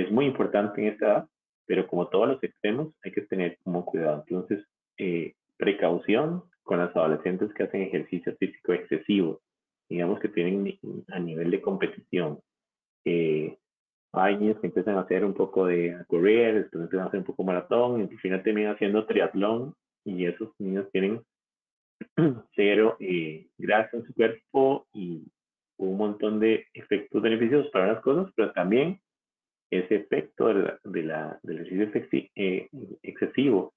es 0.00 0.10
muy 0.10 0.26
importante 0.26 0.80
en 0.80 0.88
esta 0.88 1.06
edad, 1.06 1.28
pero 1.66 1.86
como 1.86 2.08
todos 2.08 2.28
los 2.28 2.42
extremos 2.42 2.94
hay 3.04 3.12
que 3.12 3.22
tener 3.22 3.58
como 3.62 3.84
cuidado. 3.84 4.24
Entonces, 4.26 4.64
eh, 4.98 5.34
precaución 5.56 6.44
con 6.62 6.78
las 6.78 6.94
adolescentes 6.96 7.52
que 7.54 7.64
hacen 7.64 7.82
ejercicio 7.82 8.34
físico 8.36 8.72
excesivo, 8.72 9.40
digamos 9.88 10.20
que 10.20 10.28
tienen 10.28 10.78
a 11.08 11.18
nivel 11.18 11.50
de 11.50 11.60
competición. 11.60 12.40
Eh, 13.04 13.58
hay 14.12 14.36
niños 14.36 14.60
que 14.60 14.66
empiezan 14.66 14.96
a 14.96 15.02
hacer 15.02 15.24
un 15.24 15.34
poco 15.34 15.66
de 15.66 15.96
correr, 16.06 16.54
después 16.54 16.82
empiezan 16.82 17.06
a 17.06 17.08
hacer 17.08 17.20
un 17.20 17.26
poco 17.26 17.44
maratón, 17.44 18.00
y 18.00 18.02
al 18.02 18.18
final 18.20 18.42
terminan 18.42 18.74
haciendo 18.74 19.06
triatlón, 19.06 19.74
y 20.04 20.26
esos 20.26 20.50
niños 20.58 20.86
tienen 20.92 21.22
cero 22.54 22.96
eh, 23.00 23.46
grasa 23.56 23.96
en 23.96 24.04
su 24.04 24.14
cuerpo 24.14 24.86
y 24.92 25.24
un 25.78 25.96
montón 25.96 26.40
de 26.40 26.66
efectos 26.74 27.22
beneficiosos 27.22 27.70
para 27.70 27.92
las 27.92 28.02
cosas, 28.02 28.32
pero 28.36 28.52
también 28.52 29.00
ese 29.72 29.96
efecto 29.96 30.48
de 30.48 31.02
la, 31.02 31.38
del 31.42 31.66
ejercicio 31.66 32.28
eh, 32.34 32.68
excesivo 33.02 33.74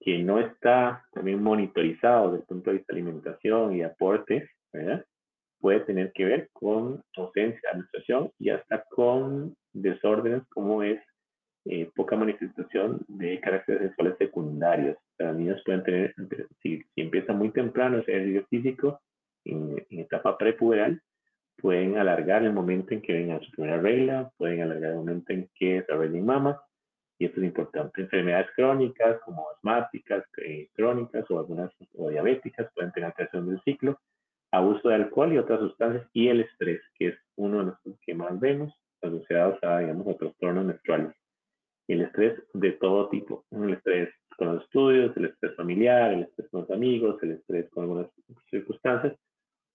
que 0.00 0.18
no 0.18 0.38
está 0.38 1.04
también 1.12 1.42
monitorizado 1.42 2.32
desde 2.32 2.42
el 2.42 2.46
punto 2.46 2.70
de 2.70 2.76
vista 2.76 2.92
de 2.92 3.00
alimentación 3.00 3.76
y 3.76 3.82
aportes, 3.82 4.48
¿verdad? 4.72 5.04
puede 5.60 5.80
tener 5.80 6.12
que 6.12 6.24
ver 6.24 6.48
con 6.52 7.02
ausencia 7.16 7.60
de 7.62 7.68
administración 7.68 8.30
y 8.38 8.50
hasta 8.50 8.84
con 8.90 9.54
desórdenes 9.72 10.42
como 10.48 10.82
es 10.82 11.00
eh, 11.64 11.88
poca 11.94 12.16
manifestación 12.16 13.00
de 13.06 13.40
caracteres 13.40 13.82
sexuales 13.82 14.16
secundarios. 14.18 14.96
Los 15.18 15.36
niños 15.36 15.62
pueden 15.64 15.84
tener, 15.84 16.14
si, 16.60 16.82
si 16.94 17.00
empieza 17.00 17.32
muy 17.32 17.50
temprano 17.52 17.98
ese 17.98 18.10
ejercicio 18.10 18.46
físico, 18.50 19.00
en, 19.44 19.86
etapa 19.90 20.36
prepuberal, 20.36 21.00
pueden 21.62 21.96
alargar 21.96 22.42
el 22.42 22.52
momento 22.52 22.92
en 22.92 23.00
que 23.00 23.12
vengan 23.12 23.40
su 23.40 23.50
primera 23.52 23.80
regla, 23.80 24.30
pueden 24.36 24.62
alargar 24.62 24.90
el 24.90 24.96
momento 24.96 25.32
en 25.32 25.48
que 25.54 25.74
desarrollen 25.74 26.26
mamas, 26.26 26.58
y 27.18 27.26
esto 27.26 27.40
es 27.40 27.46
importante. 27.46 28.02
Enfermedades 28.02 28.48
crónicas 28.56 29.20
como 29.24 29.48
asmáticas, 29.50 30.24
eh, 30.38 30.68
crónicas 30.74 31.24
o 31.30 31.38
algunas 31.38 31.70
o 31.94 32.10
diabéticas 32.10 32.68
pueden 32.74 32.90
tener 32.90 33.06
alteración 33.06 33.48
del 33.48 33.62
ciclo, 33.62 34.00
abuso 34.50 34.88
de 34.88 34.96
alcohol 34.96 35.32
y 35.32 35.38
otras 35.38 35.60
sustancias 35.60 36.04
y 36.12 36.28
el 36.28 36.40
estrés, 36.40 36.82
que 36.98 37.08
es 37.08 37.18
uno 37.36 37.58
de 37.58 37.64
los 37.64 37.98
que 38.04 38.14
más 38.14 38.38
vemos 38.40 38.74
asociados 39.00 39.58
a, 39.62 39.78
digamos, 39.78 40.08
a 40.08 40.18
trastornos 40.18 40.64
menstruales. 40.64 41.14
El 41.86 42.02
estrés 42.02 42.42
de 42.54 42.72
todo 42.72 43.08
tipo, 43.08 43.44
el 43.52 43.74
estrés 43.74 44.08
con 44.36 44.54
los 44.54 44.64
estudios, 44.64 45.16
el 45.16 45.26
estrés 45.26 45.54
familiar, 45.54 46.12
el 46.12 46.22
estrés 46.22 46.48
con 46.50 46.62
los 46.62 46.70
amigos, 46.70 47.22
el 47.22 47.32
estrés 47.32 47.70
con 47.70 47.84
algunas 47.84 48.08
circunstancias, 48.50 49.14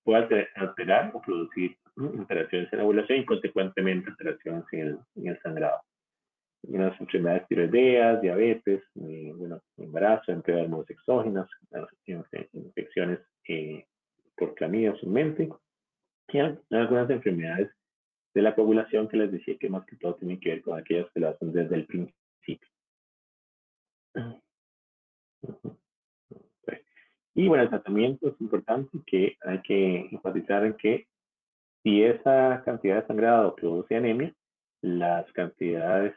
puede 0.07 0.47
alterar 0.55 1.11
o 1.13 1.21
producir 1.21 1.75
alteraciones 1.97 2.71
en 2.71 2.79
la 2.79 2.85
ovulación 2.85 3.19
y 3.19 3.25
consecuentemente 3.25 4.09
alteraciones 4.09 4.63
en 4.71 4.79
el, 4.79 4.97
en 5.15 5.27
el 5.27 5.41
sangrado. 5.41 5.81
Unas 6.63 6.97
enfermedades 7.01 7.45
tiroideas, 7.49 8.21
diabetes, 8.21 8.83
eh, 8.95 9.33
bueno, 9.35 9.61
embarazo, 9.75 10.31
enfermedades 10.31 10.89
exógenas, 10.91 11.49
infecciones 12.53 13.19
eh, 13.49 13.85
por 14.37 14.55
clamidia 14.55 14.95
mente, 15.03 15.49
y 16.29 16.39
algunas 16.39 17.09
enfermedades 17.09 17.69
de 18.33 18.41
la 18.41 18.55
coagulación 18.55 19.09
que 19.09 19.17
les 19.17 19.29
decía 19.29 19.57
que 19.59 19.69
más 19.69 19.85
que 19.85 19.97
todo 19.97 20.15
tienen 20.15 20.39
que 20.39 20.51
ver 20.51 20.61
con 20.61 20.79
aquellas 20.79 21.11
que 21.11 21.19
lo 21.19 21.27
hacen 21.29 21.51
desde 21.51 21.75
el 21.75 21.85
principio. 21.85 22.69
Y 27.37 27.47
bueno, 27.47 27.65
el 27.65 27.69
tratamiento 27.69 28.29
es 28.29 28.41
importante 28.41 28.97
que 29.05 29.37
hay 29.41 29.61
que 29.61 30.09
enfatizar 30.11 30.65
en 30.65 30.73
que 30.73 31.05
si 31.83 32.01
esa 32.01 32.63
cantidad 32.65 33.01
de 33.01 33.07
sangrado 33.07 33.55
produce 33.55 33.95
anemia, 33.95 34.33
las 34.81 35.31
cantidades, 35.33 36.15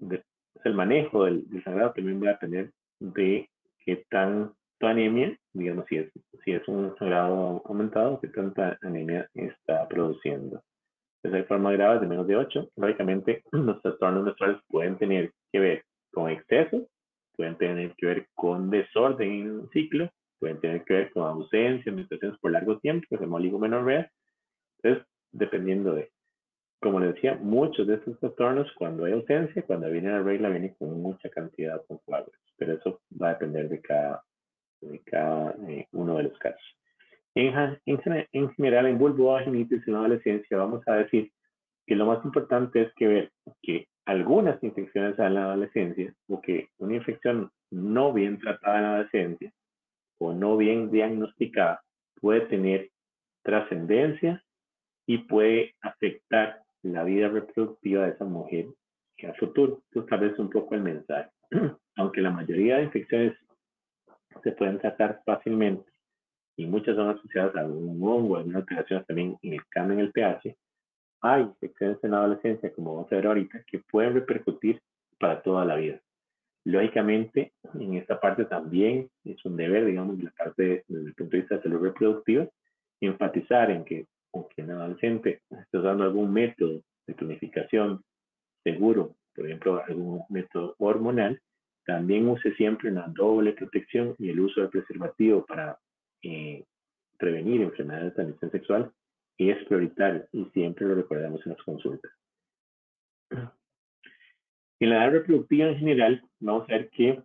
de, 0.00 0.20
el 0.64 0.74
manejo 0.74 1.26
del, 1.26 1.48
del 1.48 1.62
sangrado 1.62 1.92
también 1.92 2.20
va 2.20 2.30
a 2.30 2.32
depender 2.32 2.72
de 2.98 3.48
qué 3.84 4.04
tan 4.10 4.52
anemia, 4.80 5.38
digamos, 5.52 5.86
si 5.88 5.98
es, 5.98 6.10
si 6.44 6.50
es 6.50 6.66
un 6.66 6.92
grado 6.96 7.62
aumentado, 7.64 8.20
que 8.20 8.26
tanta 8.26 8.76
anemia 8.82 9.30
está 9.34 9.86
produciendo. 9.86 10.60
Si 11.22 11.28
hay 11.28 11.44
forma 11.44 11.70
grave 11.70 12.00
de 12.00 12.08
menos 12.08 12.26
de 12.26 12.34
8, 12.34 12.70
lógicamente 12.74 13.44
los 13.52 13.80
trastornos 13.80 14.24
menstruales 14.24 14.60
pueden 14.66 14.98
tener 14.98 15.32
que 15.52 15.60
ver 15.60 15.84
con 16.12 16.30
exceso, 16.30 16.88
pueden 17.36 17.56
tener 17.58 17.94
que 17.94 18.06
ver 18.06 18.26
con 18.34 18.70
desorden 18.70 19.30
en 19.30 19.46
el 19.46 19.68
ciclo, 19.72 20.10
pueden 20.38 20.60
tener 20.60 20.84
que 20.84 20.94
ver 20.94 21.10
con 21.12 21.24
ausencia, 21.24 21.92
menstruaciones 21.92 22.38
por 22.40 22.52
largo 22.52 22.78
tiempo, 22.78 23.06
que 23.08 23.16
se 23.16 23.24
llama 23.24 23.36
oligomenorrea. 23.36 24.10
Entonces, 24.82 25.06
dependiendo 25.32 25.94
de, 25.94 26.10
como 26.80 27.00
les 27.00 27.14
decía, 27.14 27.36
muchos 27.36 27.86
de 27.86 27.94
estos 27.94 28.18
trastornos, 28.20 28.70
cuando 28.76 29.04
hay 29.04 29.12
ausencia, 29.12 29.62
cuando 29.62 29.90
viene 29.90 30.10
la 30.10 30.22
regla, 30.22 30.48
viene 30.48 30.74
con 30.78 31.00
mucha 31.02 31.28
cantidad 31.28 31.80
de 31.88 31.98
coágulos. 32.04 32.40
Pero 32.56 32.74
eso 32.74 33.00
va 33.20 33.30
a 33.30 33.32
depender 33.34 33.68
de 33.68 33.80
cada 33.80 34.22
de 34.80 35.00
cada 35.00 35.54
eh, 35.68 35.86
uno 35.92 36.16
de 36.16 36.24
los 36.24 36.38
casos. 36.38 36.62
En, 37.34 37.78
en, 37.86 38.50
general, 38.54 38.86
en 38.86 38.98
vulvovaginitis 38.98 39.86
en 39.86 39.92
la 39.92 40.00
adolescencia, 40.00 40.56
vamos 40.56 40.82
a 40.86 40.94
decir 40.96 41.30
que 41.86 41.96
lo 41.96 42.06
más 42.06 42.24
importante 42.24 42.82
es 42.82 42.92
que 42.94 43.06
ver 43.06 43.32
que 43.62 43.88
algunas 44.06 44.62
infecciones 44.62 45.18
en 45.18 45.34
la 45.34 45.44
adolescencia 45.44 46.12
o 46.28 46.40
que 46.40 46.68
una 46.78 46.96
infección 46.96 47.50
no 47.70 48.12
bien 48.12 48.38
tratada 48.38 48.76
en 48.76 48.82
la 48.82 48.94
adolescencia 48.94 49.52
o 50.18 50.32
no 50.32 50.56
bien 50.56 50.90
diagnosticada 50.90 51.82
puede 52.20 52.42
tener 52.42 52.90
trascendencia 53.42 54.44
y 55.06 55.18
puede 55.18 55.74
afectar 55.80 56.62
la 56.82 57.04
vida 57.04 57.28
reproductiva 57.28 58.04
de 58.04 58.12
esa 58.12 58.24
mujer 58.24 58.66
que 59.16 59.26
a 59.26 59.34
futuro. 59.34 59.82
Esto 59.88 60.04
tal 60.04 60.20
vez 60.20 60.38
un 60.38 60.50
poco 60.50 60.74
el 60.74 60.82
mensaje. 60.82 61.30
Aunque 61.96 62.20
la 62.20 62.30
mayoría 62.30 62.76
de 62.76 62.84
infecciones 62.84 63.36
se 64.42 64.52
pueden 64.52 64.78
tratar 64.78 65.22
fácilmente 65.24 65.90
y 66.56 66.66
muchas 66.66 66.96
son 66.96 67.10
asociadas 67.10 67.56
a 67.56 67.64
un 67.64 68.02
hongo, 68.02 68.36
a 68.36 68.38
algunas 68.40 68.62
alteraciones 68.62 69.06
también 69.06 69.38
en 69.42 69.54
el 69.54 69.66
cambio 69.68 69.94
en 69.94 70.04
el 70.04 70.12
pH. 70.12 70.56
Hay 71.20 71.42
infecciones 71.42 71.98
en 72.02 72.10
la 72.12 72.18
adolescencia, 72.18 72.72
como 72.72 72.94
vamos 72.94 73.12
a 73.12 73.16
ver 73.16 73.26
ahorita, 73.26 73.62
que 73.66 73.78
pueden 73.78 74.14
repercutir 74.14 74.80
para 75.18 75.42
toda 75.42 75.64
la 75.64 75.76
vida. 75.76 76.00
Lógicamente, 76.68 77.54
en 77.80 77.94
esta 77.94 78.20
parte 78.20 78.44
también 78.44 79.08
es 79.24 79.42
un 79.46 79.56
deber, 79.56 79.86
digamos, 79.86 80.18
de 80.18 80.24
la 80.24 80.30
parte 80.32 80.84
desde 80.86 81.06
el 81.08 81.14
punto 81.14 81.30
de 81.30 81.38
vista 81.38 81.56
de 81.56 81.62
salud 81.62 81.82
reproductiva, 81.82 82.46
enfatizar 83.00 83.70
en 83.70 83.86
que, 83.86 84.06
aunque 84.34 84.62
un 84.64 84.72
adolescente 84.72 85.40
esté 85.48 85.78
usando 85.78 86.04
algún 86.04 86.30
método 86.30 86.82
de 87.06 87.14
tonificación 87.14 88.02
seguro, 88.62 89.14
por 89.34 89.46
ejemplo, 89.46 89.82
algún 89.82 90.24
método 90.28 90.74
hormonal, 90.76 91.40
también 91.86 92.28
use 92.28 92.54
siempre 92.56 92.90
una 92.90 93.08
doble 93.08 93.54
protección 93.54 94.14
y 94.18 94.28
el 94.28 94.38
uso 94.38 94.60
del 94.60 94.68
preservativo 94.68 95.46
para 95.46 95.78
eh, 96.22 96.66
prevenir 97.16 97.62
enfermedades 97.62 98.10
de 98.10 98.14
transmisión 98.14 98.50
sexual 98.50 98.92
es 99.38 99.56
prioritario 99.68 100.28
y 100.32 100.44
siempre 100.52 100.84
lo 100.84 100.96
recordamos 100.96 101.40
en 101.46 101.52
las 101.52 101.62
consultas. 101.62 102.12
En 104.80 104.90
la 104.90 105.04
edad 105.04 105.12
reproductiva 105.12 105.68
en 105.68 105.78
general, 105.78 106.22
vamos 106.38 106.68
a 106.68 106.72
ver 106.72 106.88
que 106.90 107.20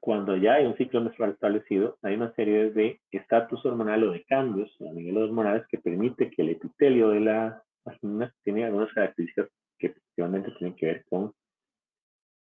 cuando 0.00 0.36
ya 0.36 0.54
hay 0.54 0.66
un 0.66 0.76
ciclo 0.76 1.00
menstrual 1.00 1.32
establecido, 1.32 1.98
hay 2.02 2.14
una 2.14 2.32
serie 2.34 2.70
de 2.70 3.00
estatus 3.10 3.64
hormonal 3.66 4.04
o 4.04 4.12
de 4.12 4.24
cambios 4.24 4.74
a 4.80 4.92
nivel 4.92 5.18
hormonales 5.18 5.66
que 5.68 5.78
permite 5.78 6.30
que 6.30 6.42
el 6.42 6.50
epitelio 6.50 7.10
de 7.10 7.20
la 7.20 7.62
vagina 7.84 8.32
tiene 8.42 8.64
algunas 8.64 8.92
características 8.92 9.48
que 9.78 9.88
efectivamente 9.88 10.52
tienen 10.58 10.76
que 10.76 10.86
ver 10.86 11.04
con 11.04 11.32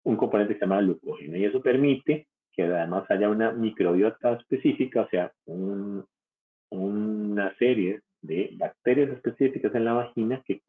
un 0.03 0.15
componente 0.15 0.53
que 0.53 0.59
se 0.59 0.65
llama 0.65 0.81
glucógeno 0.81 1.35
y 1.35 1.45
eso 1.45 1.61
permite 1.61 2.27
que 2.53 2.63
además 2.63 3.09
haya 3.11 3.29
una 3.29 3.51
microbiota 3.51 4.33
específica, 4.33 5.01
o 5.01 5.09
sea, 5.09 5.31
una 6.69 7.55
serie 7.57 8.01
de 8.21 8.51
bacterias 8.53 9.09
específicas 9.09 9.75
en 9.75 9.85
la 9.85 9.93
vagina 9.93 10.41
que 10.45 10.61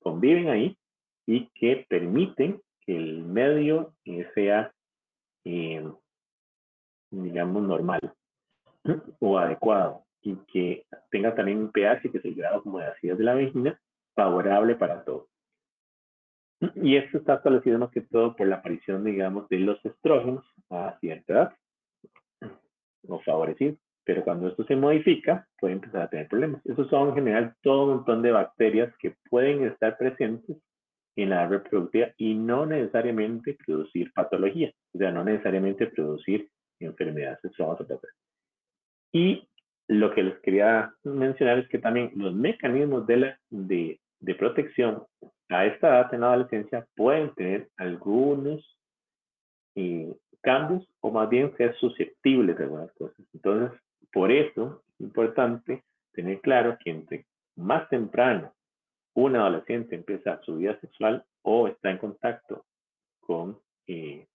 conviven 0.00 0.48
ahí 0.48 0.76
y 1.26 1.48
que 1.54 1.86
permiten 1.88 2.60
que 2.84 2.96
el 2.96 3.24
medio 3.24 3.94
sea, 4.34 4.72
eh, 5.44 5.88
digamos, 7.10 7.62
normal 7.62 8.00
o 9.20 9.38
adecuado 9.38 10.04
y 10.22 10.36
que 10.52 10.86
tenga 11.10 11.34
también 11.34 11.58
un 11.58 11.72
pH, 11.72 12.10
que 12.10 12.18
es 12.18 12.24
el 12.24 12.34
grado 12.34 12.62
como 12.62 12.78
de 12.78 12.86
acidez 12.86 13.18
de 13.18 13.24
la 13.24 13.34
vagina, 13.34 13.80
favorable 14.14 14.74
para 14.76 15.04
todos. 15.04 15.28
Y 16.76 16.96
esto 16.96 17.18
está 17.18 17.34
establecido 17.34 17.78
más 17.78 17.90
que 17.90 18.02
todo 18.02 18.36
por 18.36 18.46
la 18.46 18.56
aparición, 18.56 19.04
digamos, 19.04 19.48
de 19.48 19.58
los 19.60 19.84
estrógenos 19.84 20.44
a 20.68 20.98
cierta 21.00 21.32
edad, 21.32 21.54
o 23.08 23.20
favorecido. 23.20 23.76
Pero 24.04 24.24
cuando 24.24 24.48
esto 24.48 24.64
se 24.64 24.76
modifica, 24.76 25.46
puede 25.58 25.74
empezar 25.74 26.02
a 26.02 26.10
tener 26.10 26.28
problemas. 26.28 26.64
Esos 26.66 26.88
son 26.88 27.08
en 27.10 27.14
general 27.14 27.54
todo 27.62 27.84
un 27.84 27.90
montón 27.96 28.22
de 28.22 28.32
bacterias 28.32 28.92
que 28.98 29.14
pueden 29.28 29.64
estar 29.64 29.96
presentes 29.98 30.56
en 31.16 31.30
la 31.30 31.46
reproductiva 31.46 32.08
y 32.16 32.34
no 32.34 32.66
necesariamente 32.66 33.56
producir 33.66 34.12
patología, 34.12 34.72
o 34.94 34.98
sea, 34.98 35.10
no 35.10 35.24
necesariamente 35.24 35.86
producir 35.88 36.48
enfermedades 36.78 37.40
sexuales. 37.42 37.86
Y 39.12 39.46
lo 39.88 40.14
que 40.14 40.22
les 40.22 40.38
quería 40.40 40.94
mencionar 41.02 41.58
es 41.58 41.68
que 41.68 41.78
también 41.78 42.12
los 42.14 42.34
mecanismos 42.34 43.06
de, 43.06 43.34
de 43.50 44.34
protección 44.36 45.02
a 45.48 45.66
esta 45.66 45.88
edad 45.88 46.14
en 46.14 46.20
la 46.20 46.28
adolescencia 46.28 46.86
pueden 46.94 47.34
tener 47.34 47.68
algunos 47.76 48.78
eh, 49.74 50.14
cambios 50.42 50.86
o 51.00 51.10
más 51.10 51.28
bien 51.28 51.54
ser 51.56 51.74
susceptibles 51.76 52.56
de 52.56 52.64
algunas 52.64 52.92
cosas. 52.92 53.18
Entonces, 53.34 53.78
por 54.12 54.30
eso 54.30 54.82
es 54.94 55.00
importante 55.00 55.82
tener 56.12 56.40
claro 56.40 56.78
que 56.82 56.90
entre 56.90 57.26
más 57.56 57.88
temprano 57.88 58.52
un 59.14 59.36
adolescente 59.36 59.94
empieza 59.94 60.40
su 60.42 60.56
vida 60.56 60.78
sexual 60.80 61.24
o 61.42 61.68
está 61.68 61.90
en 61.90 61.98
contacto 61.98 62.64
con 63.20 63.58
eh, 63.86 64.26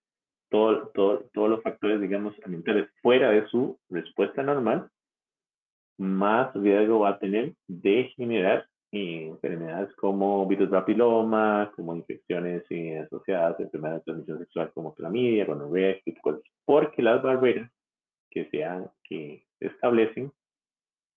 todo, 0.50 0.92
todos 1.34 1.50
los 1.50 1.64
factores, 1.64 2.02
digamos, 2.02 2.34
ambientales 2.44 2.90
fuera 3.02 3.32
de 3.32 3.48
su 3.48 3.80
respuesta 3.90 4.44
normal, 4.44 4.90
más 5.98 6.54
riesgo 6.54 7.00
va 7.00 7.10
a 7.10 7.20
tener 7.20 7.54
de 7.68 8.12
generar 8.16 8.68
eh, 8.92 9.28
enfermedades 9.28 9.94
como 9.96 10.46
virus 10.48 10.70
papiloma, 10.70 11.72
como 11.76 11.96
infecciones 11.96 12.64
eh, 12.70 13.00
asociadas 13.00 13.60
enfermedades 13.60 14.02
de 14.02 14.06
transmisión 14.06 14.40
sexual 14.40 14.72
como 14.74 14.96
clamidia, 14.96 15.46
gonorrea, 15.46 15.98
porque 16.66 17.02
las 17.02 17.22
barreras 17.22 17.70
que, 18.30 18.50
sean, 18.50 18.90
que 19.04 19.46
se 19.60 19.68
establecen 19.68 20.32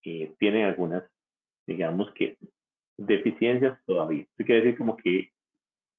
eh, 0.04 0.34
tienen 0.38 0.64
algunas, 0.64 1.04
digamos 1.66 2.10
que, 2.14 2.36
deficiencias 2.98 3.78
todavía. 3.86 4.22
Eso 4.22 4.44
quiere 4.44 4.62
decir 4.62 4.78
como 4.78 4.96
que 4.96 5.30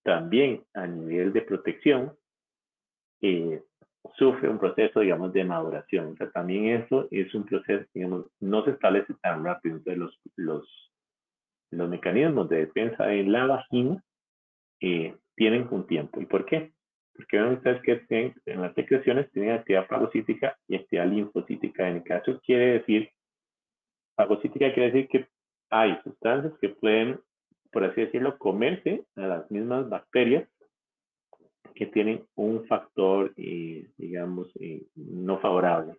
también 0.04 0.64
a 0.74 0.86
nivel 0.86 1.34
de 1.34 1.42
protección 1.42 2.14
eh, 3.22 3.62
sufre 4.18 4.50
un 4.50 4.60
proceso, 4.60 5.00
digamos, 5.00 5.34
de 5.34 5.44
maduración. 5.44 6.14
O 6.14 6.16
sea, 6.18 6.30
también 6.32 6.68
eso 6.84 7.08
es 7.12 7.34
un 7.34 7.46
proceso, 7.46 7.86
digamos, 7.94 8.26
no 8.40 8.64
se 8.64 8.72
establece 8.72 9.14
tan 9.22 9.44
rápido. 9.44 9.78
Entonces, 9.78 10.20
los, 10.36 10.92
los, 11.72 11.90
mecanismos 11.90 12.50
de 12.50 12.66
defensa 12.66 13.12
en 13.14 13.32
la 13.32 13.46
vagina 13.46 14.04
eh, 14.82 15.16
tienen 15.36 15.68
un 15.72 15.88
tiempo. 15.88 16.22
¿Y 16.22 16.26
por 16.26 16.46
qué? 16.46 16.72
Porque 17.14 17.40
ven 17.40 17.54
ustedes 17.54 17.82
que 17.82 18.34
en 18.46 18.62
las 18.62 18.74
secreciones 18.76 19.30
tienen 19.32 19.52
actividad 19.52 19.88
fagocítica 19.88 20.58
y 20.68 20.76
actividad 20.76 21.08
linfocítica. 21.08 21.90
En 21.90 21.98
el 21.98 22.04
caso 22.04 22.40
quiere 22.46 22.80
decir, 22.80 23.10
fagocítica 24.16 24.74
quiere 24.74 24.92
decir 24.92 25.08
que 25.10 25.28
hay 25.70 25.98
sustancias 26.04 26.54
que 26.60 26.70
pueden, 26.70 27.20
por 27.72 27.84
así 27.84 28.02
decirlo, 28.02 28.38
comerse 28.38 29.06
a 29.16 29.22
las 29.22 29.52
mismas 29.52 29.90
bacterias 29.90 30.48
que 31.76 31.86
tienen 31.86 32.26
un 32.36 32.66
factor, 32.68 33.34
eh, 33.38 33.88
digamos, 33.98 34.52
eh, 34.60 34.84
no 34.96 35.40
favorable. 35.40 35.96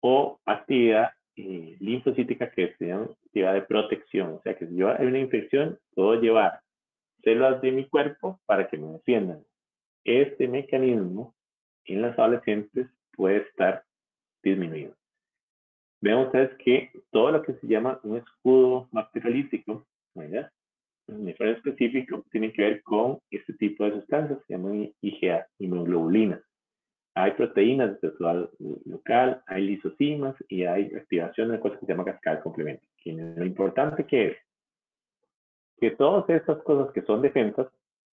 O 0.00 0.38
actividad 0.44 1.10
eh, 1.36 1.76
linfocítica 1.80 2.50
que 2.50 2.64
es 2.64 2.72
actividad 2.72 3.54
de 3.54 3.62
protección. 3.62 4.34
O 4.34 4.42
sea 4.42 4.56
que 4.56 4.66
si 4.66 4.76
yo 4.76 4.90
hay 4.90 5.06
una 5.06 5.18
infección, 5.18 5.78
puedo 5.94 6.20
llevar 6.20 6.60
células 7.22 7.62
de 7.62 7.72
mi 7.72 7.88
cuerpo 7.88 8.40
para 8.46 8.68
que 8.68 8.76
me 8.76 8.88
defiendan. 8.88 9.44
Este 10.04 10.48
mecanismo 10.48 11.34
en 11.84 12.02
las 12.02 12.18
adolescentes 12.18 12.88
puede 13.12 13.38
estar 13.38 13.84
disminuido. 14.42 14.94
Vean 16.00 16.26
ustedes 16.26 16.56
que 16.58 16.90
todo 17.10 17.32
lo 17.32 17.42
que 17.42 17.54
se 17.54 17.66
llama 17.66 18.00
un 18.02 18.18
escudo 18.18 18.88
bacteriolítico, 18.92 19.86
¿verdad? 20.14 20.50
en 21.08 21.28
específico, 21.28 22.24
tiene 22.30 22.52
que 22.52 22.62
ver 22.62 22.82
con 22.82 23.18
este 23.30 23.54
tipo 23.54 23.84
de 23.84 23.92
sustancias, 23.92 24.38
se 24.46 24.54
llaman 24.54 24.92
IgA, 25.00 25.46
inmunoglobulinas. 25.58 26.42
Hay 27.14 27.32
proteínas 27.32 27.90
de 28.00 28.10
tejido 28.10 28.50
local, 28.84 29.42
hay 29.46 29.66
lisocimas 29.66 30.36
y 30.48 30.64
hay 30.64 30.94
activación 30.94 31.48
de 31.48 31.54
una 31.54 31.62
cosa 31.62 31.78
que 31.78 31.86
se 31.86 31.92
llama 31.92 32.04
cascada 32.04 32.42
complemento. 32.42 32.86
Lo 33.04 33.44
importante 33.44 34.04
que 34.04 34.26
es 34.28 34.36
que 35.80 35.92
todas 35.92 36.28
estas 36.28 36.62
cosas 36.62 36.92
que 36.92 37.02
son 37.02 37.22
defensas, 37.22 37.66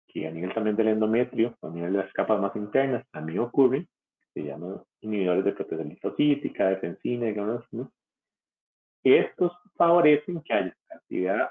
que 0.07 0.27
a 0.27 0.31
nivel 0.31 0.53
también 0.53 0.75
del 0.75 0.87
endometrio, 0.87 1.57
a 1.61 1.69
nivel 1.69 1.91
de 1.91 1.99
las 1.99 2.13
capas 2.13 2.39
más 2.39 2.55
internas, 2.55 3.05
también 3.11 3.39
ocurren, 3.39 3.87
se 4.35 4.43
llaman 4.43 4.81
inhibidores 5.01 5.45
de 5.45 5.53
proteína 5.53 5.85
linfocítica, 5.85 6.67
defensina, 6.67 7.27
digamos, 7.27 7.63
¿no? 7.71 7.91
Estos 9.03 9.53
favorecen 9.75 10.41
que 10.41 10.53
haya 10.53 10.77
actividad 10.89 11.49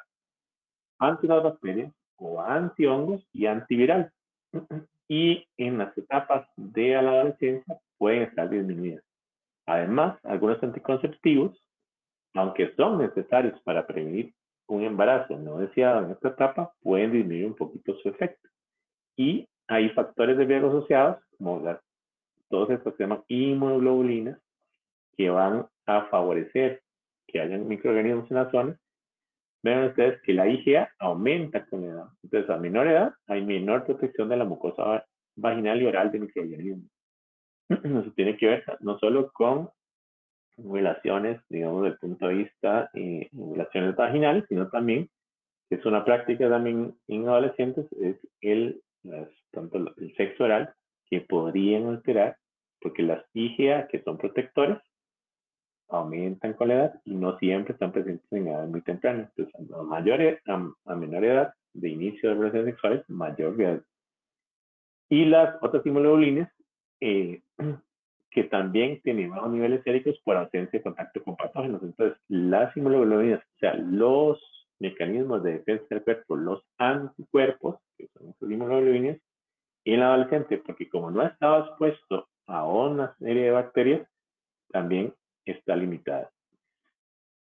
anti 0.99 1.27
las 1.27 1.42
bacterias 1.42 1.92
o 2.16 2.40
anti-hongos 2.40 3.27
y 3.33 3.47
antiviral. 3.47 4.12
Y 5.09 5.47
en 5.57 5.79
las 5.79 5.97
etapas 5.97 6.47
de 6.57 6.90
la 6.90 7.11
adolescencia 7.11 7.79
pueden 7.99 8.23
estar 8.23 8.49
disminuidas. 8.51 9.05
Además, 9.66 10.18
algunos 10.25 10.62
anticonceptivos, 10.62 11.59
aunque 12.35 12.75
son 12.75 12.99
necesarios 12.99 13.61
para 13.62 13.87
prevenir 13.87 14.35
un 14.66 14.83
embarazo 14.83 15.38
no 15.38 15.59
deseado 15.59 16.05
en 16.05 16.12
esta 16.12 16.29
etapa, 16.29 16.73
pueden 16.83 17.12
disminuir 17.12 17.47
un 17.47 17.55
poquito 17.55 17.94
su 17.97 18.09
efecto. 18.09 18.49
Y 19.16 19.49
hay 19.68 19.90
factores 19.90 20.37
de 20.37 20.44
riesgo 20.44 20.68
asociados, 20.68 21.23
como 21.38 21.61
las 21.61 21.81
todos 22.55 22.71
estos 22.71 22.95
se 22.97 23.09
inmunoglobulinas, 23.27 24.38
que 25.17 25.29
van 25.29 25.67
a 25.87 26.05
favorecer 26.05 26.83
que 27.27 27.40
hayan 27.40 27.67
microorganismos 27.67 28.31
en 28.31 28.37
la 28.37 28.51
zona. 28.53 28.79
Vean 29.64 29.88
ustedes 29.88 30.23
que 30.23 30.35
la 30.35 30.47
IgA 30.47 30.88
aumenta 31.01 31.67
con 31.67 31.81
la 31.81 31.87
edad. 31.88 32.07
Entonces, 32.23 32.49
a 32.49 32.57
menor 32.59 32.87
edad 32.87 33.12
hay 33.27 33.45
menor 33.45 33.85
protección 33.85 34.29
de 34.29 34.37
la 34.37 34.45
mucosa 34.45 35.05
vaginal 35.35 35.83
y 35.83 35.87
oral 35.87 36.12
de 36.12 36.21
microorganismos. 36.21 36.88
Eso 37.71 38.12
tiene 38.14 38.37
que 38.37 38.47
ver 38.47 38.64
no 38.79 39.01
solo 39.01 39.33
con 39.33 39.69
relaciones, 40.57 41.40
digamos, 41.49 41.83
desde 41.83 41.95
el 41.95 41.99
punto 41.99 42.29
de 42.29 42.35
vista 42.35 42.88
eh, 42.95 43.29
relaciones 43.33 43.97
vaginales, 43.97 44.45
sino 44.49 44.69
también, 44.69 45.11
que 45.69 45.75
es 45.75 45.85
una 45.87 46.05
práctica 46.05 46.49
también 46.49 46.95
en 47.09 47.29
adolescentes, 47.29 47.87
es 48.01 48.17
el, 48.43 48.81
tanto 49.51 49.79
el 49.97 50.14
sexo 50.17 50.45
oral, 50.45 50.73
que 51.11 51.21
podrían 51.23 51.88
alterar 51.88 52.37
porque 52.85 53.03
las 53.03 53.25
IgA, 53.33 53.88
que 53.88 54.03
son 54.03 54.18
protectores, 54.18 54.77
aumentan 55.88 56.53
con 56.53 56.68
la 56.68 56.75
edad 56.75 57.01
y 57.07 57.14
no 57.14 57.38
siempre 57.38 57.73
están 57.73 57.92
presentes 57.92 58.31
en 58.31 58.49
edad 58.49 58.66
muy 58.66 58.83
temprana. 58.83 59.31
Entonces, 59.35 59.70
a, 59.73 59.83
mayor, 59.83 60.20
e, 60.20 60.38
a, 60.47 60.94
menor 60.94 61.25
edad 61.25 61.55
de 61.73 61.88
inicio 61.88 62.29
de 62.29 62.35
relaciones 62.35 62.75
sexuales, 62.75 63.03
mayor 63.09 63.59
edad. 63.59 63.83
Y 65.09 65.25
las 65.25 65.57
otras 65.62 65.85
inmunoglobulinas, 65.87 66.53
eh, 67.01 67.40
que 68.31 68.44
también 68.44 69.01
tienen 69.01 69.31
bajos 69.31 69.51
niveles 69.51 69.83
séricos 69.83 70.20
por 70.23 70.37
ausencia 70.37 70.79
de 70.79 70.83
contacto 70.83 71.25
con 71.25 71.37
patógenos. 71.37 71.83
Entonces, 71.83 72.18
las 72.29 72.77
inmunoglobulinas, 72.77 73.40
o 73.40 73.59
sea, 73.61 73.75
los 73.77 74.42
mecanismos 74.79 75.42
de 75.42 75.53
defensa 75.53 75.87
del 75.88 76.03
cuerpo, 76.03 76.37
los 76.37 76.62
anticuerpos, 76.77 77.77
que 77.97 78.09
son 78.09 78.29
esas 78.29 78.51
inmunoglobulinas, 78.51 79.18
en 79.87 79.94
el 79.94 80.03
adolescente, 80.03 80.59
porque 80.59 80.90
como 80.90 81.11
no 81.11 81.23
ha 81.23 81.29
estado 81.29 81.66
expuesto 81.66 82.29
a 82.55 82.67
una 82.67 83.14
serie 83.19 83.45
de 83.45 83.51
bacterias, 83.51 84.09
también 84.71 85.12
está 85.45 85.77
limitada. 85.77 86.31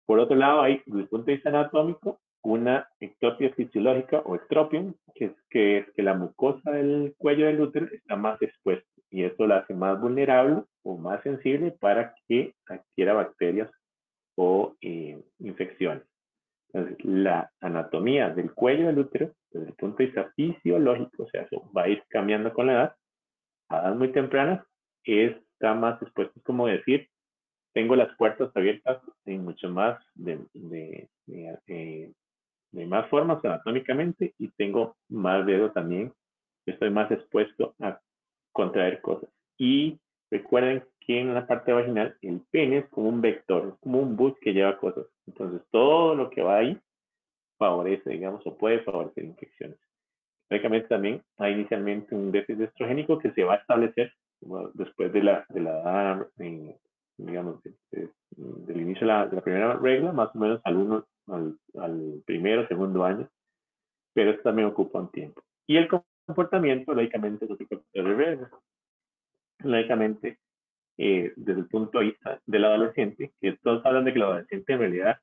Por 0.05 0.19
otro 0.19 0.35
lado, 0.35 0.61
hay, 0.61 0.81
desde 0.85 1.01
el 1.01 1.07
punto 1.07 1.25
de 1.27 1.33
vista 1.33 1.49
anatómico, 1.49 2.19
una 2.43 2.87
ectopia 2.99 3.53
fisiológica 3.53 4.19
o 4.25 4.35
ectropion, 4.35 4.95
que 5.15 5.25
es, 5.25 5.31
que 5.49 5.77
es 5.77 5.91
que 5.95 6.03
la 6.03 6.13
mucosa 6.13 6.71
del 6.71 7.15
cuello 7.17 7.45
del 7.45 7.61
útero 7.61 7.87
está 7.93 8.15
más 8.15 8.41
expuesta 8.41 8.87
y 9.09 9.23
esto 9.23 9.47
la 9.47 9.57
hace 9.57 9.73
más 9.73 10.01
vulnerable 10.01 10.63
o 10.83 10.97
más 10.97 11.21
sensible 11.21 11.71
para 11.79 12.15
que 12.27 12.55
adquiera 12.65 13.13
bacterias 13.13 13.69
o 14.35 14.75
eh, 14.81 15.23
infecciones. 15.39 16.03
Entonces, 16.73 17.05
la 17.05 17.51
anatomía 17.61 18.31
del 18.31 18.51
cuello 18.51 18.87
del 18.87 18.99
útero, 18.99 19.31
desde 19.51 19.67
el 19.67 19.73
punto 19.75 19.97
de 19.97 20.05
vista 20.05 20.31
fisiológico, 20.35 21.23
o 21.23 21.29
sea, 21.29 21.43
eso 21.43 21.71
va 21.71 21.83
a 21.83 21.89
ir 21.89 22.03
cambiando 22.09 22.51
con 22.51 22.65
la 22.65 22.73
edad, 22.73 22.95
a 23.69 23.81
edad 23.81 23.95
muy 23.95 24.11
tempranas, 24.11 24.65
está 25.05 25.73
más 25.73 26.01
expuesto. 26.01 26.33
Es 26.37 26.43
como 26.43 26.67
decir, 26.67 27.09
tengo 27.73 27.95
las 27.95 28.15
puertas 28.17 28.55
abiertas 28.55 29.01
en 29.25 29.43
mucho 29.43 29.69
más 29.69 29.99
de, 30.13 30.39
de, 30.53 31.09
de, 31.27 32.85
más 32.85 33.07
formas 33.09 33.43
anatómicamente 33.43 34.33
y 34.37 34.49
tengo 34.49 34.95
más 35.09 35.45
dedo 35.45 35.71
también. 35.71 36.13
Estoy 36.65 36.89
más 36.89 37.11
expuesto 37.11 37.75
a 37.79 37.99
contraer 38.51 39.01
cosas. 39.01 39.29
Y 39.57 39.99
recuerden 40.31 40.83
que 40.99 41.19
en 41.19 41.33
la 41.33 41.45
parte 41.45 41.73
vaginal 41.73 42.15
el 42.21 42.41
pene 42.51 42.79
es 42.79 42.89
como 42.89 43.09
un 43.09 43.21
vector, 43.21 43.77
como 43.81 43.99
un 43.99 44.15
bus 44.15 44.33
que 44.39 44.53
lleva 44.53 44.77
cosas. 44.77 45.05
Entonces 45.27 45.61
todo 45.71 46.15
lo 46.15 46.29
que 46.29 46.41
va 46.41 46.57
ahí 46.57 46.79
favorece, 47.57 48.11
digamos, 48.11 48.45
o 48.45 48.57
puede 48.57 48.79
favorecer 48.79 49.23
infecciones. 49.25 49.77
Lógicamente 50.49 50.87
también 50.87 51.23
hay 51.37 51.53
inicialmente 51.53 52.13
un 52.13 52.31
déficit 52.31 52.61
estrogénico 52.61 53.17
que 53.17 53.31
se 53.31 53.43
va 53.43 53.55
a 53.55 53.57
establecer 53.57 54.13
después 54.73 55.11
de 55.13 55.23
la, 55.23 55.45
de 55.49 55.61
la 55.61 56.27
digamos, 57.17 57.61
del 58.31 58.81
inicio 58.81 59.01
de 59.01 59.13
la, 59.13 59.27
de 59.27 59.35
la, 59.35 59.41
primera 59.41 59.73
regla, 59.75 60.11
más 60.11 60.35
o 60.35 60.39
menos 60.39 60.61
al, 60.63 60.77
uno, 60.77 61.05
al, 61.27 61.57
al 61.79 62.23
primero, 62.25 62.67
segundo 62.67 63.03
año, 63.03 63.29
pero 64.13 64.31
esto 64.31 64.43
también 64.43 64.67
ocupa 64.67 64.99
un 64.99 65.11
tiempo. 65.11 65.41
Y 65.67 65.77
el 65.77 65.87
comportamiento, 66.27 66.93
lógicamente, 66.93 67.45
es 67.45 67.51
otro 67.51 67.83
de 67.93 68.01
riesgo. 68.01 68.61
Lógicamente, 69.59 70.39
eh, 70.97 71.33
desde 71.35 71.61
el 71.61 71.67
punto 71.67 71.99
de 71.99 72.05
vista 72.05 72.39
del 72.45 72.65
adolescente, 72.65 73.33
que 73.39 73.57
todos 73.63 73.85
hablan 73.85 74.05
de 74.05 74.13
que 74.13 74.19
el 74.19 74.25
adolescente 74.25 74.73
en 74.73 74.79
realidad 74.79 75.17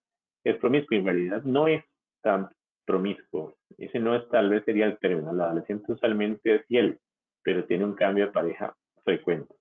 es 0.45 0.57
promiscuo, 0.57 0.97
en 0.97 1.05
realidad 1.05 1.43
no 1.45 1.69
es 1.69 1.85
tan 2.23 2.49
promiscuo. 2.87 3.55
Ese 3.79 3.99
no 3.99 4.17
es 4.17 4.29
tal 4.31 4.51
vez 4.51 4.65
sería 4.65 4.87
el 4.87 4.99
término. 4.99 5.31
El 5.31 5.41
adolescente 5.41 5.93
usualmente 5.93 6.57
es 6.57 6.67
fiel, 6.67 6.99
pero 7.43 7.65
tiene 7.65 7.85
un 7.85 7.95
cambio 7.95 8.27
de 8.27 8.33
pareja 8.33 8.75
frecuente. 9.05 9.55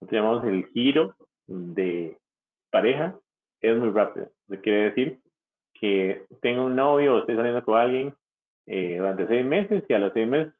Entonces 0.00 0.18
llamamos 0.18 0.44
el 0.44 0.66
giro 0.68 1.14
de 1.46 2.16
pareja, 2.70 3.18
es 3.60 3.76
muy 3.76 3.90
rápido. 3.90 4.30
Eso 4.48 4.62
quiere 4.62 4.90
decir 4.90 5.20
que 5.74 6.24
tengo 6.40 6.66
un 6.66 6.76
novio 6.76 7.14
o 7.14 7.18
estoy 7.20 7.36
saliendo 7.36 7.64
con 7.64 7.78
alguien 7.78 8.14
eh, 8.66 8.96
durante 8.98 9.26
seis 9.26 9.44
meses 9.44 9.84
y 9.88 9.92
a 9.94 9.98
los 9.98 10.12
seis 10.12 10.28
meses, 10.28 10.54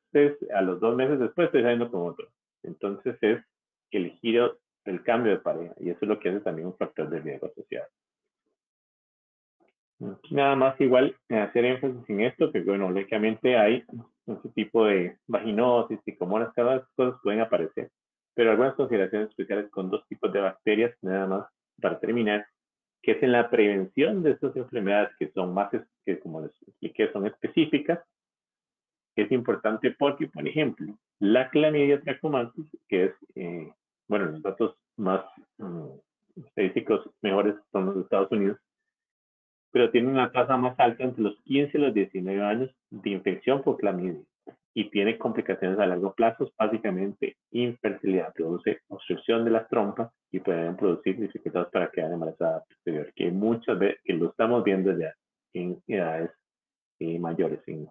a 0.54 0.62
los 0.62 0.80
dos 0.80 0.96
meses 0.96 1.18
después 1.18 1.46
estoy 1.46 1.62
saliendo 1.62 1.90
con 1.90 2.08
otro. 2.08 2.28
Entonces 2.62 3.16
es 3.20 3.42
el 3.90 4.10
giro 4.18 4.58
el 4.84 5.02
cambio 5.02 5.32
de 5.32 5.38
pareja 5.38 5.74
y 5.78 5.90
eso 5.90 5.98
es 6.02 6.08
lo 6.08 6.18
que 6.18 6.30
hace 6.30 6.40
también 6.40 6.68
un 6.68 6.76
factor 6.76 7.08
de 7.10 7.20
riesgo 7.20 7.46
asociado. 7.46 7.86
Nada 10.30 10.56
más 10.56 10.80
igual 10.80 11.14
hacer 11.28 11.64
énfasis 11.64 12.08
en 12.08 12.20
esto, 12.22 12.50
que 12.50 12.60
bueno, 12.60 12.90
lógicamente 12.90 13.56
hay 13.56 13.84
ese 14.26 14.48
tipo 14.54 14.86
de 14.86 15.18
vaginosis 15.26 16.00
y 16.06 16.16
como 16.16 16.38
las 16.38 16.54
cosas 16.54 17.20
pueden 17.22 17.40
aparecer, 17.40 17.90
pero 18.34 18.50
algunas 18.50 18.74
consideraciones 18.74 19.30
especiales 19.30 19.70
con 19.70 19.90
dos 19.90 20.06
tipos 20.08 20.32
de 20.32 20.40
bacterias, 20.40 20.94
nada 21.02 21.26
más 21.26 21.46
para 21.80 21.98
terminar, 21.98 22.46
que 23.02 23.12
es 23.12 23.22
en 23.22 23.32
la 23.32 23.48
prevención 23.50 24.22
de 24.22 24.32
estas 24.32 24.54
enfermedades 24.56 25.10
que 25.18 25.30
son 25.32 25.54
más, 25.54 25.70
que 26.04 26.20
como 26.20 26.42
les 26.42 26.52
expliqué, 26.66 27.10
son 27.12 27.26
específicas, 27.26 28.00
es 29.16 29.30
importante 29.32 29.90
porque, 29.98 30.28
por 30.28 30.46
ejemplo, 30.46 30.98
la 31.18 31.50
clamidia 31.50 32.00
trachomatis, 32.00 32.66
que 32.88 33.06
es 33.06 33.12
eh, 33.34 33.72
bueno, 34.10 34.26
los 34.26 34.42
datos 34.42 34.76
más 34.96 35.24
mm, 35.58 35.86
estadísticos 36.46 37.08
mejores 37.22 37.54
son 37.70 37.86
los 37.86 37.94
de 37.94 38.00
Estados 38.02 38.32
Unidos, 38.32 38.58
pero 39.70 39.90
tiene 39.90 40.08
una 40.08 40.32
tasa 40.32 40.56
más 40.56 40.78
alta 40.80 41.04
entre 41.04 41.22
los 41.22 41.40
15 41.42 41.78
y 41.78 41.80
los 41.80 41.94
19 41.94 42.42
años 42.42 42.74
de 42.90 43.10
infección 43.10 43.62
por 43.62 43.76
clamidia 43.76 44.20
y 44.80 44.88
tiene 44.88 45.18
complicaciones 45.18 45.78
a 45.78 45.84
largo 45.84 46.14
plazo, 46.14 46.50
básicamente 46.58 47.36
infertilidad, 47.50 48.32
produce 48.32 48.80
obstrucción 48.88 49.44
de 49.44 49.50
las 49.50 49.68
trompas 49.68 50.10
y 50.32 50.40
pueden 50.40 50.74
producir 50.74 51.20
dificultades 51.20 51.68
para 51.70 51.90
quedar 51.90 52.12
embarazada 52.12 52.64
posterior, 52.64 53.12
que 53.14 53.30
muchas 53.30 53.78
veces, 53.78 54.00
que 54.02 54.14
lo 54.14 54.30
estamos 54.30 54.64
viendo 54.64 54.98
ya 54.98 55.12
en 55.52 55.82
edades 55.86 56.30
eh, 56.98 57.18
mayores, 57.18 57.60
en, 57.66 57.86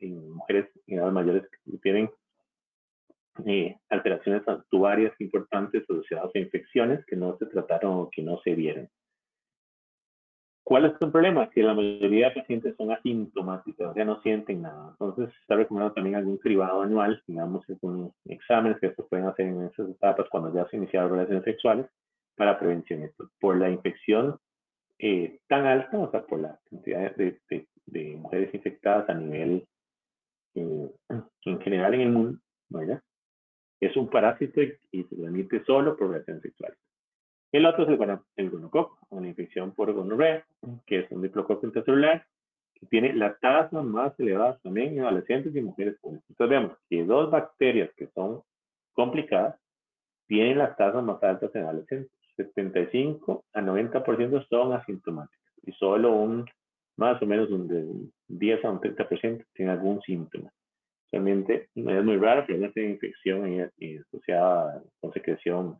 en, 0.00 0.30
mujeres 0.30 0.68
en 0.86 0.98
edades 0.98 1.14
mayores 1.14 1.44
que 1.64 1.78
tienen 1.78 2.10
eh, 3.46 3.78
alteraciones 3.88 4.46
actuarias 4.46 5.14
importantes 5.20 5.84
asociadas 5.88 6.30
a 6.34 6.38
infecciones 6.38 7.06
que 7.06 7.16
no 7.16 7.38
se 7.38 7.46
trataron 7.46 8.00
o 8.00 8.10
que 8.10 8.20
no 8.22 8.38
se 8.42 8.54
vieron. 8.54 8.86
¿Cuál 10.68 10.84
es 10.84 10.92
el 11.00 11.10
problema? 11.10 11.48
Que 11.48 11.62
la 11.62 11.72
mayoría 11.72 12.28
de 12.28 12.42
pacientes 12.42 12.76
son 12.76 12.92
asintomáticos, 12.92 13.96
ya 13.96 14.04
no 14.04 14.20
sienten 14.20 14.60
nada. 14.60 14.90
Entonces, 14.90 15.34
está 15.40 15.56
recomendado 15.56 15.94
también 15.94 16.16
algún 16.16 16.36
cribado 16.36 16.82
anual, 16.82 17.22
digamos, 17.26 17.64
con 17.80 18.12
exámenes 18.26 18.78
que 18.78 18.92
se 18.92 19.02
pueden 19.04 19.24
hacer 19.28 19.46
en 19.46 19.62
esas 19.62 19.88
etapas 19.88 20.28
cuando 20.28 20.52
ya 20.52 20.68
se 20.68 20.76
iniciaron 20.76 21.12
relaciones 21.12 21.44
sexuales 21.44 21.86
para 22.36 22.58
prevención. 22.58 23.02
Esto, 23.02 23.30
por 23.40 23.56
la 23.56 23.70
infección 23.70 24.36
eh, 24.98 25.40
tan 25.48 25.64
alta, 25.64 26.00
o 26.00 26.10
sea, 26.10 26.26
por 26.26 26.40
la 26.40 26.60
cantidad 26.68 27.16
de, 27.16 27.40
de, 27.86 28.16
mujeres 28.18 28.52
infectadas 28.52 29.08
a 29.08 29.14
nivel 29.14 29.66
eh, 30.54 30.90
en 31.46 31.60
general 31.62 31.94
en 31.94 32.00
el 32.02 32.10
mundo, 32.10 32.40
¿verdad? 32.68 33.00
Es 33.80 33.96
un 33.96 34.10
parásito 34.10 34.60
y, 34.60 35.02
se 35.02 35.16
transmite 35.16 35.64
solo 35.64 35.96
por 35.96 36.10
relaciones 36.10 36.42
sexuales. 36.42 36.78
El 37.50 37.64
otro 37.64 37.84
es 37.84 37.88
el, 37.88 38.18
el 38.36 38.50
gonococo, 38.50 38.98
una 39.10 39.28
infección 39.28 39.72
por 39.72 39.92
gonorrea, 39.92 40.44
que 40.86 41.00
es 41.00 41.10
un 41.10 41.22
diplococo 41.22 41.66
intracelular, 41.66 42.26
que 42.74 42.86
tiene 42.86 43.12
la 43.14 43.34
tasa 43.36 43.82
más 43.82 44.18
elevada 44.20 44.58
también 44.62 44.94
en 44.98 45.04
adolescentes 45.04 45.54
y 45.56 45.60
mujeres 45.60 45.96
jóvenes. 46.00 46.24
Entonces 46.28 46.50
vemos 46.50 46.78
que 46.88 47.04
dos 47.04 47.30
bacterias 47.30 47.90
que 47.96 48.08
son 48.08 48.42
complicadas 48.92 49.56
tienen 50.26 50.58
las 50.58 50.76
tasas 50.76 51.02
más 51.02 51.22
altas 51.22 51.54
en 51.54 51.64
adolescentes. 51.64 52.12
75 52.36 53.44
a 53.52 53.60
90% 53.60 54.46
son 54.48 54.72
asintomáticas 54.72 55.52
y 55.64 55.72
solo 55.72 56.12
un 56.12 56.44
más 56.96 57.20
o 57.22 57.26
menos 57.26 57.50
un, 57.50 57.68
de 57.68 57.86
10 58.28 58.64
a 58.64 58.70
un 58.70 58.80
30% 58.80 59.44
tienen 59.54 59.74
algún 59.74 60.00
síntoma. 60.02 60.52
Realmente 61.10 61.68
es 61.74 62.04
muy 62.04 62.16
raro, 62.16 62.44
pero 62.46 62.58
no 62.58 62.70
tiene 62.72 62.90
infección 62.90 63.70
asociada 64.06 64.82
con 65.00 65.12
secreción 65.12 65.78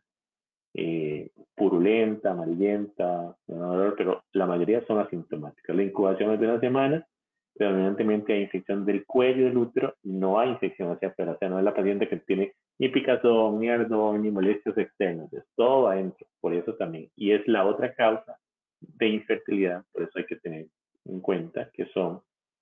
eh, 0.75 1.31
purulenta, 1.55 2.33
amarillenta, 2.33 3.37
pero 3.47 4.23
la 4.33 4.47
mayoría 4.47 4.85
son 4.87 5.01
asintomáticas. 5.01 5.75
La 5.75 5.83
incubación 5.83 6.33
es 6.33 6.41
de 6.41 6.47
una 6.47 6.61
semana, 6.61 7.07
predominantemente 7.55 8.33
hay 8.33 8.43
infección 8.43 8.85
del 8.87 9.05
cuello 9.05 9.47
del 9.47 9.59
útero, 9.59 9.95
no 10.05 10.39
hay 10.39 10.51
infección 10.51 10.93
hacia 10.93 11.09
afuera, 11.09 11.33
o 11.33 11.39
sea, 11.39 11.49
no 11.49 11.59
es 11.59 11.65
la 11.65 11.75
paciente 11.75 12.09
que 12.09 12.17
tiene 12.19 12.53
ni 12.79 12.89
picazón, 12.89 13.59
ni 13.59 13.69
ardor, 13.69 14.19
ni 14.21 14.31
molestias 14.31 14.79
externas, 14.79 15.33
es 15.33 15.45
todo 15.57 15.89
adentro, 15.89 16.27
por 16.41 16.55
eso 16.55 16.75
también. 16.75 17.11
Y 17.17 17.33
es 17.33 17.47
la 17.49 17.67
otra 17.67 17.93
causa 17.95 18.39
de 18.81 19.09
infertilidad, 19.09 19.83
por 19.93 20.03
eso 20.03 20.13
hay 20.15 20.27
que 20.27 20.37
tener 20.37 20.67
en 21.05 21.21
cuenta 21.21 21.69
que 21.73 21.87
son 21.87 22.21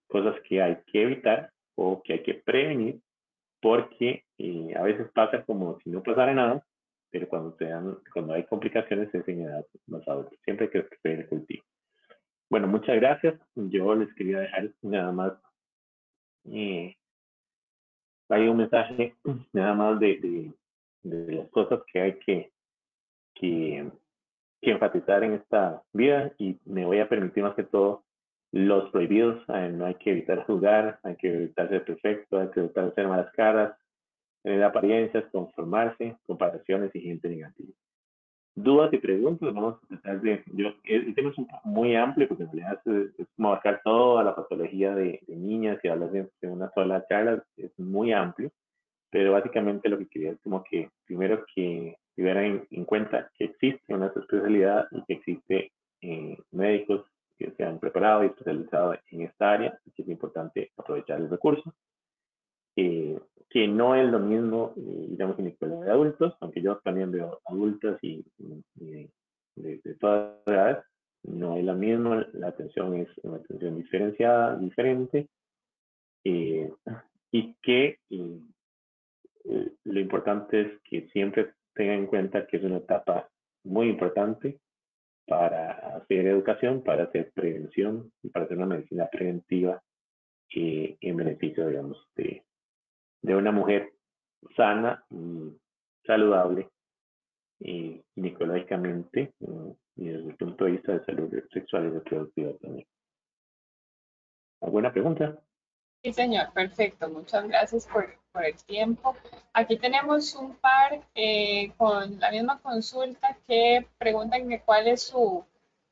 cosas 0.08 0.34
que 0.48 0.62
hay 0.62 0.78
que 0.90 1.02
evitar 1.02 1.50
o 1.74 2.02
que 2.02 2.14
hay 2.14 2.22
que 2.22 2.34
prevenir 2.34 3.00
porque 3.60 4.24
eh, 4.38 4.74
a 4.76 4.82
veces 4.82 5.10
pasa 5.12 5.42
como 5.44 5.78
si 5.80 5.90
no 5.90 6.02
pasara 6.02 6.32
nada, 6.32 6.64
pero 7.16 7.30
cuando, 7.30 7.54
te 7.54 7.64
dan, 7.64 7.96
cuando 8.12 8.34
hay 8.34 8.44
complicaciones 8.44 9.12
es 9.14 9.26
en 9.26 9.40
edad 9.40 9.64
más 9.86 10.06
adulta. 10.06 10.36
Siempre 10.44 10.66
hay 10.66 10.70
que 10.70 10.82
prevenir 11.00 11.24
el 11.24 11.30
cultivo. 11.30 11.64
Bueno, 12.50 12.66
muchas 12.66 12.96
gracias. 12.96 13.40
Yo 13.54 13.94
les 13.94 14.12
quería 14.16 14.40
dejar 14.40 14.70
nada 14.82 15.12
más. 15.12 15.32
Eh, 16.44 16.94
hay 18.28 18.48
un 18.48 18.58
mensaje 18.58 19.14
nada 19.54 19.72
más 19.72 19.98
de, 19.98 20.52
de, 21.04 21.34
las 21.34 21.48
cosas 21.48 21.80
que 21.90 22.00
hay 22.02 22.18
que, 22.18 22.52
que, 23.34 23.90
que 24.60 24.70
enfatizar 24.70 25.24
en 25.24 25.32
esta 25.32 25.82
vida 25.94 26.34
y 26.36 26.60
me 26.66 26.84
voy 26.84 26.98
a 26.98 27.08
permitir 27.08 27.44
más 27.44 27.54
que 27.54 27.64
todo 27.64 28.04
los 28.52 28.90
prohibidos, 28.90 29.42
eh, 29.48 29.70
no 29.72 29.86
hay 29.86 29.94
que 29.94 30.10
evitar 30.10 30.44
jugar, 30.44 31.00
hay 31.02 31.16
que 31.16 31.28
evitar 31.28 31.70
ser 31.70 31.82
perfecto, 31.82 32.38
hay 32.38 32.48
que 32.50 32.60
evitar 32.60 32.84
hacer 32.84 33.08
malas 33.08 33.32
caras, 33.32 33.74
tener 34.46 34.62
apariencias, 34.62 35.24
conformarse, 35.32 36.16
comparaciones 36.24 36.94
y 36.94 37.00
gente 37.00 37.28
negativa. 37.28 37.72
Dudas 38.54 38.92
y 38.92 38.98
preguntas, 38.98 39.52
vamos 39.52 39.74
a 39.82 39.86
tratar 39.88 40.20
de, 40.20 40.44
yo, 40.54 40.68
el 40.84 41.14
tema 41.16 41.30
es 41.30 41.36
muy 41.64 41.96
amplio 41.96 42.28
porque 42.28 42.44
en 42.44 42.52
realidad 42.52 42.80
es, 42.84 43.18
es 43.18 43.26
como 43.34 43.48
abarcar 43.48 43.80
toda 43.82 44.22
la 44.22 44.36
patología 44.36 44.94
de, 44.94 45.20
niñas 45.26 45.80
y 45.82 45.88
adolescentes 45.88 46.32
en 46.42 46.52
una 46.52 46.70
sola 46.74 47.04
charla, 47.08 47.44
es 47.56 47.76
muy 47.76 48.12
amplio, 48.12 48.52
pero 49.10 49.32
básicamente 49.32 49.88
lo 49.88 49.98
que 49.98 50.06
quería 50.06 50.30
es 50.30 50.40
como 50.42 50.62
que 50.62 50.90
primero 51.06 51.44
que 51.52 51.96
tuvieran 52.14 52.64
en, 52.70 52.84
cuenta 52.84 53.28
que 53.36 53.46
existe 53.46 53.92
una 53.92 54.12
especialidad 54.14 54.86
y 54.92 55.02
que 55.06 55.14
existe 55.14 55.72
eh, 56.02 56.38
médicos 56.52 57.04
que 57.36 57.50
se 57.50 57.64
han 57.64 57.80
preparado 57.80 58.22
y 58.22 58.28
especializado 58.28 58.94
en 59.10 59.22
esta 59.22 59.50
área, 59.50 59.76
que 59.96 60.02
es 60.02 60.08
importante 60.08 60.70
aprovechar 60.76 61.18
el 61.18 61.30
recurso. 61.30 61.74
Eh, 63.46 63.52
que 63.56 63.68
no 63.68 63.94
es 63.94 64.10
lo 64.10 64.18
mismo, 64.18 64.74
eh, 64.76 65.06
digamos, 65.08 65.38
en 65.38 65.48
escuela 65.48 65.76
de 65.76 65.90
adultos, 65.90 66.34
aunque 66.40 66.62
yo 66.62 66.78
también 66.78 67.10
veo 67.10 67.40
adultos 67.46 67.98
y, 68.02 68.24
de, 68.74 69.10
todas 69.98 70.34
edades, 70.46 70.84
no 71.22 71.56
es 71.56 71.64
la 71.64 71.74
misma, 71.74 72.26
la 72.34 72.48
atención 72.48 72.94
es 72.96 73.08
una 73.22 73.38
atención 73.38 73.76
diferenciada, 73.76 74.56
diferente, 74.56 75.28
eh, 76.24 76.70
y 77.32 77.54
que 77.62 77.98
lo 79.84 80.00
importante 80.00 80.60
es 80.60 80.80
que 80.82 81.08
siempre 81.08 81.52
tengan 81.74 82.00
en 82.00 82.06
cuenta 82.06 82.46
que 82.46 82.56
es 82.56 82.64
una 82.64 82.78
etapa 82.78 83.28
muy 83.64 83.88
importante 83.88 84.58
para 85.26 85.96
hacer 85.96 86.26
educación, 86.26 86.82
para 86.82 87.04
hacer 87.04 87.32
prevención 87.32 88.12
y 88.22 88.28
para 88.28 88.44
hacer 88.44 88.56
una 88.56 88.66
medicina 88.66 89.08
preventiva 89.10 89.82
en 90.50 91.16
beneficio, 91.16 91.68
digamos, 91.68 92.08
de, 92.16 92.45
de 93.22 93.36
una 93.36 93.52
mujer 93.52 93.92
sana 94.56 95.04
y 95.10 95.56
saludable 96.06 96.68
y 97.60 98.02
ginecológicamente 98.14 99.32
y 99.96 100.08
desde 100.08 100.30
el 100.30 100.36
punto 100.36 100.64
de 100.64 100.72
vista 100.72 100.92
de 100.92 101.04
salud 101.04 101.30
sexual 101.52 101.86
y 101.86 101.90
reproductiva 101.90 102.52
también. 102.60 102.86
¿Alguna 104.60 104.92
pregunta? 104.92 105.38
Sí, 106.02 106.12
señor, 106.12 106.52
perfecto. 106.52 107.08
Muchas 107.08 107.48
gracias 107.48 107.86
por, 107.86 108.06
por 108.32 108.44
el 108.44 108.56
tiempo. 108.64 109.16
Aquí 109.52 109.76
tenemos 109.76 110.34
un 110.36 110.54
par 110.56 111.00
eh, 111.14 111.72
con 111.76 112.18
la 112.20 112.30
misma 112.30 112.60
consulta 112.60 113.36
que 113.48 113.86
preguntan 113.98 114.48
que 114.48 114.60
cuál 114.60 114.86
es 114.86 115.02
su, 115.02 115.44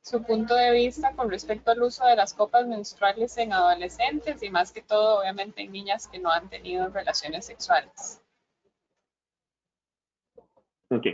su 0.05 0.21
punto 0.21 0.53
de 0.53 0.71
vista 0.71 1.15
con 1.15 1.31
respecto 1.31 1.71
al 1.71 1.81
uso 1.81 2.05
de 2.05 2.15
las 2.15 2.35
copas 2.35 2.67
menstruales 2.67 3.35
en 3.39 3.51
adolescentes 3.51 4.43
y 4.43 4.51
más 4.51 4.71
que 4.71 4.83
todo, 4.83 5.19
obviamente, 5.19 5.63
en 5.63 5.71
niñas 5.71 6.07
que 6.07 6.19
no 6.19 6.29
han 6.29 6.47
tenido 6.47 6.89
relaciones 6.89 7.47
sexuales. 7.47 8.21
Ok. 10.91 11.07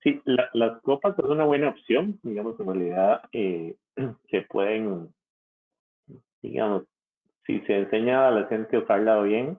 Sí, 0.00 0.22
las 0.24 0.80
copas 0.82 1.16
son 1.16 1.32
una 1.32 1.44
buena 1.44 1.70
opción. 1.70 2.20
Digamos, 2.22 2.58
en 2.60 2.66
realidad 2.66 3.22
eh, 3.32 3.74
se 4.30 4.42
pueden, 4.42 5.12
digamos, 6.40 6.84
si 7.46 7.58
se 7.62 7.78
enseña 7.78 8.28
a 8.28 8.30
la 8.30 8.46
gente 8.46 8.76
a 8.76 8.80
usarla 8.80 9.22
bien, 9.22 9.58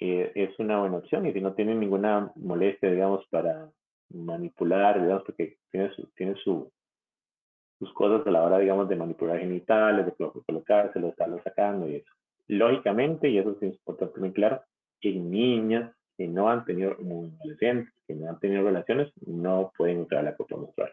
eh, 0.00 0.32
es 0.34 0.58
una 0.58 0.80
buena 0.80 0.96
opción. 0.96 1.26
Y 1.26 1.34
si 1.34 1.42
no 1.42 1.52
tienen 1.52 1.78
ninguna 1.78 2.32
molestia, 2.36 2.90
digamos, 2.90 3.26
para 3.28 3.70
manipular, 4.08 4.98
digamos, 4.98 5.24
porque 5.24 5.58
tiene 5.70 5.94
su, 5.94 6.06
tiene 6.16 6.34
su, 6.36 6.72
sus 7.78 7.92
cosas 7.92 8.26
a 8.26 8.30
la 8.30 8.42
hora, 8.42 8.58
digamos, 8.58 8.88
de 8.88 8.96
manipular 8.96 9.38
genitales, 9.38 10.06
de 10.06 10.12
colocárselo, 10.46 11.08
estarlo 11.08 11.40
sacando 11.42 11.88
y 11.88 11.96
eso. 11.96 12.12
Lógicamente, 12.48 13.28
y 13.28 13.38
eso 13.38 13.56
es 13.60 13.62
importante 13.62 14.18
muy 14.18 14.32
claro, 14.32 14.62
en 15.00 15.30
niñas 15.30 15.94
que 16.16 16.26
no 16.26 16.50
han 16.50 16.64
tenido, 16.64 16.92
adolescentes, 16.92 17.94
que 18.06 18.14
no 18.14 18.28
han 18.28 18.40
tenido 18.40 18.64
relaciones, 18.64 19.12
no 19.26 19.72
pueden 19.76 20.00
usar 20.00 20.24
la 20.24 20.34
copa 20.34 20.56
menstrual. 20.56 20.92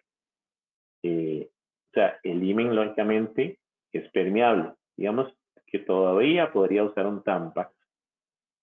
Eh, 1.02 1.50
o 1.50 1.94
sea, 1.94 2.20
el 2.24 2.44
imen, 2.44 2.76
lógicamente, 2.76 3.58
es 3.92 4.08
permeable. 4.12 4.74
Digamos 4.96 5.34
que 5.66 5.80
todavía 5.80 6.52
podría 6.52 6.84
usar 6.84 7.08
un 7.08 7.24
Tampax 7.24 7.74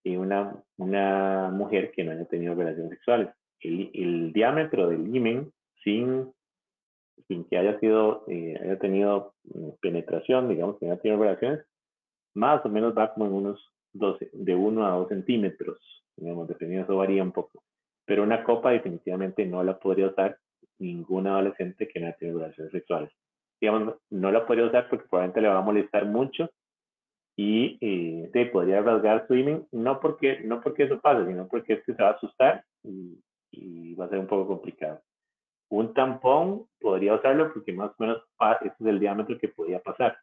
en 0.04 0.20
una, 0.20 0.62
una 0.76 1.50
mujer 1.52 1.90
que 1.90 2.04
no 2.04 2.12
haya 2.12 2.24
tenido 2.26 2.54
relaciones 2.54 2.90
sexuales. 2.90 3.30
El, 3.60 3.90
el 3.94 4.32
diámetro 4.32 4.88
del 4.88 5.14
imen 5.14 5.52
sin 5.82 6.32
sin 7.28 7.44
que 7.44 7.58
haya 7.58 7.78
sido, 7.80 8.24
eh, 8.28 8.58
haya 8.62 8.78
tenido 8.78 9.34
mm, 9.44 9.70
penetración, 9.80 10.48
digamos 10.48 10.78
que 10.78 10.86
haya 10.86 11.00
tenido 11.00 11.22
relaciones, 11.22 11.64
más 12.34 12.64
o 12.64 12.68
menos 12.68 12.96
va 12.96 13.12
como 13.12 13.26
en 13.26 13.32
unos 13.32 13.72
12, 13.92 14.30
de 14.32 14.54
1 14.54 14.86
a 14.86 14.90
2 14.90 15.08
centímetros, 15.08 15.78
digamos, 16.16 16.48
dependiendo, 16.48 16.84
eso 16.84 16.96
varía 16.96 17.22
un 17.22 17.32
poco. 17.32 17.62
Pero 18.06 18.22
una 18.22 18.42
copa 18.44 18.70
definitivamente 18.70 19.46
no 19.46 19.62
la 19.62 19.78
podría 19.78 20.08
usar 20.08 20.38
ningún 20.78 21.26
adolescente 21.26 21.88
que 21.88 22.00
no 22.00 22.06
haya 22.06 22.16
tenido 22.16 22.38
relaciones 22.38 22.72
sexuales. 22.72 23.10
Digamos, 23.60 23.94
no 24.10 24.32
la 24.32 24.46
podría 24.46 24.66
usar 24.66 24.88
porque 24.88 25.06
probablemente 25.08 25.40
le 25.40 25.48
va 25.48 25.58
a 25.58 25.62
molestar 25.62 26.06
mucho 26.06 26.50
y 27.36 27.78
eh, 27.80 28.50
podría 28.52 28.82
rasgar 28.82 29.26
su 29.28 29.34
imen, 29.34 29.66
no 29.70 30.00
porque, 30.00 30.40
no 30.40 30.60
porque 30.60 30.84
eso 30.84 31.00
pase, 31.00 31.26
sino 31.26 31.46
porque 31.48 31.74
es 31.74 31.84
que 31.84 31.94
se 31.94 32.02
va 32.02 32.10
a 32.10 32.12
asustar 32.12 32.64
y 33.52 33.94
va 33.94 34.06
a 34.06 34.08
ser 34.08 34.18
un 34.18 34.26
poco 34.26 34.48
complicado. 34.48 35.00
Un 35.72 35.94
tampón 35.94 36.66
podría 36.78 37.14
usarlo 37.14 37.50
porque 37.50 37.72
más 37.72 37.92
o 37.92 37.94
menos 37.98 38.22
ese 38.60 38.74
es 38.78 38.86
el 38.86 39.00
diámetro 39.00 39.38
que 39.38 39.48
podía 39.48 39.80
pasar. 39.80 40.18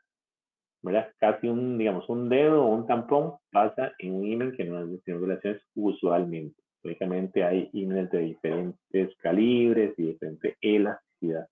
¿verdad? 0.84 1.12
Casi 1.20 1.48
un, 1.48 1.76
digamos, 1.80 2.08
un 2.08 2.30
dedo 2.30 2.64
o 2.64 2.68
un 2.68 2.86
tampón 2.86 3.34
pasa 3.52 3.92
en 3.98 4.14
un 4.14 4.32
email 4.32 4.56
que 4.56 4.64
no 4.64 4.86
tiene 5.00 5.20
relaciones 5.20 5.64
usualmente. 5.74 6.62
Lógicamente 6.84 7.44
hay 7.44 7.68
emails 7.74 8.12
de 8.12 8.20
diferentes 8.20 9.18
calibres 9.18 9.98
y 9.98 10.04
diferente 10.04 10.56
elasticidad, 10.62 11.48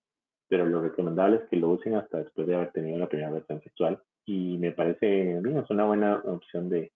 pero 0.48 0.64
lo 0.64 0.80
recomendable 0.80 1.38
es 1.38 1.48
que 1.50 1.56
lo 1.56 1.70
usen 1.70 1.96
hasta 1.96 2.18
después 2.18 2.46
de 2.46 2.54
haber 2.54 2.70
tenido 2.70 2.98
la 2.98 3.08
primera 3.08 3.32
versión 3.32 3.60
sexual 3.62 4.00
y 4.24 4.58
me 4.58 4.70
parece, 4.70 5.40
bien, 5.42 5.58
es 5.58 5.70
una 5.70 5.86
buena 5.86 6.22
opción 6.24 6.68
de, 6.68 6.92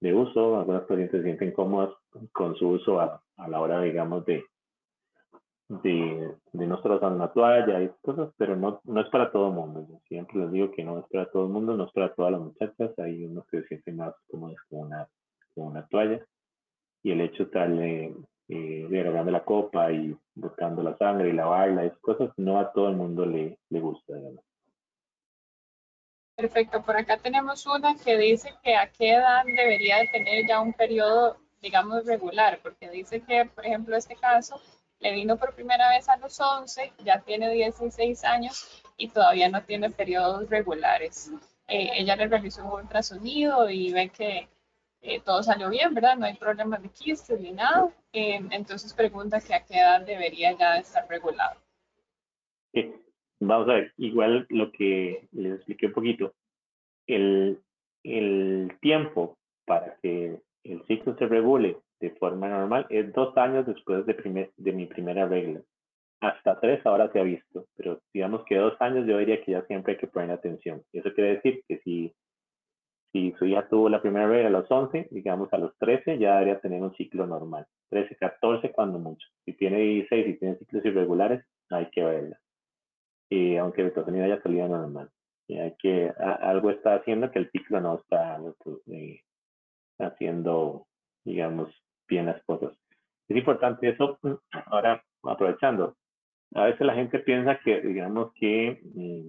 de 0.00 0.14
uso. 0.14 0.60
Algunas 0.60 0.84
pacientes 0.84 1.20
se 1.20 1.24
sienten 1.24 1.52
cómodas 1.52 1.94
con 2.32 2.56
su 2.56 2.70
uso 2.70 3.00
a, 3.00 3.22
a 3.36 3.48
la 3.48 3.60
hora, 3.60 3.82
digamos, 3.82 4.24
de, 4.24 4.44
de, 5.68 6.34
de 6.52 6.66
nosotros 6.66 7.02
a 7.02 7.08
una 7.08 7.32
toalla 7.32 7.82
y 7.82 7.90
cosas, 8.02 8.30
pero 8.36 8.56
no, 8.56 8.80
no 8.84 9.00
es 9.00 9.08
para 9.10 9.30
todo 9.30 9.48
el 9.48 9.54
mundo. 9.54 10.00
siempre 10.08 10.38
les 10.40 10.52
digo 10.52 10.70
que 10.72 10.82
no 10.82 10.98
es 10.98 11.04
para 11.10 11.30
todo 11.30 11.44
el 11.44 11.52
mundo, 11.52 11.76
no 11.76 11.84
es 11.84 11.92
para 11.92 12.14
todas 12.14 12.32
las 12.32 12.40
muchachas. 12.40 12.98
Hay 12.98 13.24
unos 13.24 13.46
que 13.46 13.62
se 13.62 13.68
sienten 13.68 13.96
más 13.96 14.14
cómodos 14.30 14.56
con 14.68 14.80
una, 14.80 15.08
con 15.54 15.66
una 15.66 15.86
toalla. 15.86 16.24
Y 17.02 17.12
el 17.12 17.20
hecho 17.20 17.48
tal 17.48 17.80
eh, 17.80 18.14
de 18.48 19.30
la 19.30 19.44
copa 19.44 19.92
y 19.92 20.16
buscando 20.34 20.82
la 20.82 20.96
sangre 20.96 21.28
y 21.28 21.32
lavarla, 21.32 21.84
esas 21.84 21.98
cosas, 21.98 22.30
no 22.36 22.58
a 22.58 22.72
todo 22.72 22.88
el 22.88 22.96
mundo 22.96 23.26
le, 23.26 23.58
le 23.68 23.80
gusta. 23.80 24.14
Perfecto, 26.34 26.82
por 26.82 26.96
acá 26.96 27.18
tenemos 27.18 27.66
una 27.66 27.94
que 27.96 28.16
dice 28.16 28.54
que 28.62 28.74
a 28.76 28.90
qué 28.90 29.14
edad 29.14 29.44
debería 29.44 29.98
de 29.98 30.08
tener 30.08 30.46
ya 30.46 30.60
un 30.60 30.72
periodo, 30.72 31.36
digamos, 31.60 32.06
regular, 32.06 32.60
porque 32.62 32.88
dice 32.90 33.20
que, 33.20 33.44
por 33.54 33.66
ejemplo, 33.66 33.96
este 33.96 34.14
caso, 34.14 34.60
le 35.00 35.12
vino 35.12 35.36
por 35.36 35.54
primera 35.54 35.88
vez 35.90 36.08
a 36.08 36.16
los 36.16 36.40
11, 36.40 36.92
ya 37.04 37.20
tiene 37.20 37.50
16 37.50 38.24
años 38.24 38.82
y 38.96 39.08
todavía 39.08 39.48
no 39.48 39.62
tiene 39.62 39.90
periodos 39.90 40.48
regulares. 40.48 41.32
Eh, 41.68 41.90
ella 41.94 42.16
le 42.16 42.28
realizó 42.28 42.64
un 42.64 42.80
ultrasonido 42.82 43.68
y 43.70 43.92
ve 43.92 44.08
que 44.08 44.48
eh, 45.02 45.20
todo 45.20 45.42
salió 45.42 45.70
bien, 45.70 45.94
¿verdad? 45.94 46.16
No 46.16 46.26
hay 46.26 46.34
problemas 46.34 46.82
de 46.82 46.88
quistes 46.88 47.40
ni 47.40 47.52
nada. 47.52 47.88
Eh, 48.12 48.40
entonces 48.50 48.92
pregunta 48.92 49.40
que 49.40 49.54
a 49.54 49.64
qué 49.64 49.78
edad 49.78 50.04
debería 50.04 50.52
ya 50.52 50.78
estar 50.78 51.06
regulado. 51.08 51.60
Vamos 53.40 53.68
a 53.68 53.74
ver, 53.74 53.92
igual 53.98 54.46
lo 54.50 54.72
que 54.72 55.28
les 55.30 55.54
expliqué 55.54 55.86
un 55.86 55.92
poquito, 55.92 56.34
el, 57.06 57.60
el 58.02 58.76
tiempo 58.80 59.38
para 59.64 59.96
que 60.02 60.40
el 60.64 60.84
ciclo 60.86 61.16
se 61.16 61.26
regule 61.26 61.78
de 62.00 62.10
forma 62.10 62.48
normal 62.48 62.86
es 62.90 63.12
dos 63.12 63.36
años 63.36 63.66
después 63.66 64.06
de, 64.06 64.72
mi 64.72 64.86
primera 64.86 65.26
regla. 65.26 65.60
Hasta 66.20 66.58
tres 66.60 66.84
ahora 66.84 67.10
se 67.12 67.20
ha 67.20 67.22
visto, 67.22 67.66
pero 67.76 68.00
digamos 68.12 68.44
que 68.44 68.56
dos 68.56 68.74
años 68.80 69.06
yo 69.06 69.18
diría 69.18 69.42
que 69.42 69.52
ya 69.52 69.62
siempre 69.62 69.92
hay 69.92 69.98
que 69.98 70.08
poner 70.08 70.30
atención. 70.30 70.82
Eso 70.92 71.12
quiere 71.14 71.36
decir 71.36 71.62
que 71.68 71.78
si, 71.78 72.12
si 73.12 73.32
su 73.38 73.46
hija 73.46 73.68
tuvo 73.68 73.88
la 73.88 74.02
primera 74.02 74.28
regla 74.28 74.48
a 74.48 74.62
los 74.62 74.70
11, 74.70 75.08
digamos 75.10 75.52
a 75.52 75.58
los 75.58 75.76
13 75.78 76.18
ya 76.18 76.34
debería 76.34 76.60
tener 76.60 76.82
un 76.82 76.94
ciclo 76.94 77.26
normal. 77.26 77.66
13, 77.90 78.16
14 78.16 78.72
cuando 78.72 78.98
mucho. 78.98 79.26
Si 79.44 79.52
tiene 79.54 79.78
16 79.78 80.28
y 80.28 80.38
tiene 80.38 80.56
ciclos 80.56 80.84
irregulares, 80.84 81.44
hay 81.70 81.86
que 81.90 82.04
verla. 82.04 82.38
Y 83.30 83.56
aunque 83.56 83.82
el 83.82 83.88
ultrasonido 83.88 84.24
haya 84.24 84.42
salido 84.42 84.68
normal. 84.68 85.10
Y 85.46 85.58
hay 85.58 85.74
que, 85.78 86.12
algo 86.40 86.70
está 86.70 86.96
haciendo 86.96 87.30
que 87.30 87.38
el 87.38 87.50
ciclo 87.50 87.80
no 87.80 87.96
está 87.96 88.38
eh, 88.86 89.22
haciendo, 89.98 90.86
digamos, 91.24 91.70
bien 92.08 92.26
las 92.26 92.42
cosas. 92.44 92.72
Es 93.28 93.36
importante 93.36 93.88
eso, 93.88 94.18
ahora 94.66 95.02
aprovechando, 95.22 95.96
a 96.54 96.64
veces 96.64 96.86
la 96.86 96.94
gente 96.94 97.18
piensa 97.18 97.58
que, 97.60 97.80
digamos 97.80 98.32
que, 98.34 98.80
mm, 98.94 99.28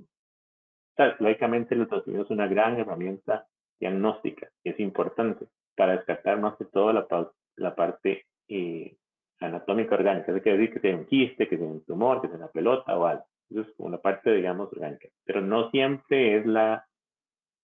lógicamente 1.20 1.76
el 1.76 1.82
ultrasonido 1.82 2.24
es 2.24 2.30
una 2.30 2.48
gran 2.48 2.78
herramienta 2.80 3.48
diagnóstica, 3.80 4.50
y 4.64 4.70
es 4.70 4.80
importante 4.80 5.48
para 5.76 5.94
descartar 5.94 6.40
más 6.40 6.58
que 6.58 6.66
todo 6.66 6.92
la, 6.92 7.08
la 7.56 7.76
parte 7.76 8.26
eh, 8.48 8.98
anatómica 9.40 9.96
orgánica. 9.96 10.32
Eso 10.32 10.42
quiere 10.42 10.58
decir 10.58 10.74
que 10.74 10.80
tiene 10.82 10.98
un 10.98 11.06
quiste, 11.06 11.48
que 11.48 11.58
tiene 11.58 11.72
un 11.72 11.86
tumor, 11.86 12.22
que 12.22 12.28
tiene 12.28 12.44
una 12.44 12.52
pelota 12.52 12.98
o 12.98 13.06
algo. 13.06 13.26
Eso 13.50 13.62
es 13.62 13.68
una 13.78 13.98
parte, 13.98 14.32
digamos, 14.32 14.72
orgánica. 14.74 15.08
Pero 15.26 15.42
no 15.42 15.70
siempre 15.72 16.38
es 16.38 16.46
la, 16.46 16.86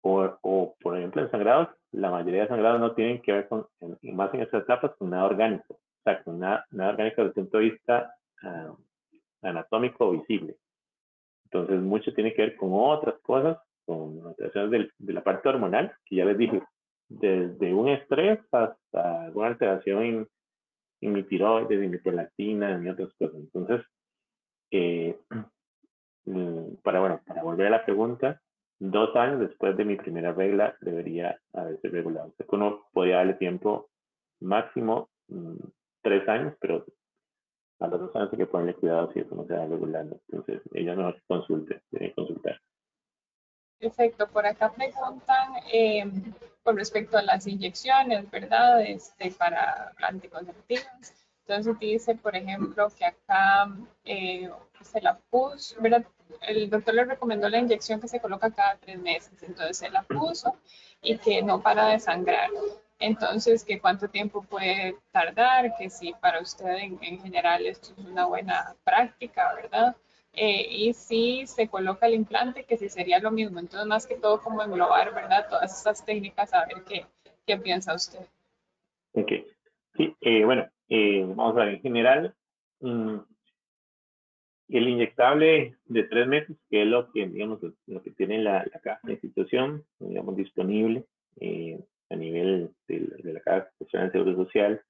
o, 0.02 0.38
o 0.42 0.74
por 0.80 0.96
ejemplo, 0.96 1.22
en 1.22 1.30
sangrados, 1.30 1.68
la 1.92 2.10
mayoría 2.10 2.42
de 2.42 2.48
sangrados 2.48 2.80
no 2.80 2.94
tienen 2.94 3.20
que 3.22 3.32
ver 3.32 3.48
con, 3.48 3.66
más 4.02 4.32
en 4.34 4.42
estas 4.42 4.62
etapas, 4.62 4.92
con 4.96 5.10
nada 5.10 5.24
orgánico, 5.24 5.74
o 5.74 6.02
sea, 6.04 6.22
con 6.22 6.38
nada, 6.38 6.66
orgánico 6.72 7.22
desde 7.22 7.28
el 7.28 7.32
punto 7.32 7.58
de 7.58 7.64
vista 7.64 8.14
ah, 8.42 8.74
anatómico 9.42 10.08
o 10.08 10.12
visible. 10.12 10.56
Entonces, 11.44 11.80
mucho 11.80 12.14
tiene 12.14 12.32
que 12.32 12.42
ver 12.42 12.56
con 12.56 12.70
otras 12.72 13.20
cosas, 13.22 13.58
con 13.84 14.24
alteraciones 14.26 14.90
de 14.98 15.12
la 15.12 15.24
parte 15.24 15.48
hormonal, 15.48 15.92
que 16.04 16.16
ya 16.16 16.24
les 16.24 16.38
dije, 16.38 16.62
desde 17.08 17.74
un 17.74 17.88
estrés 17.88 18.38
hasta 18.52 19.30
una 19.34 19.48
alteración 19.48 20.02
en, 20.02 20.28
en 21.00 21.12
mi 21.12 21.24
tiroides, 21.24 21.82
en 21.82 21.90
mi 21.90 21.98
prolactina, 21.98 22.70
en 22.72 22.88
otras 22.88 23.12
cosas. 23.14 23.34
Entonces, 23.34 23.84
eh, 24.70 25.18
mm, 26.26 26.76
para, 26.84 27.00
bueno, 27.00 27.20
para 27.26 27.42
volver 27.42 27.66
a 27.66 27.70
la 27.70 27.84
pregunta, 27.84 28.40
dos 28.80 29.14
años 29.14 29.40
después 29.40 29.76
de 29.76 29.84
mi 29.84 29.96
primera 29.96 30.32
regla 30.32 30.74
debería 30.80 31.38
haberse 31.52 31.88
regulado. 31.88 32.32
O 32.38 32.56
uno 32.56 32.88
podía 32.92 33.16
darle 33.16 33.34
tiempo 33.34 33.90
máximo 34.40 35.10
mm, 35.28 35.56
tres 36.02 36.28
años, 36.28 36.54
pero 36.60 36.84
a 37.78 37.86
los 37.86 38.00
dos 38.00 38.16
años 38.16 38.30
hay 38.32 38.38
que 38.38 38.46
ponerle 38.46 38.74
cuidado 38.74 39.12
si 39.12 39.20
eso 39.20 39.34
no 39.34 39.44
se 39.44 39.54
va 39.54 39.66
regulando. 39.66 40.18
Entonces, 40.28 40.62
ella 40.72 40.94
no 40.94 41.14
consulte, 41.28 41.82
debe 41.90 42.12
consultar. 42.14 42.60
Perfecto, 43.78 44.26
por 44.28 44.44
acá 44.46 44.72
preguntan 44.72 45.54
eh, 45.72 46.04
con 46.62 46.76
respecto 46.76 47.16
a 47.16 47.22
las 47.22 47.46
inyecciones, 47.46 48.30
¿verdad? 48.30 48.82
Este, 48.82 49.30
para 49.30 49.92
anticonceptivas. 50.02 51.26
Entonces 51.46 51.78
dice, 51.80 52.14
por 52.14 52.36
ejemplo, 52.36 52.88
que 52.96 53.06
acá 53.06 53.74
eh, 54.04 54.50
se 54.82 55.00
la 55.00 55.18
puso, 55.30 55.80
¿verdad? 55.80 56.04
El 56.42 56.70
doctor 56.70 56.94
le 56.94 57.04
recomendó 57.04 57.48
la 57.48 57.58
inyección 57.58 58.00
que 58.00 58.08
se 58.08 58.20
coloca 58.20 58.50
cada 58.50 58.76
tres 58.76 58.98
meses, 58.98 59.32
entonces 59.42 59.78
se 59.78 59.90
la 59.90 60.02
puso 60.02 60.56
y 61.02 61.18
que 61.18 61.42
no 61.42 61.62
para 61.62 61.88
de 61.88 61.98
sangrar. 61.98 62.50
Entonces, 62.98 63.64
que 63.64 63.80
cuánto 63.80 64.08
tiempo 64.08 64.42
puede 64.42 64.96
tardar, 65.10 65.74
que 65.78 65.88
si 65.88 66.12
para 66.14 66.40
usted 66.40 66.76
en, 66.76 66.98
general 66.98 67.64
esto 67.64 67.92
es 67.96 68.06
una 68.06 68.26
buena 68.26 68.74
práctica, 68.84 69.54
¿verdad? 69.54 69.96
eh, 70.32 70.66
y 70.70 70.92
si 70.92 71.46
se 71.46 71.68
coloca 71.68 72.06
el 72.06 72.14
implante, 72.14 72.64
que 72.64 72.76
si 72.76 72.88
sería 72.88 73.18
lo 73.18 73.30
mismo. 73.30 73.58
Entonces, 73.58 73.86
más 73.86 74.06
que 74.06 74.16
todo, 74.16 74.40
como 74.40 74.62
englobar, 74.62 75.14
¿verdad? 75.14 75.46
Todas 75.48 75.76
estas 75.76 76.04
técnicas, 76.04 76.54
a 76.54 76.66
ver 76.66 76.84
qué, 76.84 77.06
qué 77.46 77.56
piensa 77.56 77.94
usted. 77.94 78.20
Ok. 79.12 79.32
Sí, 79.96 80.14
eh, 80.20 80.44
bueno, 80.44 80.68
eh, 80.88 81.24
vamos 81.26 81.56
a 81.56 81.64
ver, 81.64 81.74
en 81.74 81.80
general, 81.80 82.34
mm, 82.80 83.16
el 84.76 84.88
inyectable 84.88 85.76
de 85.86 86.04
tres 86.04 86.26
meses, 86.26 86.56
que 86.70 86.82
es 86.82 86.88
lo 86.88 87.10
que, 87.12 87.26
digamos, 87.26 87.60
lo 87.86 88.02
que 88.02 88.10
tiene 88.12 88.38
la, 88.42 88.64
la, 89.02 89.12
institución, 89.12 89.84
digamos, 89.98 90.36
disponible 90.36 91.04
a 92.10 92.16
nivel 92.16 92.70
de, 92.88 93.00
de 93.22 93.32
la 93.32 93.40
Caja 93.40 93.70
de 93.78 94.10
Seguro 94.10 94.44
Social, 94.44 94.82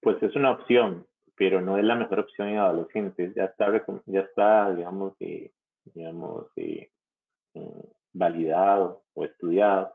pues 0.00 0.22
es 0.22 0.34
una 0.36 0.52
opción, 0.52 1.06
pero 1.36 1.60
no 1.60 1.78
es 1.78 1.84
la 1.84 1.94
mejor 1.94 2.20
opción 2.20 2.48
en 2.48 2.58
adolescentes. 2.58 3.34
Ya 3.34 3.44
está, 3.44 3.84
ya 4.06 4.20
está 4.20 4.74
digamos, 4.74 5.14
eh, 5.20 5.52
digamos 5.94 6.46
eh, 6.56 6.90
mm, 7.54 7.80
validado 8.12 9.02
o 9.14 9.24
estudiado 9.24 9.94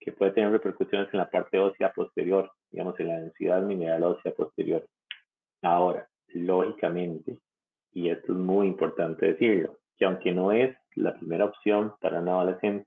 que 0.00 0.12
puede 0.12 0.32
tener 0.32 0.52
repercusiones 0.52 1.12
en 1.12 1.18
la 1.18 1.30
parte 1.30 1.58
ósea 1.58 1.92
posterior, 1.92 2.50
digamos, 2.70 2.98
en 3.00 3.08
la 3.08 3.20
densidad 3.20 3.62
mineral 3.62 4.04
ósea 4.04 4.32
posterior. 4.32 4.86
Ahora, 5.62 6.08
lógicamente, 6.28 7.38
y 7.98 8.10
esto 8.10 8.32
es 8.32 8.38
muy 8.38 8.68
importante 8.68 9.26
decirlo, 9.26 9.76
que 9.96 10.04
aunque 10.04 10.30
no 10.30 10.52
es 10.52 10.76
la 10.94 11.18
primera 11.18 11.46
opción 11.46 11.94
para 12.00 12.20
un 12.20 12.28
adolescente, 12.28 12.86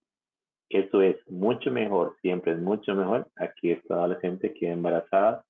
eso 0.70 1.02
es 1.02 1.18
mucho 1.30 1.70
mejor, 1.70 2.16
siempre 2.22 2.54
es 2.54 2.60
mucho 2.60 2.96
mejor 2.96 3.28
a 3.36 3.50
que 3.50 3.74
esta 3.74 3.96
adolescente 3.96 4.54
quede 4.54 4.72
embarazada 4.72 5.44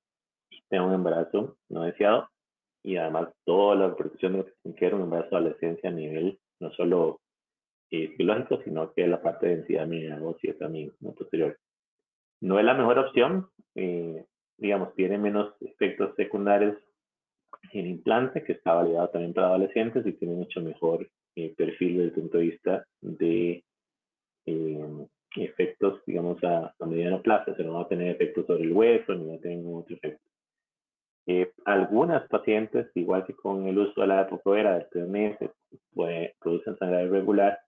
y 0.49 0.63
tenga 0.67 0.85
un 0.85 0.95
embarazo 0.95 1.57
no 1.69 1.83
deseado 1.83 2.27
y 2.81 2.97
además 2.97 3.29
toda 3.45 3.75
la 3.75 3.95
protección 3.95 4.33
de 4.33 4.37
lo 4.39 4.73
que 4.73 4.87
un 4.87 5.03
embarazo 5.03 5.29
de 5.29 5.37
adolescencia 5.37 5.91
a 5.91 5.93
nivel 5.93 6.39
no 6.59 6.71
solo 6.71 7.19
eh, 7.91 8.15
biológico, 8.17 8.63
sino 8.63 8.91
que 8.93 9.05
la 9.05 9.21
parte 9.21 9.45
de 9.45 9.57
densidad 9.57 9.85
mineral 9.85 10.23
ósea 10.23 10.57
también 10.57 10.91
no 11.01 11.11
posterior. 11.11 11.55
No 12.41 12.57
es 12.57 12.65
la 12.65 12.73
mejor 12.73 12.97
opción, 12.97 13.47
eh, 13.75 14.25
digamos, 14.57 14.95
tiene 14.95 15.19
menos 15.19 15.53
efectos 15.61 16.15
secundarios 16.15 16.77
en 17.73 17.87
implante, 17.87 18.43
que 18.43 18.53
está 18.53 18.73
validado 18.73 19.09
también 19.09 19.33
para 19.33 19.47
adolescentes 19.47 20.05
y 20.05 20.13
tiene 20.13 20.35
mucho 20.35 20.61
mejor 20.61 21.07
eh, 21.35 21.53
perfil 21.55 21.97
desde 21.97 22.05
el 22.05 22.13
punto 22.13 22.37
de 22.37 22.43
vista 22.43 22.85
de 23.01 23.63
efectos, 25.35 26.01
digamos, 26.05 26.43
a, 26.43 26.73
a 26.77 26.85
mediano 26.85 27.21
plazo, 27.21 27.51
o 27.51 27.55
sea, 27.55 27.65
no 27.65 27.75
va 27.75 27.83
a 27.83 27.87
tener 27.87 28.09
efectos 28.09 28.45
sobre 28.45 28.63
el 28.63 28.73
hueso, 28.73 29.13
ni 29.13 29.27
va 29.27 29.35
a 29.35 29.39
tener 29.39 29.57
ningún 29.57 29.81
otro 29.81 29.95
efecto. 29.95 30.21
Eh, 31.27 31.51
algunas 31.65 32.27
pacientes, 32.27 32.87
igual 32.95 33.25
que 33.25 33.33
con 33.33 33.67
el 33.67 33.77
uso 33.77 34.01
de 34.01 34.07
la 34.07 34.23
epoprovera 34.23 34.77
de 34.77 34.87
tres 34.91 35.07
meses, 35.07 35.51
producen 36.39 36.77
sangre 36.77 37.03
irregular. 37.03 37.59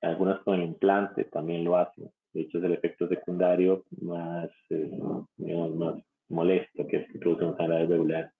Algunas 0.00 0.40
con 0.42 0.54
el 0.58 0.66
implante 0.66 1.24
también 1.24 1.62
lo 1.62 1.76
hacen. 1.76 2.10
De 2.32 2.40
hecho, 2.40 2.58
es 2.58 2.64
el 2.64 2.72
efecto 2.72 3.06
secundario 3.08 3.84
más, 4.00 4.50
eh, 4.70 4.98
más 5.38 6.02
molesto, 6.28 6.86
que 6.86 6.96
es 6.96 7.12
que 7.12 7.18
produce 7.18 7.44
un 7.44 7.56
sangre 7.56 7.84
irregular 7.84 8.32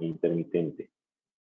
intermitente. 0.00 0.90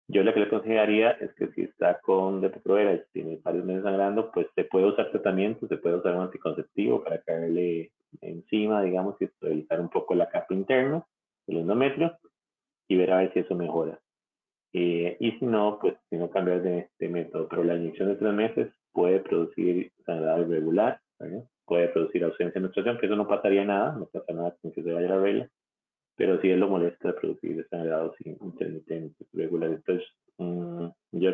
Yo 0.07 0.23
lo 0.23 0.33
que 0.33 0.39
le 0.39 0.45
aconsejaría 0.45 1.11
es 1.11 1.33
que 1.33 1.47
si 1.53 1.61
está 1.63 1.99
con 1.99 2.39
depo-provera 2.39 2.93
y 2.93 3.01
tiene 3.11 3.39
varios 3.43 3.65
meses 3.65 3.83
sangrando, 3.83 4.31
pues 4.31 4.47
se 4.55 4.65
puede 4.65 4.85
usar 4.85 5.09
tratamiento, 5.09 5.67
se 5.67 5.77
puede 5.77 5.95
usar 5.95 6.15
un 6.15 6.23
anticonceptivo 6.23 7.03
para 7.03 7.21
caerle 7.21 7.91
encima, 8.21 8.83
digamos, 8.83 9.15
y 9.19 9.25
estabilizar 9.25 9.81
un 9.81 9.89
poco 9.89 10.13
la 10.13 10.29
capa 10.29 10.53
interna 10.53 11.03
del 11.47 11.57
endometrio 11.57 12.15
y 12.87 12.97
ver 12.97 13.11
a 13.11 13.17
ver 13.17 13.33
si 13.33 13.39
eso 13.39 13.55
mejora. 13.55 13.99
Eh, 14.73 15.17
y 15.19 15.31
si 15.39 15.45
no, 15.45 15.79
pues 15.79 15.95
si 16.09 16.17
no 16.17 16.29
cambiar 16.29 16.61
de, 16.61 16.89
método. 16.99 17.47
Pero 17.47 17.63
la 17.63 17.75
inyección 17.75 18.09
de 18.09 18.15
tres 18.15 18.33
meses 18.33 18.73
puede 18.91 19.21
producir 19.21 19.91
sangrado 20.05 20.41
irregular, 20.41 20.99
puede 21.65 21.87
producir 21.89 22.23
ausencia 22.23 22.53
de 22.53 22.59
menstruación, 22.59 22.97
que 22.99 23.07
eso 23.07 23.15
no 23.15 23.27
pasaría 23.27 23.65
nada, 23.65 23.95
no 23.95 24.05
pasa 24.05 24.33
nada 24.33 24.55
con 24.61 24.71
que 24.71 24.83
se 24.83 24.91
vaya 24.91 25.09
la 25.09 25.19
regla, 25.19 25.49
pero 26.15 26.39
si 26.41 26.49
él 26.49 26.59
lo 26.59 26.69
molesta 26.69 27.15
producir 27.15 27.67
sangrados 27.69 28.15
intermitentes, 28.21 29.27
regular. 29.33 29.71
Entonces, 29.71 30.07
um, 30.37 30.91
yo 31.11 31.31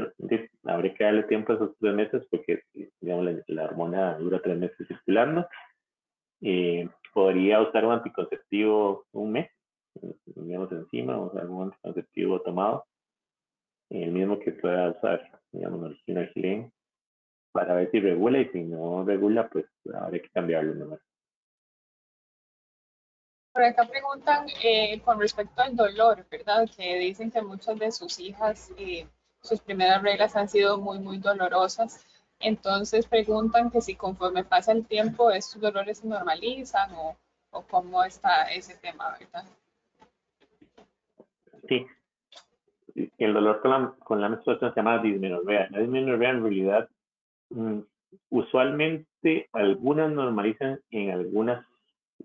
habría 0.64 0.94
que 0.94 1.04
darle 1.04 1.24
tiempo 1.24 1.54
a 1.54 1.56
esos 1.56 1.78
tres 1.80 1.94
meses 1.94 2.28
porque, 2.30 2.64
digamos, 3.00 3.44
la, 3.48 3.66
hormona 3.66 4.18
dura 4.18 4.42
tres 4.42 4.58
meses 4.58 4.88
circulando. 4.88 5.48
Eh, 6.42 6.90
podría 7.14 7.62
usar 7.62 7.86
un 7.86 7.94
anticonceptivo 7.94 9.06
un 9.12 9.32
mes 9.32 9.52
digamos, 10.26 10.72
encima 10.72 11.18
o 11.18 11.38
algún 11.38 11.66
anticonceptivo 11.66 12.42
tomado, 12.42 12.86
el 13.90 14.12
mismo 14.12 14.40
que 14.40 14.54
pueda 14.54 14.92
usar, 14.92 15.42
digamos, 15.52 15.98
el 16.08 16.72
para 17.52 17.76
ver 17.76 17.92
si 17.92 18.00
regula 18.00 18.40
y 18.40 18.48
si 18.50 18.64
no 18.64 19.04
regula, 19.04 19.50
pues 19.50 19.66
habrá 19.94 20.20
que 20.20 20.30
cambiarlo 20.30 20.74
nomás. 20.76 21.02
Por 23.54 23.64
acá 23.64 23.86
preguntan 23.86 24.46
eh, 24.64 25.02
con 25.02 25.20
respecto 25.20 25.62
al 25.62 25.76
dolor, 25.76 26.26
¿verdad? 26.32 26.70
Que 26.76 26.98
dicen 27.00 27.32
que 27.32 27.42
muchas 27.42 27.78
de 27.78 27.92
sus 27.92 28.20
hijas, 28.20 28.72
eh, 28.78 29.08
sus 29.42 29.60
primeras 29.60 30.02
reglas 30.02 30.36
han 30.36 30.48
sido 30.48 30.78
muy, 30.78 31.00
muy 31.00 31.18
dolorosas. 31.18 32.06
Entonces 32.40 33.06
preguntan 33.08 33.70
que 33.70 33.82
si 33.82 33.96
conforme 33.96 34.44
pasa 34.44 34.72
el 34.72 34.86
tiempo 34.86 35.32
estos 35.32 35.62
dolores 35.62 36.00
se 36.00 36.08
normalizan 36.08 36.92
o, 36.96 37.18
cómo 37.70 38.04
está 38.04 38.50
ese 38.52 38.78
tema, 38.78 39.18
¿verdad? 39.20 39.44
Sí. 41.68 41.86
El 43.18 43.34
dolor 43.34 43.62
con 43.62 43.72
la, 43.72 43.94
con 44.00 44.22
la 44.22 44.30
menstruación 44.30 44.74
se 44.74 44.80
llama 44.80 45.00
dismenorrea. 45.00 45.68
La 45.72 45.80
dismenorrea 45.80 46.30
en 46.30 46.44
realidad, 46.44 46.90
mm, 47.50 47.80
usualmente 48.30 49.50
algunas 49.52 50.12
normalizan 50.12 50.80
en 50.90 51.12
algunas, 51.12 51.66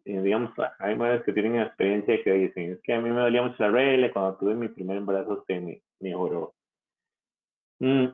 eh, 0.05 0.20
digamos, 0.20 0.53
hay 0.78 0.94
mujeres 0.94 1.22
que 1.24 1.32
tienen 1.32 1.61
experiencia 1.61 2.22
que 2.22 2.32
dicen, 2.32 2.72
es 2.72 2.80
que 2.82 2.94
a 2.94 3.01
mí 3.01 3.11
me 3.11 3.20
dolía 3.20 3.42
mucho 3.42 3.62
la 3.62 3.70
regla, 3.70 4.12
cuando 4.12 4.36
tuve 4.36 4.55
mi 4.55 4.68
primer 4.68 4.99
embarazo 4.99 5.44
se 5.47 5.61
me 5.61 5.82
mejoró. 6.01 6.55
Mm, 7.78 8.07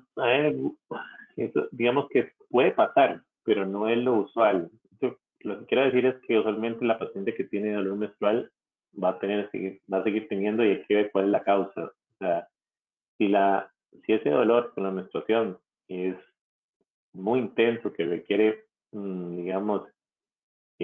digamos 1.73 2.09
que 2.11 2.33
puede 2.51 2.73
pasar, 2.73 3.23
pero 3.45 3.67
no 3.67 3.89
es 3.89 3.99
lo 3.99 4.15
usual. 4.15 4.71
lo 5.41 5.59
que 5.59 5.67
quiero 5.67 5.85
decir 5.85 6.07
es 6.07 6.17
que 6.27 6.39
usualmente 6.39 6.85
la 6.85 6.99
paciente 6.99 7.35
que 7.35 7.45
tiene 7.45 7.73
dolor 7.73 7.97
menstrual 7.97 8.51
va 9.03 9.11
a 9.11 9.19
tener 9.19 9.51
va 9.93 9.99
a 9.99 10.05
seguir 10.05 10.29
teniendo 10.29 10.65
y 10.65 10.71
hay 10.71 10.85
que 10.85 10.95
ver 10.95 11.11
cuál 11.11 11.27
es 11.27 11.31
la 11.31 11.43
causa. 11.43 11.85
O 11.85 12.19
sea, 12.19 12.49
si 13.19 13.29
la 13.29 13.73
si 14.07 14.13
ese 14.13 14.31
dolor 14.31 14.73
con 14.75 14.85
la 14.85 14.91
menstruación 14.91 15.59
es 15.89 16.17
muy 17.13 17.41
intenso, 17.41 17.93
que 17.93 18.05
requiere, 18.05 18.65
mm, 18.93 19.37
digamos, 19.37 19.83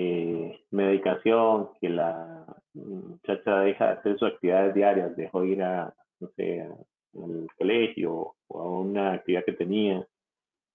eh, 0.01 0.61
medicación, 0.71 1.71
que 1.81 1.89
la 1.89 2.47
muchacha 2.75 3.61
deja 3.61 3.87
de 3.87 3.93
hacer 3.93 4.19
sus 4.19 4.29
actividades 4.29 4.75
diarias, 4.75 5.17
dejó 5.17 5.45
ir 5.45 5.63
a, 5.63 5.93
no 6.21 6.29
sé, 6.37 6.63
al 6.63 7.49
colegio 7.57 8.35
o 8.47 8.61
a 8.61 8.81
una 8.81 9.15
actividad 9.15 9.45
que 9.45 9.53
tenía, 9.53 10.07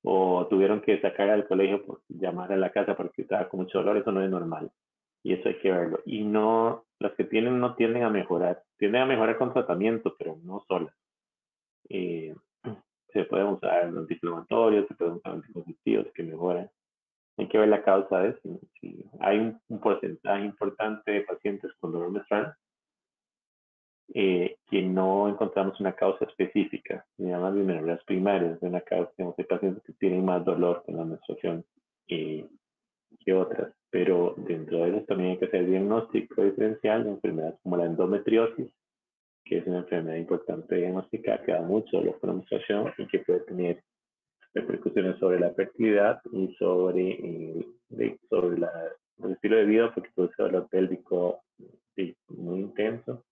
o 0.04 0.46
tuvieron 0.48 0.82
que 0.82 1.00
sacar 1.00 1.30
al 1.30 1.48
colegio 1.48 1.86
por 1.86 2.02
llamar 2.10 2.52
a 2.52 2.58
la 2.58 2.72
casa 2.72 2.96
porque 2.98 3.22
estaba 3.22 3.48
con 3.48 3.62
mucho 3.62 3.80
dolor, 3.80 3.98
eso 3.98 4.12
no 4.12 4.22
es 4.22 4.30
normal. 4.30 4.70
Y 5.24 5.34
eso 5.34 5.48
hay 5.48 5.58
que 5.60 5.72
verlo. 5.72 6.02
Y 6.06 6.24
no, 6.26 6.84
las 7.00 7.14
que 7.14 7.24
tienen 7.24 7.60
no 7.62 7.76
tienden 7.76 8.04
a 8.04 8.10
mejorar. 8.10 8.62
Tienden 8.78 9.04
a 9.04 9.06
mejorar 9.06 9.38
con 9.38 9.54
tratamiento, 9.54 10.16
pero 10.20 10.38
no 10.44 10.66
solas. 10.68 10.94
Eh, 11.88 12.36
se 13.14 13.24
pueden 13.24 13.48
usar 13.48 13.86
antiinflamatorios, 13.86 14.86
se 14.90 14.96
pueden 14.96 15.14
usar 15.16 15.34
anticonceptivos 15.34 16.08
que 16.14 16.24
mejoran. 16.24 16.70
Hay 17.38 17.48
que 17.48 17.58
ver 17.58 17.70
la 17.70 17.84
causa 17.84 18.20
de 18.20 18.30
eso. 18.30 18.60
Si 18.80 19.06
hay 19.20 19.40
un, 19.40 19.80
porcentaje 19.80 20.46
importante 20.46 21.12
de 21.12 21.22
pacientes 21.22 21.72
con 21.80 21.92
dolor 21.92 22.12
menstrual 22.12 22.56
eh, 24.14 24.58
que 24.70 24.82
no 24.82 25.28
encontramos 25.28 25.80
una 25.80 25.94
causa 25.94 26.26
específica, 26.26 27.06
se 27.18 27.24
llaman 27.24 27.56
dismenorreas 27.56 28.04
primarias, 28.04 28.60
de 28.60 28.68
una 28.68 28.82
causa, 28.82 29.12
de 29.38 29.44
pacientes 29.46 29.84
que 29.84 29.94
tienen 29.94 30.24
más 30.24 30.46
dolor 30.46 30.84
con 30.86 30.98
la 30.98 31.06
menstruación 31.06 31.66
eh, 32.08 32.48
que 33.20 33.34
otras 33.34 33.74
pero 33.94 34.34
dentro 34.38 34.80
de 34.80 34.90
eso 34.90 35.06
también 35.06 35.30
hay 35.30 35.38
que 35.38 35.46
hacer 35.46 35.68
diagnóstico 35.68 36.44
diferencial 36.44 37.04
de 37.04 37.12
enfermedades 37.12 37.60
como 37.62 37.78
la 37.78 37.86
endometriosis, 37.86 38.74
que 39.46 39.60
es 39.60 39.68
una 39.68 39.82
enfermedad 39.82 40.18
importante 40.18 40.78
diagnosticar, 40.78 41.46
que 41.46 41.52
da 41.52 41.62
mucho 41.62 41.98
dolor 41.98 42.20
con 42.20 42.30
la 42.32 42.36
menstruación 42.38 42.92
y 42.98 43.06
que 43.06 43.20
puede 43.20 43.42
tener 43.42 43.84
repercusiones 44.54 45.18
sobre 45.20 45.40
la 45.40 45.54
fertilidad 45.54 46.22
y 46.32 46.54
sobre, 46.56 47.12
eh, 47.12 48.18
sobre 48.30 48.60
la, 48.60 48.72
el 49.24 49.32
estilo 49.32 49.58
de 49.58 49.66
vida, 49.66 49.94
porque 49.94 50.12
produce 50.16 50.42
dolor 50.44 50.68
pélvico 50.70 51.42
muy 52.30 52.60
intenso, 52.60 53.24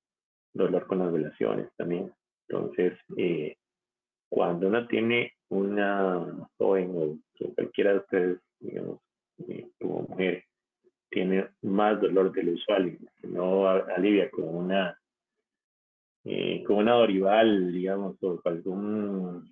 dolor 0.54 0.86
con 0.88 1.00
las 1.00 1.12
relaciones 1.12 1.70
también. 1.78 2.12
Entonces, 2.48 2.94
eh, 3.18 3.56
cuando 4.30 4.68
uno 4.68 4.88
tiene 4.88 5.34
una 5.50 6.48
joven 6.58 6.92
o 6.96 7.18
cualquiera 7.56 7.94
de 7.94 7.98
ustedes, 8.00 8.40
digamos, 8.60 9.00
eh, 9.48 9.68
como 9.80 10.04
mujer, 10.04 10.44
tiene 11.10 11.50
más 11.62 12.00
dolor 12.00 12.32
del 12.32 12.50
usual 12.50 12.88
y 12.88 13.28
no 13.28 13.68
alivia 13.68 14.30
con 14.32 14.56
una 14.56 14.98
eh, 16.24 16.64
con 16.66 16.78
una 16.78 16.94
dorival, 16.94 17.74
digamos, 17.74 18.16
o 18.22 18.40
algún 18.46 18.78
un 18.78 19.51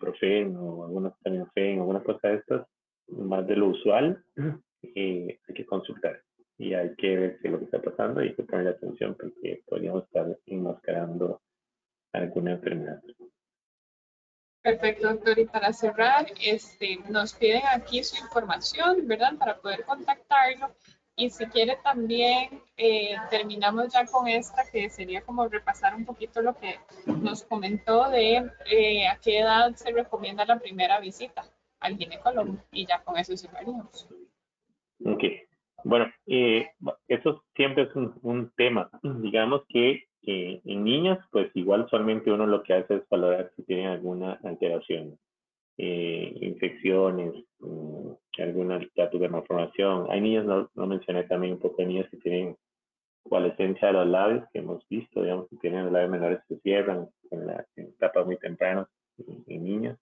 ibuprofeno, 0.00 0.84
alguna 0.84 1.14
fe, 1.54 1.74
alguna 1.74 2.02
cosa 2.02 2.28
de 2.28 2.34
estas, 2.36 2.66
más 3.08 3.46
de 3.46 3.56
lo 3.56 3.68
usual, 3.68 4.24
eh, 4.82 5.38
hay 5.46 5.54
que 5.54 5.66
consultar 5.66 6.22
y 6.58 6.74
hay 6.74 6.94
que 6.96 7.16
ver 7.16 7.38
qué 7.40 7.48
es 7.48 7.52
lo 7.52 7.58
que 7.58 7.64
está 7.66 7.80
pasando 7.80 8.22
y 8.22 8.28
hay 8.28 8.34
que 8.34 8.42
poner 8.42 8.68
atención 8.68 9.16
porque 9.18 9.62
podríamos 9.66 10.04
estar 10.04 10.26
enmascarando 10.46 11.42
alguna 12.12 12.52
enfermedad. 12.52 13.00
Perfecto, 14.62 15.08
doctor. 15.08 15.38
Y 15.38 15.46
para 15.46 15.72
cerrar, 15.72 16.26
este, 16.42 16.98
nos 17.08 17.32
piden 17.32 17.62
aquí 17.72 18.04
su 18.04 18.22
información, 18.22 19.06
¿verdad? 19.06 19.32
Para 19.38 19.58
poder 19.58 19.84
contactarlo. 19.84 20.74
Y 21.16 21.30
si 21.30 21.46
quiere 21.46 21.78
también, 21.82 22.62
eh, 22.76 23.14
terminamos 23.30 23.92
ya 23.92 24.04
con 24.06 24.28
esta, 24.28 24.62
que 24.70 24.90
sería 24.90 25.22
como 25.22 25.48
repasar 25.48 25.94
un 25.94 26.04
poquito 26.04 26.42
lo 26.42 26.54
que 26.54 26.78
nos 27.20 27.44
comentó 27.44 28.08
de 28.10 28.50
eh, 28.70 29.08
a 29.08 29.18
qué 29.22 29.40
edad 29.40 29.74
se 29.74 29.92
recomienda 29.92 30.44
la 30.44 30.58
primera 30.58 31.00
visita 31.00 31.44
al 31.80 31.96
ginecólogo. 31.96 32.58
Y 32.72 32.86
ya 32.86 33.02
con 33.02 33.16
eso 33.16 33.36
cerraríamos. 33.36 34.08
Ok. 35.04 35.24
Bueno, 35.84 36.06
eh, 36.26 36.68
eso 37.08 37.42
siempre 37.54 37.84
es 37.84 37.90
un, 37.94 38.52
tema. 38.56 38.90
Digamos 39.02 39.62
que 39.68 40.04
eh, 40.22 40.60
en 40.64 40.84
niños, 40.84 41.18
pues 41.30 41.50
igual 41.54 41.88
solamente 41.90 42.30
uno 42.30 42.46
lo 42.46 42.62
que 42.62 42.74
hace 42.74 42.96
es 42.96 43.08
valorar 43.08 43.50
si 43.56 43.62
tienen 43.64 43.86
alguna 43.86 44.38
alteración, 44.44 45.18
eh, 45.78 46.36
infecciones, 46.42 47.32
um, 47.60 48.14
alguna 48.38 48.76
estatus 48.76 49.20
de 49.20 49.28
malformación. 49.28 50.06
Hay 50.10 50.20
niños, 50.20 50.68
no, 50.74 50.86
mencioné 50.86 51.24
también 51.24 51.54
un 51.54 51.60
poco 51.60 51.76
de 51.78 51.88
niños 51.88 52.08
que 52.10 52.18
tienen 52.18 52.56
coalescencia 53.30 53.88
de 53.88 53.94
los 53.94 54.08
labios, 54.08 54.44
que 54.52 54.58
hemos 54.58 54.86
visto, 54.88 55.22
digamos, 55.22 55.48
que 55.48 55.56
tienen 55.58 55.84
los 55.84 55.92
labios 55.92 56.10
menores 56.10 56.40
se 56.48 56.58
cierran 56.58 57.08
en, 57.30 57.46
la, 57.46 57.64
en 57.76 57.86
etapas 57.86 58.26
muy 58.26 58.36
tempranas 58.36 58.88
en, 59.46 59.64
niños. 59.64 59.98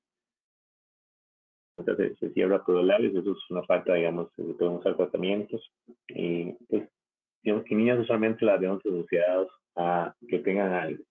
Entonces 1.77 2.19
se 2.19 2.31
cierra 2.31 2.65
por 2.65 2.77
los 2.77 2.85
labios, 2.87 3.15
eso 3.15 3.33
es 3.33 3.51
una 3.51 3.63
falta, 3.65 3.95
digamos, 3.95 4.35
de 4.37 4.55
todos 4.55 4.83
los 4.85 4.97
tratamientos. 4.97 5.71
Y 6.09 6.53
pues, 6.69 6.89
digamos 7.43 7.65
que 7.67 7.75
niños 7.75 8.01
usualmente 8.01 8.47
las 8.47 8.59
vemos 8.59 8.81
asociados 8.85 9.49
a 9.77 10.15
que 10.27 10.39
tengan 10.39 10.73
algo. 10.73 11.05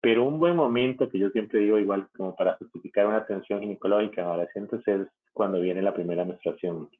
Pero 0.00 0.24
un 0.24 0.40
buen 0.40 0.56
momento 0.56 1.08
que 1.08 1.20
yo 1.20 1.30
siempre 1.30 1.60
digo 1.60 1.78
igual 1.78 2.08
como 2.16 2.34
para 2.34 2.56
justificar 2.56 3.06
una 3.06 3.18
atención 3.18 3.60
ginecológica 3.60 4.22
en 4.22 4.26
adolescentes 4.26 4.86
es 4.88 5.06
cuando 5.32 5.60
viene 5.60 5.80
la 5.80 5.94
primera 5.94 6.24
menstruación. 6.24 6.90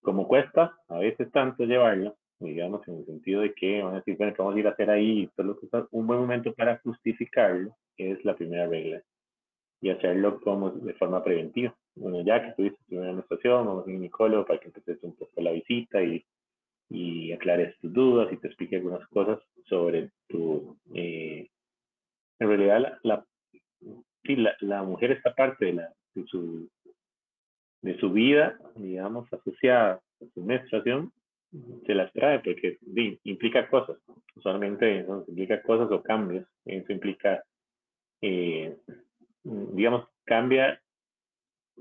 Como 0.00 0.26
cuesta 0.26 0.74
a 0.88 0.98
veces 0.98 1.30
tanto 1.30 1.64
llevarlo, 1.64 2.16
digamos 2.44 2.86
en 2.88 2.98
el 2.98 3.06
sentido 3.06 3.42
de 3.42 3.54
que 3.54 3.82
van 3.82 3.94
a 3.94 3.98
decir, 3.98 4.16
bueno, 4.16 4.34
vamos 4.38 4.56
a 4.56 4.58
ir 4.58 4.66
a 4.66 4.70
hacer 4.70 4.90
ahí? 4.90 5.28
Que 5.36 5.42
un 5.90 6.06
buen 6.06 6.20
momento 6.20 6.52
para 6.54 6.78
justificarlo 6.78 7.76
es 7.96 8.24
la 8.24 8.34
primera 8.34 8.66
regla 8.66 9.02
y 9.80 9.90
hacerlo 9.90 10.40
como 10.40 10.70
de 10.70 10.94
forma 10.94 11.22
preventiva. 11.22 11.74
Bueno, 11.94 12.22
ya 12.22 12.42
que 12.42 12.52
tuviste 12.52 12.78
tu 12.78 12.84
primera 12.86 13.12
menstruación, 13.12 13.66
vamos 13.66 13.84
a 13.84 13.86
un 13.86 13.94
ginecólogo 13.94 14.46
para 14.46 14.60
que 14.60 14.66
empieces 14.68 15.02
un 15.02 15.14
poco 15.14 15.40
la 15.40 15.52
visita 15.52 16.02
y 16.02 16.24
y 16.92 17.32
aclares 17.32 17.76
tus 17.78 17.92
dudas 17.92 18.30
y 18.32 18.36
te 18.36 18.48
explique 18.48 18.76
algunas 18.76 19.06
cosas 19.08 19.38
sobre 19.66 20.10
tu... 20.28 20.76
Eh, 20.94 21.48
en 22.38 22.48
realidad, 22.48 22.98
la, 23.02 23.24
la, 24.24 24.56
la, 24.60 24.82
mujer 24.82 25.12
esta 25.12 25.34
parte 25.34 25.66
de, 25.66 25.72
la, 25.74 25.92
de, 26.14 26.24
su, 26.26 26.68
de 27.82 27.98
su 27.98 28.10
vida, 28.10 28.58
digamos, 28.74 29.32
asociada 29.32 30.02
a 30.20 30.24
su 30.34 30.42
menstruación, 30.42 31.12
se 31.86 31.94
las 31.94 32.12
trae 32.12 32.40
porque 32.40 32.78
implica 33.24 33.68
cosas, 33.68 33.98
usualmente 34.34 35.04
implica 35.28 35.62
cosas 35.62 35.90
o 35.90 36.02
cambios, 36.02 36.46
eso 36.64 36.92
implica, 36.92 37.42
eh, 38.22 38.76
digamos, 39.44 40.08
cambia, 40.24 40.80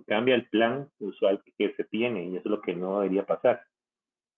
cambia 0.07 0.35
el 0.35 0.47
plan 0.49 0.89
usual 0.99 1.41
que 1.57 1.73
se 1.73 1.83
tiene 1.85 2.25
y 2.25 2.35
eso 2.35 2.49
es 2.49 2.51
lo 2.51 2.61
que 2.61 2.75
no 2.75 2.99
debería 2.99 3.25
pasar. 3.25 3.61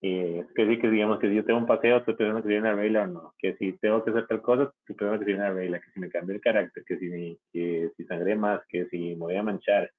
Eh, 0.06 0.46
que 0.54 0.68
sí, 0.68 0.80
que 0.80 0.90
digamos 0.90 1.18
que 1.18 1.30
si 1.30 1.36
yo 1.36 1.46
tengo 1.46 1.60
un 1.60 1.66
paseo, 1.66 2.04
te 2.04 2.14
tengo 2.14 2.44
que 2.44 2.52
ir 2.52 2.60
una 2.60 2.76
regla 2.76 3.04
o 3.04 3.08
no. 3.08 3.34
Que 3.40 3.56
si 3.56 3.72
tengo 3.78 4.04
que 4.04 4.12
hacer 4.12 4.28
tal 4.28 4.42
cosa, 4.42 4.74
te 4.86 4.94
tengo 4.96 5.18
que 5.18 5.32
ir 5.32 5.38
una 5.38 5.54
regla. 5.54 5.80
Que 5.80 5.92
si 5.92 6.00
me 6.02 6.10
cambia 6.10 6.36
el 6.36 6.42
carácter, 6.42 6.84
que 6.84 6.98
si, 6.98 7.40
que 7.54 7.90
si 7.96 8.04
sangré 8.04 8.36
más, 8.36 8.62
que 8.68 8.86
si 8.88 9.16
me 9.16 9.16
voy 9.16 9.36
a 9.38 9.44
manchar. 9.44 9.90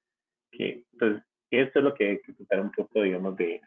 Que, 0.51 0.83
entonces, 0.93 1.23
eso 1.49 1.79
es 1.79 1.83
lo 1.83 1.93
que 1.95 2.09
hay 2.09 2.21
que 2.21 2.33
tratar 2.33 2.61
un 2.61 2.71
poco, 2.71 3.01
digamos, 3.01 3.35
de, 3.35 3.59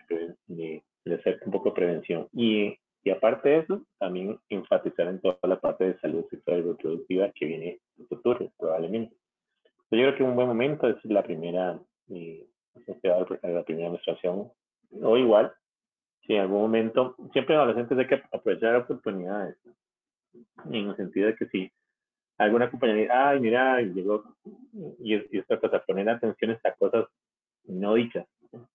de, 0.47 0.85
de 1.09 1.16
hacer 1.16 1.40
un 1.44 1.52
poco 1.52 1.70
de 1.70 1.74
prevención. 1.76 2.28
Y, 2.32 2.76
y 3.04 3.11
aparte 3.11 3.48
de 3.48 3.59
eso, 3.59 3.82
también 3.98 4.38
enfatizar 4.48 5.06
en 5.09 5.20
toda 5.20 5.38
la 5.42 5.61
parte 5.61 5.84
de 5.84 5.98
salud 5.98 6.24
sexual 6.30 6.59
y 6.59 6.62
reproductiva 6.62 7.30
que 7.32 7.46
viene 7.46 7.68
en 7.68 8.02
el 8.02 8.06
futuro, 8.09 8.50
probablemente. 8.59 9.14
Yo 9.90 9.98
creo 9.98 10.16
que 10.16 10.22
un 10.22 10.34
buen 10.34 10.48
momento 10.48 10.88
es 10.88 11.02
la 11.04 11.22
primera, 11.22 11.80
eh, 12.11 12.46
la 13.42 13.64
primera 13.64 13.90
menstruación, 13.90 14.50
o 15.02 15.16
igual, 15.16 15.52
si 16.26 16.34
en 16.34 16.42
algún 16.42 16.61
momento, 16.61 17.16
siempre 17.32 17.54
en 17.54 17.61
adolescentes 17.61 17.98
hay 17.98 18.06
que 18.06 18.22
aprovechar 18.30 18.76
oportunidades, 18.76 19.56
en 20.66 20.88
el 20.88 20.96
sentido 20.96 21.28
de 21.28 21.36
que 21.36 21.46
si 21.46 21.72
alguna 22.36 22.70
compañía 22.70 23.09
ay, 23.11 23.40
mira, 23.40 23.80
llegó, 23.80 24.24
y, 25.00 25.14
y 25.14 25.38
esta 25.38 25.59
cosa, 25.59 25.82
poner 25.86 26.09
atención 26.11 26.50
a 26.50 26.54
estas 26.54 26.76
cosas 26.76 27.06
no 27.64 27.94
dichas, 27.94 28.26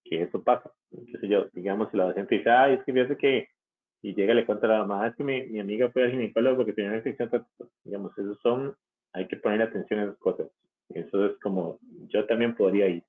que 0.04 0.24
eso 0.24 0.44
pasa. 0.44 0.72
Entonces 0.92 1.30
yo, 1.30 1.48
digamos, 1.54 1.90
si 1.92 1.98
la 1.98 2.04
adolescente 2.04 2.36
dice, 2.36 2.50
ay, 2.50 2.74
es 2.76 2.84
que 2.84 2.94
fíjate 2.94 3.18
que, 3.18 3.48
y 4.02 4.14
llega 4.14 4.34
y 4.34 4.36
le 4.36 4.46
cuenta 4.46 4.68
a 4.68 4.70
la 4.70 4.86
mamá, 4.86 5.08
es 5.08 5.16
que 5.16 5.24
mi, 5.24 5.44
mi 5.48 5.60
amiga 5.60 5.90
fue 5.92 6.04
al 6.04 6.12
ginecólogo 6.12 6.58
porque 6.58 6.74
tenía 6.74 6.92
una 6.92 6.98
infección, 6.98 7.30
digamos, 7.84 8.18
esos 8.18 8.40
son, 8.42 8.76
hay 9.14 9.28
que 9.28 9.38
poner 9.38 9.62
atención 9.62 10.00
a 10.00 10.04
esas 10.04 10.18
cosas. 10.18 10.48
Eso 10.90 11.26
es 11.26 11.40
como, 11.40 11.80
yo 12.10 12.26
también 12.26 12.56
podría 12.56 12.88
ir. 12.88 13.04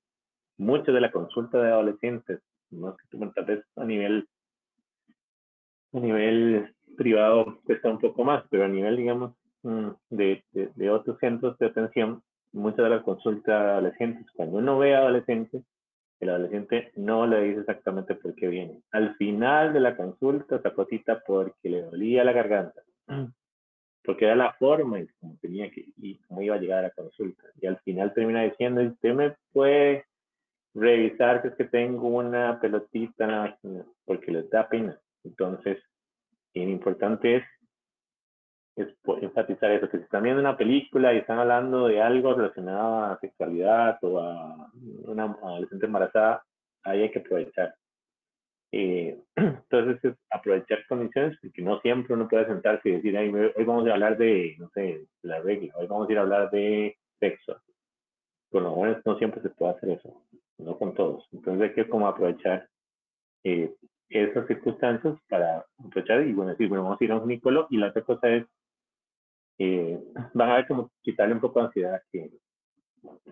Mucho 0.57 0.93
de 0.93 1.01
la 1.01 1.11
consulta 1.11 1.61
de 1.61 1.69
adolescentes, 1.69 2.39
no 2.71 2.95
que 2.95 3.17
tal 3.35 3.45
vez 3.45 3.65
a 3.75 3.83
nivel 3.83 4.27
a 5.93 5.99
nivel 5.99 6.73
privado 6.97 7.59
cuesta 7.63 7.89
un 7.89 7.99
poco 7.99 8.23
más, 8.23 8.43
pero 8.49 8.65
a 8.65 8.67
nivel, 8.67 8.97
digamos, 8.97 9.33
mm, 9.63 9.89
de, 10.09 10.43
de, 10.51 10.89
otros 10.89 11.17
centros 11.19 11.57
de 11.57 11.67
atención, 11.67 12.21
muchas 12.51 12.83
de 12.83 12.89
las 12.89 13.03
consultas 13.03 13.45
de 13.45 13.69
adolescentes, 13.71 14.25
cuando 14.35 14.57
uno 14.57 14.77
ve 14.77 14.95
a 14.95 14.99
adolescentes, 14.99 15.63
el 16.25 16.31
adolescente 16.31 16.91
no 16.95 17.25
le 17.25 17.41
dice 17.43 17.61
exactamente 17.61 18.15
por 18.15 18.35
qué 18.35 18.47
viene. 18.47 18.81
Al 18.91 19.15
final 19.15 19.73
de 19.73 19.79
la 19.79 19.95
consulta 19.95 20.61
sacó 20.61 20.85
cita 20.85 21.23
porque 21.25 21.69
le 21.69 21.83
dolía 21.83 22.23
la 22.23 22.33
garganta, 22.33 22.81
porque 24.03 24.25
era 24.25 24.35
la 24.35 24.53
forma 24.53 24.99
y 24.99 25.07
como 25.19 25.37
tenía 25.41 25.71
que 25.71 25.85
y 25.97 26.17
cómo 26.27 26.41
iba 26.41 26.55
a 26.55 26.59
llegar 26.59 26.79
a 26.79 26.87
la 26.87 26.91
consulta. 26.91 27.43
Y 27.59 27.67
al 27.67 27.79
final 27.79 28.13
termina 28.13 28.43
diciendo, 28.43 28.81
usted 28.81 29.13
me 29.13 29.35
puede 29.51 30.05
revisar 30.73 31.41
que 31.41 31.47
es 31.47 31.55
que 31.55 31.65
tengo 31.65 32.09
una 32.09 32.59
pelotita 32.59 33.57
porque 34.03 34.31
les 34.31 34.49
da 34.49 34.67
pena. 34.67 34.99
Entonces, 35.23 35.79
lo 36.53 36.61
importante 36.63 37.37
es, 37.37 37.43
enfatizar 38.75 39.71
eso, 39.71 39.89
que 39.89 39.97
si 39.97 40.03
están 40.03 40.23
viendo 40.23 40.41
una 40.41 40.57
película 40.57 41.13
y 41.13 41.17
están 41.17 41.39
hablando 41.39 41.87
de 41.87 42.01
algo 42.01 42.33
relacionado 42.33 43.05
a 43.05 43.19
sexualidad 43.19 43.97
o 44.01 44.19
a 44.19 44.69
una 45.05 45.23
adolescente 45.23 45.85
embarazada, 45.85 46.43
ahí 46.83 47.03
hay 47.03 47.11
que 47.11 47.19
aprovechar. 47.19 47.75
Eh, 48.71 49.17
entonces, 49.35 50.03
es 50.03 50.17
aprovechar 50.29 50.85
condiciones, 50.87 51.37
porque 51.41 51.61
no 51.61 51.79
siempre 51.79 52.13
uno 52.13 52.27
puede 52.27 52.45
sentarse 52.47 52.89
y 52.89 52.91
decir, 52.93 53.17
hoy 53.17 53.63
vamos 53.63 53.87
a 53.87 53.93
hablar 53.93 54.17
de, 54.17 54.55
no 54.59 54.69
sé, 54.73 55.05
la 55.21 55.39
regla, 55.39 55.73
hoy 55.75 55.87
vamos 55.87 56.09
a 56.09 56.11
ir 56.11 56.17
a 56.17 56.21
hablar 56.21 56.51
de 56.51 56.97
sexo. 57.19 57.61
Con 58.51 58.63
los 58.63 58.73
jóvenes 58.73 58.97
no 59.05 59.17
siempre 59.17 59.41
se 59.41 59.49
puede 59.49 59.73
hacer 59.73 59.89
eso, 59.91 60.21
no 60.57 60.77
con 60.77 60.93
todos. 60.93 61.27
Entonces 61.31 61.69
hay 61.69 61.73
que 61.73 61.87
como 61.87 62.07
aprovechar 62.07 62.67
eh, 63.43 63.73
esas 64.09 64.47
circunstancias 64.47 65.17
para 65.29 65.65
aprovechar 65.77 66.25
y 66.25 66.33
bueno, 66.33 66.51
decir, 66.51 66.67
bueno, 66.67 66.83
vamos 66.83 67.01
a 67.01 67.03
ir 67.03 67.11
a 67.11 67.15
un 67.15 67.21
ginecólogo 67.21 67.67
y 67.69 67.77
la 67.77 67.87
otra 67.87 68.01
cosa 68.01 68.29
es, 68.29 68.45
eh, 69.57 69.99
van 70.33 70.49
a 70.49 70.55
ver 70.55 70.67
como 70.67 70.91
quitarle 71.01 71.33
un 71.33 71.41
poco 71.41 71.59
de 71.59 71.65
ansiedad, 71.67 72.01
que, 72.11 72.31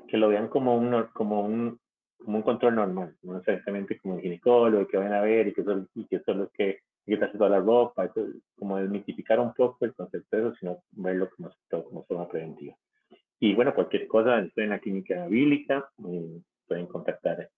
que 0.07 0.17
lo 0.17 0.30
vean 0.30 0.47
como 0.47 0.78
un, 0.78 1.07
como 1.13 1.41
un, 1.41 1.80
como 2.17 2.38
un 2.38 2.43
control 2.43 2.76
normal, 2.76 3.15
no 3.24 3.34
necesariamente 3.34 3.97
como 3.97 4.15
un 4.15 4.21
ginecólogo, 4.21 4.88
que 4.88 4.97
vayan 4.97 5.13
a 5.13 5.21
ver 5.21 5.47
y 5.47 5.53
que 5.53 5.63
son, 5.63 5.89
y 5.95 6.05
que 6.05 6.19
son 6.21 6.39
los 6.39 6.51
que 6.51 6.80
quitarse 7.05 7.38
toda 7.38 7.49
la 7.49 7.59
ropa, 7.59 8.05
eso, 8.05 8.26
como 8.57 8.78
desmitificar 8.78 9.39
un 9.39 9.53
poco 9.53 9.86
el 9.86 9.93
concepto 9.93 10.38
de 10.38 10.43
eso, 10.43 10.55
sino 10.55 10.84
verlo 10.91 11.30
como, 11.36 11.51
como 11.69 12.03
forma 12.05 12.28
preventiva. 12.28 12.76
Y 13.39 13.53
bueno, 13.55 13.76
cualquier 13.76 14.07
cosa, 14.07 14.39
estoy 14.39 14.63
en 14.63 14.69
la 14.69 14.80
clínica 14.80 15.28
bíblica, 15.28 15.89
eh, 16.07 16.41
pueden 16.65 16.88
contactar 16.88 17.49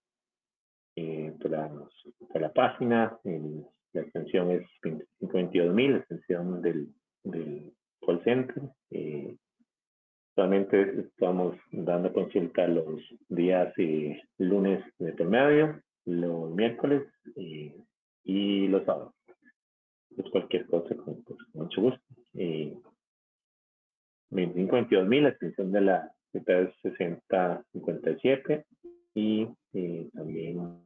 eh, 0.95 1.33
por, 1.39 1.51
la, 1.51 1.69
por, 1.69 2.41
la, 2.41 2.51
página. 2.51 3.19
la 3.93 4.01
extensión 4.01 4.49
es 4.49 4.63
2522.000, 4.81 5.91
la 5.91 5.97
extensión 5.97 6.61
del, 6.61 6.87
del 7.23 7.74
call 8.05 8.23
center. 8.23 8.61
Eh, 8.91 9.35
solamente 10.35 10.99
estamos 10.99 11.55
dando 11.71 12.11
consulta 12.13 12.67
los 12.67 13.01
días 13.29 13.73
eh, 13.77 14.21
lunes 14.37 14.83
de 14.99 15.13
promedio, 15.13 15.81
los 16.05 16.51
miércoles 16.51 17.03
eh, 17.35 17.73
y 18.23 18.67
los 18.67 18.85
sábados. 18.85 19.13
Pues 20.15 20.29
cualquier 20.29 20.67
cosa, 20.67 20.95
con, 20.95 21.23
pues, 21.23 21.39
mucho 21.53 21.81
gusto. 21.81 22.03
Eh, 22.33 22.77
2522.000, 24.31 25.21
la 25.21 25.29
extensión 25.29 25.71
de 25.71 25.81
la, 25.81 26.11
es 26.33 26.69
6057 26.81 28.65
y 29.13 29.47
también 30.13 30.81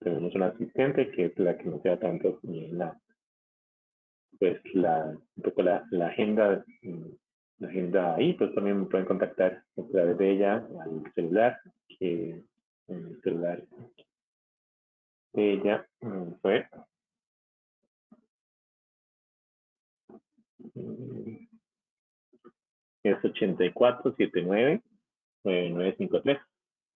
tenemos 0.00 0.34
una 0.34 0.46
asistente 0.46 1.10
que 1.10 1.26
es 1.26 1.38
la 1.38 1.58
que 1.58 1.64
nos 1.64 1.82
da 1.82 1.98
tanto 1.98 2.40
la 2.42 2.98
pues 4.38 4.60
la 4.74 5.16
un 5.36 5.42
poco 5.42 5.62
la, 5.62 5.84
la 5.90 6.08
agenda 6.08 6.64
mm, 6.82 7.10
la 7.58 7.68
agenda 7.68 8.14
ahí 8.16 8.34
pues 8.34 8.54
también 8.54 8.80
me 8.80 8.86
pueden 8.86 9.06
contactar 9.06 9.62
a 9.76 9.82
través 9.90 10.18
de 10.18 10.30
ella 10.30 10.66
al 10.84 11.12
celular 11.14 11.60
que 11.98 12.42
el 12.88 13.20
celular 13.22 13.62
de 15.32 15.52
ella 15.52 15.86
mm, 16.00 16.32
fue 16.42 16.68
es 23.02 23.24
8479 23.24 24.82
9953 25.44 26.38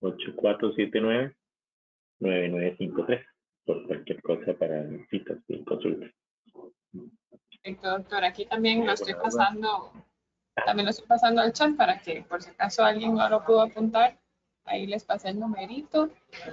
8479 0.00 1.36
9953 2.20 3.26
por 3.64 3.86
cualquier 3.86 4.22
cosa 4.22 4.54
para 4.54 4.84
citas 5.10 5.38
y 5.48 5.62
consultas. 5.64 6.10
Perfecto, 6.92 7.90
doctor. 7.90 8.24
Aquí 8.24 8.46
también 8.46 8.86
lo 8.86 8.92
estoy 8.92 9.14
pasando, 9.14 9.92
también 10.64 10.86
lo 10.86 10.90
estoy 10.90 11.06
pasando 11.06 11.42
al 11.42 11.52
chat 11.52 11.76
para 11.76 11.98
que 12.00 12.22
por 12.22 12.42
si 12.42 12.50
acaso 12.50 12.84
alguien 12.84 13.14
no 13.14 13.28
lo 13.28 13.44
pudo 13.44 13.62
apuntar, 13.62 14.18
ahí 14.64 14.86
les 14.86 15.04
pasé 15.04 15.30
el 15.30 15.40
numerito. 15.40 16.10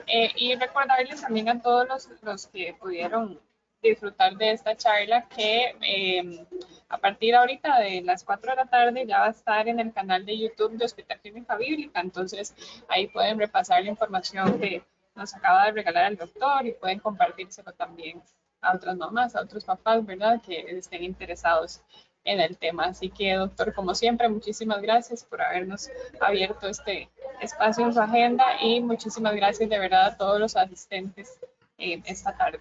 Eh, 0.07 0.31
y 0.35 0.55
recordarles 0.55 1.21
también 1.21 1.49
a 1.49 1.61
todos 1.61 1.87
los, 1.87 2.09
los 2.21 2.47
que 2.47 2.75
pudieron 2.79 3.39
disfrutar 3.81 4.35
de 4.37 4.51
esta 4.51 4.75
charla 4.75 5.27
que 5.29 5.75
eh, 5.81 6.45
a 6.89 6.97
partir 6.97 7.35
ahorita 7.35 7.79
de 7.79 8.01
las 8.01 8.23
4 8.23 8.51
de 8.51 8.55
la 8.55 8.65
tarde 8.65 9.05
ya 9.05 9.19
va 9.19 9.27
a 9.27 9.31
estar 9.31 9.67
en 9.67 9.79
el 9.79 9.93
canal 9.93 10.25
de 10.25 10.37
YouTube 10.37 10.77
de 10.77 10.85
Hospital 10.85 11.19
Clínica 11.21 11.55
Bíblica. 11.57 11.99
Entonces 11.99 12.55
ahí 12.89 13.07
pueden 13.07 13.37
repasar 13.39 13.83
la 13.83 13.89
información 13.89 14.59
que 14.59 14.83
nos 15.15 15.33
acaba 15.35 15.65
de 15.65 15.71
regalar 15.71 16.11
el 16.11 16.17
doctor 16.17 16.65
y 16.65 16.73
pueden 16.73 16.99
compartírselo 16.99 17.73
también 17.73 18.21
a 18.61 18.75
otras 18.75 18.97
mamás, 18.97 19.35
a 19.35 19.41
otros 19.41 19.65
papás, 19.65 20.05
¿verdad? 20.05 20.41
Que 20.41 20.61
estén 20.77 21.03
interesados 21.03 21.81
en 22.23 22.39
el 22.39 22.57
tema. 22.57 22.85
Así 22.85 23.09
que, 23.09 23.33
doctor, 23.33 23.73
como 23.73 23.95
siempre, 23.95 24.29
muchísimas 24.29 24.81
gracias 24.81 25.23
por 25.23 25.41
habernos 25.41 25.89
abierto 26.19 26.67
este 26.67 27.09
espacio 27.41 27.85
en 27.85 27.93
su 27.93 28.01
agenda 28.01 28.45
y 28.61 28.81
muchísimas 28.81 29.35
gracias 29.35 29.69
de 29.69 29.79
verdad 29.79 30.07
a 30.07 30.17
todos 30.17 30.39
los 30.39 30.55
asistentes 30.55 31.39
eh, 31.77 32.01
esta 32.05 32.35
tarde. 32.35 32.59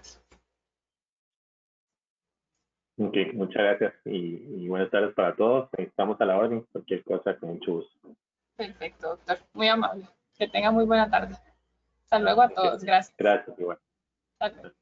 Ok, 2.99 3.14
muchas 3.34 3.62
gracias 3.62 3.94
y, 4.07 4.66
buenas 4.68 4.90
tardes 4.90 5.14
para 5.14 5.34
todos. 5.36 5.68
Estamos 5.76 6.18
a 6.20 6.24
la 6.24 6.38
orden, 6.38 6.66
cualquier 6.72 7.05
cosa 7.05 7.36
con 7.36 7.51
mucho 7.51 7.72
gusto. 7.74 8.16
Perfecto, 8.57 9.09
doctor. 9.09 9.38
Muy 9.53 9.68
amable. 9.68 10.07
Que 10.38 10.49
tenga 10.49 10.70
muy 10.70 10.86
buena 10.86 11.11
tarde. 11.11 11.34
Hasta 12.05 12.18
luego 12.18 12.42
a 12.42 12.49
todos. 12.49 12.82
Gracias. 12.82 13.14
Gracias, 13.18 13.59
igual. 13.59 13.78
Hasta 14.38 14.72